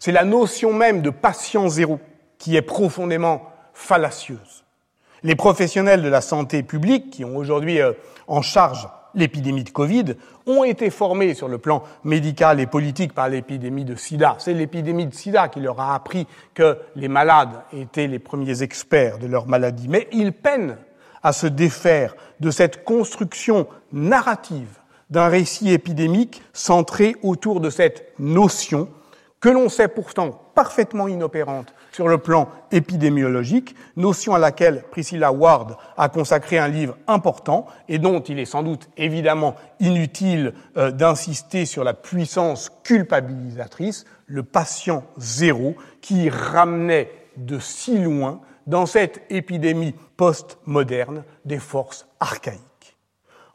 C'est 0.00 0.12
la 0.12 0.24
notion 0.24 0.72
même 0.72 1.02
de 1.02 1.10
patient 1.10 1.68
zéro 1.68 2.00
qui 2.38 2.56
est 2.56 2.62
profondément 2.62 3.42
fallacieuse. 3.74 4.64
Les 5.22 5.36
professionnels 5.36 6.02
de 6.02 6.08
la 6.08 6.22
santé 6.22 6.62
publique, 6.62 7.10
qui 7.10 7.22
ont 7.22 7.36
aujourd'hui 7.36 7.82
euh, 7.82 7.92
en 8.26 8.40
charge 8.40 8.88
l'épidémie 9.14 9.62
de 9.62 9.68
Covid, 9.68 10.14
ont 10.46 10.64
été 10.64 10.88
formés 10.88 11.34
sur 11.34 11.48
le 11.48 11.58
plan 11.58 11.82
médical 12.02 12.60
et 12.60 12.66
politique 12.66 13.12
par 13.12 13.28
l'épidémie 13.28 13.84
de 13.84 13.94
sida. 13.94 14.36
C'est 14.38 14.54
l'épidémie 14.54 15.04
de 15.04 15.14
sida 15.14 15.48
qui 15.48 15.60
leur 15.60 15.78
a 15.78 15.94
appris 15.94 16.26
que 16.54 16.78
les 16.96 17.08
malades 17.08 17.60
étaient 17.74 18.06
les 18.06 18.18
premiers 18.18 18.62
experts 18.62 19.18
de 19.18 19.26
leur 19.26 19.46
maladie. 19.46 19.86
Mais 19.86 20.08
ils 20.12 20.32
peinent 20.32 20.78
à 21.22 21.34
se 21.34 21.46
défaire 21.46 22.16
de 22.40 22.50
cette 22.50 22.84
construction 22.84 23.66
narrative 23.92 24.78
d'un 25.10 25.28
récit 25.28 25.70
épidémique 25.70 26.40
centré 26.54 27.16
autour 27.22 27.60
de 27.60 27.68
cette 27.68 28.14
notion 28.18 28.88
que 29.40 29.48
l'on 29.48 29.68
sait 29.70 29.88
pourtant 29.88 30.32
parfaitement 30.54 31.08
inopérante 31.08 31.74
sur 31.92 32.06
le 32.06 32.18
plan 32.18 32.48
épidémiologique, 32.70 33.74
notion 33.96 34.34
à 34.34 34.38
laquelle 34.38 34.84
Priscilla 34.90 35.32
Ward 35.32 35.76
a 35.96 36.08
consacré 36.10 36.58
un 36.58 36.68
livre 36.68 36.96
important 37.06 37.66
et 37.88 37.98
dont 37.98 38.20
il 38.20 38.38
est 38.38 38.44
sans 38.44 38.62
doute 38.62 38.88
évidemment 38.98 39.56
inutile 39.80 40.52
euh, 40.76 40.90
d'insister 40.90 41.64
sur 41.64 41.84
la 41.84 41.94
puissance 41.94 42.70
culpabilisatrice, 42.84 44.04
le 44.26 44.42
patient 44.42 45.04
zéro 45.16 45.74
qui 46.02 46.28
ramenait 46.28 47.10
de 47.36 47.58
si 47.58 47.98
loin 47.98 48.40
dans 48.66 48.84
cette 48.86 49.22
épidémie 49.30 49.94
post-moderne 50.16 51.24
des 51.46 51.58
forces 51.58 52.06
archaïques. 52.20 52.60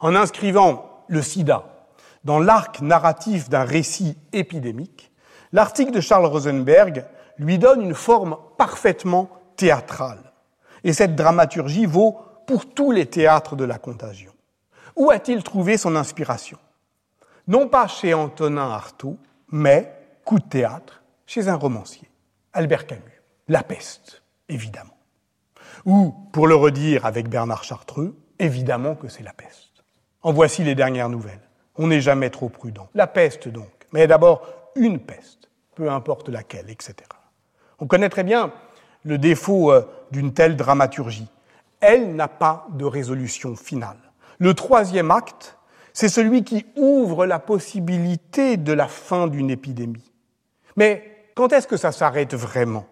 En 0.00 0.16
inscrivant 0.16 1.04
le 1.08 1.22
sida 1.22 1.88
dans 2.24 2.40
l'arc 2.40 2.80
narratif 2.80 3.48
d'un 3.48 3.62
récit 3.62 4.18
épidémique, 4.32 5.12
l'article 5.56 5.90
de 5.90 6.00
Charles 6.00 6.26
Rosenberg 6.26 7.06
lui 7.38 7.56
donne 7.58 7.80
une 7.80 7.94
forme 7.94 8.36
parfaitement 8.58 9.30
théâtrale. 9.56 10.32
Et 10.84 10.92
cette 10.92 11.16
dramaturgie 11.16 11.86
vaut 11.86 12.18
pour 12.46 12.68
tous 12.74 12.92
les 12.92 13.06
théâtres 13.06 13.56
de 13.56 13.64
la 13.64 13.78
contagion. 13.78 14.32
Où 14.96 15.10
a-t-il 15.10 15.42
trouvé 15.42 15.78
son 15.78 15.96
inspiration? 15.96 16.58
Non 17.48 17.68
pas 17.68 17.86
chez 17.86 18.12
Antonin 18.12 18.70
Artaud, 18.70 19.16
mais, 19.50 19.90
coup 20.26 20.38
de 20.38 20.44
théâtre, 20.44 21.02
chez 21.24 21.48
un 21.48 21.54
romancier, 21.54 22.10
Albert 22.52 22.86
Camus. 22.86 23.22
La 23.48 23.62
peste, 23.62 24.22
évidemment. 24.50 24.98
Ou, 25.86 26.10
pour 26.32 26.48
le 26.48 26.54
redire 26.54 27.06
avec 27.06 27.30
Bernard 27.30 27.64
Chartreux, 27.64 28.14
évidemment 28.38 28.94
que 28.94 29.08
c'est 29.08 29.22
la 29.22 29.32
peste. 29.32 29.84
En 30.20 30.34
voici 30.34 30.64
les 30.64 30.74
dernières 30.74 31.08
nouvelles. 31.08 31.48
On 31.76 31.86
n'est 31.86 32.02
jamais 32.02 32.28
trop 32.28 32.50
prudent. 32.50 32.90
La 32.94 33.06
peste 33.06 33.48
donc, 33.48 33.70
mais 33.92 34.06
d'abord 34.06 34.46
une 34.76 34.98
peste, 34.98 35.45
peu 35.76 35.90
importe 35.90 36.30
laquelle, 36.30 36.70
etc. 36.70 36.94
On 37.78 37.86
connaît 37.86 38.08
très 38.08 38.24
bien 38.24 38.50
le 39.04 39.18
défaut 39.18 39.70
euh, 39.70 39.82
d'une 40.10 40.32
telle 40.32 40.56
dramaturgie. 40.56 41.28
Elle 41.80 42.16
n'a 42.16 42.26
pas 42.26 42.66
de 42.70 42.84
résolution 42.84 43.54
finale. 43.54 43.98
Le 44.38 44.54
troisième 44.54 45.10
acte, 45.10 45.58
c'est 45.92 46.08
celui 46.08 46.42
qui 46.42 46.66
ouvre 46.76 47.26
la 47.26 47.38
possibilité 47.38 48.56
de 48.56 48.72
la 48.72 48.88
fin 48.88 49.28
d'une 49.28 49.50
épidémie. 49.50 50.12
Mais 50.76 51.30
quand 51.34 51.52
est-ce 51.52 51.68
que 51.68 51.76
ça 51.76 51.92
s'arrête 51.92 52.34
vraiment? 52.34 52.86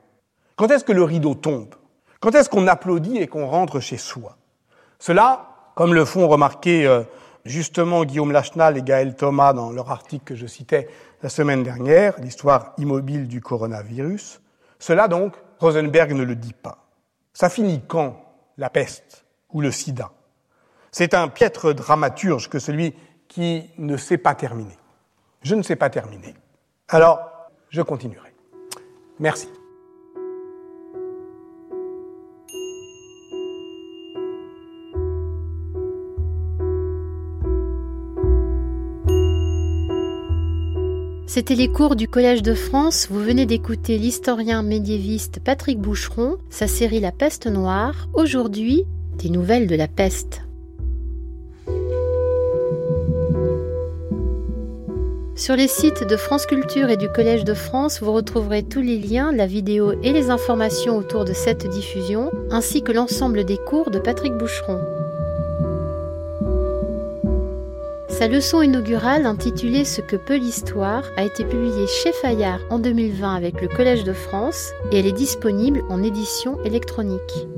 Quand 0.57 0.71
est-ce 0.71 0.85
que 0.85 0.93
le 0.93 1.03
rideau 1.03 1.35
tombe? 1.35 1.75
Quand 2.21 2.35
est-ce 2.35 2.49
qu'on 2.49 2.67
applaudit 2.67 3.17
et 3.17 3.27
qu'on 3.27 3.47
rentre 3.47 3.81
chez 3.81 3.97
soi? 3.97 4.37
Cela, 4.99 5.49
comme 5.75 5.95
le 5.95 6.05
font 6.05 6.29
remarquer 6.29 6.87
euh, 6.87 7.03
justement 7.45 8.05
Guillaume 8.05 8.33
Lachenal 8.33 8.77
et 8.77 8.83
Gaël 8.83 9.15
Thomas 9.15 9.53
dans 9.53 9.71
leur 9.71 9.91
article 9.91 10.25
que 10.25 10.35
je 10.35 10.47
citais 10.47 10.89
la 11.23 11.29
semaine 11.29 11.63
dernière, 11.63 12.19
l'histoire 12.21 12.75
immobile 12.79 13.29
du 13.29 13.41
coronavirus, 13.41 14.41
cela 14.79 15.09
donc, 15.09 15.35
Rosenberg 15.59 16.13
ne 16.13 16.25
le 16.25 16.37
dit 16.37 16.53
pas. 16.53 16.87
Ça 17.33 17.49
finit 17.49 17.83
quand 17.87 18.23
la 18.59 18.71
peste 18.71 19.25
ou 19.51 19.61
le 19.61 19.71
sida? 19.71 20.11
C'est 20.93 21.15
un 21.15 21.29
piètre 21.29 21.73
dramaturge 21.73 22.49
que 22.49 22.59
celui 22.59 22.95
qui 23.29 23.71
ne 23.79 23.97
sait 23.97 24.19
pas 24.19 24.35
terminer. 24.35 24.79
Je 25.43 25.55
ne 25.55 25.63
sais 25.63 25.77
pas 25.77 25.91
terminer. 25.91 26.35
Alors, 26.89 27.21
je 27.71 27.83
continuerai. 27.83 28.35
Merci. 29.19 29.49
C'était 41.35 41.57
les 41.57 41.67
cours 41.67 41.97
du 41.97 42.07
Collège 42.07 42.43
de 42.43 42.55
France. 42.55 43.09
Vous 43.11 43.19
venez 43.19 43.45
d'écouter 43.45 43.99
l'historien 43.99 44.63
médiéviste 44.63 45.41
Patrick 45.45 45.81
Boucheron, 45.81 46.37
sa 46.49 46.69
série 46.69 47.01
La 47.01 47.11
peste 47.11 47.49
noire. 47.49 48.07
Aujourd'hui, 48.15 48.85
des 49.19 49.31
nouvelles 49.31 49.67
de 49.67 49.75
la 49.75 49.89
peste. 49.89 50.43
Sur 55.35 55.57
les 55.57 55.67
sites 55.67 56.07
de 56.09 56.17
France 56.17 56.47
Culture 56.47 56.89
et 56.89 56.97
du 56.97 57.09
Collège 57.09 57.43
de 57.43 57.55
France, 57.55 58.01
vous 58.01 58.13
retrouverez 58.13 58.63
tous 58.63 58.81
les 58.81 59.01
liens, 59.01 59.33
la 59.33 59.49
vidéo 59.49 59.93
et 60.05 60.13
les 60.13 60.31
informations 60.31 60.97
autour 60.97 61.25
de 61.25 61.33
cette 61.33 61.67
diffusion, 61.67 62.31
ainsi 62.53 62.81
que 62.81 62.93
l'ensemble 62.93 63.45
des 63.45 63.59
cours 63.59 63.91
de 63.91 63.99
Patrick 63.99 64.35
Boucheron. 64.35 64.79
Sa 68.19 68.29
leçon 68.29 68.63
inaugurale 68.63 69.27
intitulée 69.27 69.85
Ce 69.85 70.01
que 70.01 70.15
peut 70.15 70.37
l'histoire 70.37 71.03
a 71.17 71.25
été 71.25 71.45
publiée 71.45 71.89
chez 71.89 72.13
Fayard 72.13 72.61
en 72.71 72.79
2020 72.79 73.35
avec 73.35 73.61
le 73.61 73.67
Collège 73.67 74.05
de 74.05 74.13
France 74.13 74.71
et 74.93 75.01
elle 75.01 75.07
est 75.07 75.13
disponible 75.13 75.83
en 75.89 76.01
édition 76.01 76.63
électronique. 76.63 77.49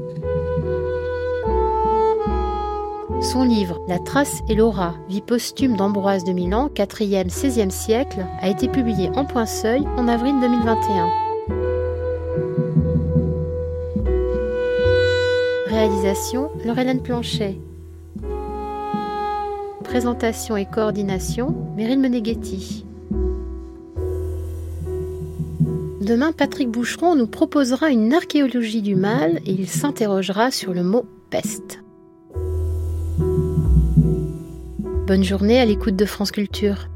Son 3.20 3.42
livre 3.42 3.82
La 3.86 3.98
trace 3.98 4.40
et 4.48 4.54
l'aura, 4.54 4.94
vie 5.10 5.20
posthume 5.20 5.76
d'Ambroise 5.76 6.24
de 6.24 6.32
Milan, 6.32 6.70
4e, 6.74 7.28
16e 7.28 7.68
siècle, 7.68 8.24
a 8.40 8.48
été 8.48 8.68
publié 8.68 9.10
en 9.10 9.26
point 9.26 9.44
seuil 9.44 9.82
en 9.98 10.08
avril 10.08 10.36
2021. 10.40 11.10
Réalisation 15.66 16.48
Laurelène 16.64 17.02
Planchet. 17.02 17.58
Présentation 19.88 20.56
et 20.56 20.66
coordination, 20.66 21.54
Meryl 21.76 21.98
Meneghetti. 21.98 22.84
Demain, 26.00 26.32
Patrick 26.32 26.68
Boucheron 26.68 27.14
nous 27.14 27.28
proposera 27.28 27.90
une 27.90 28.12
archéologie 28.12 28.82
du 28.82 28.96
mal 28.96 29.40
et 29.46 29.52
il 29.52 29.68
s'interrogera 29.68 30.50
sur 30.50 30.74
le 30.74 30.82
mot 30.82 31.06
peste. 31.30 31.80
Bonne 35.06 35.24
journée 35.24 35.60
à 35.60 35.64
l'écoute 35.64 35.96
de 35.96 36.04
France 36.04 36.32
Culture. 36.32 36.88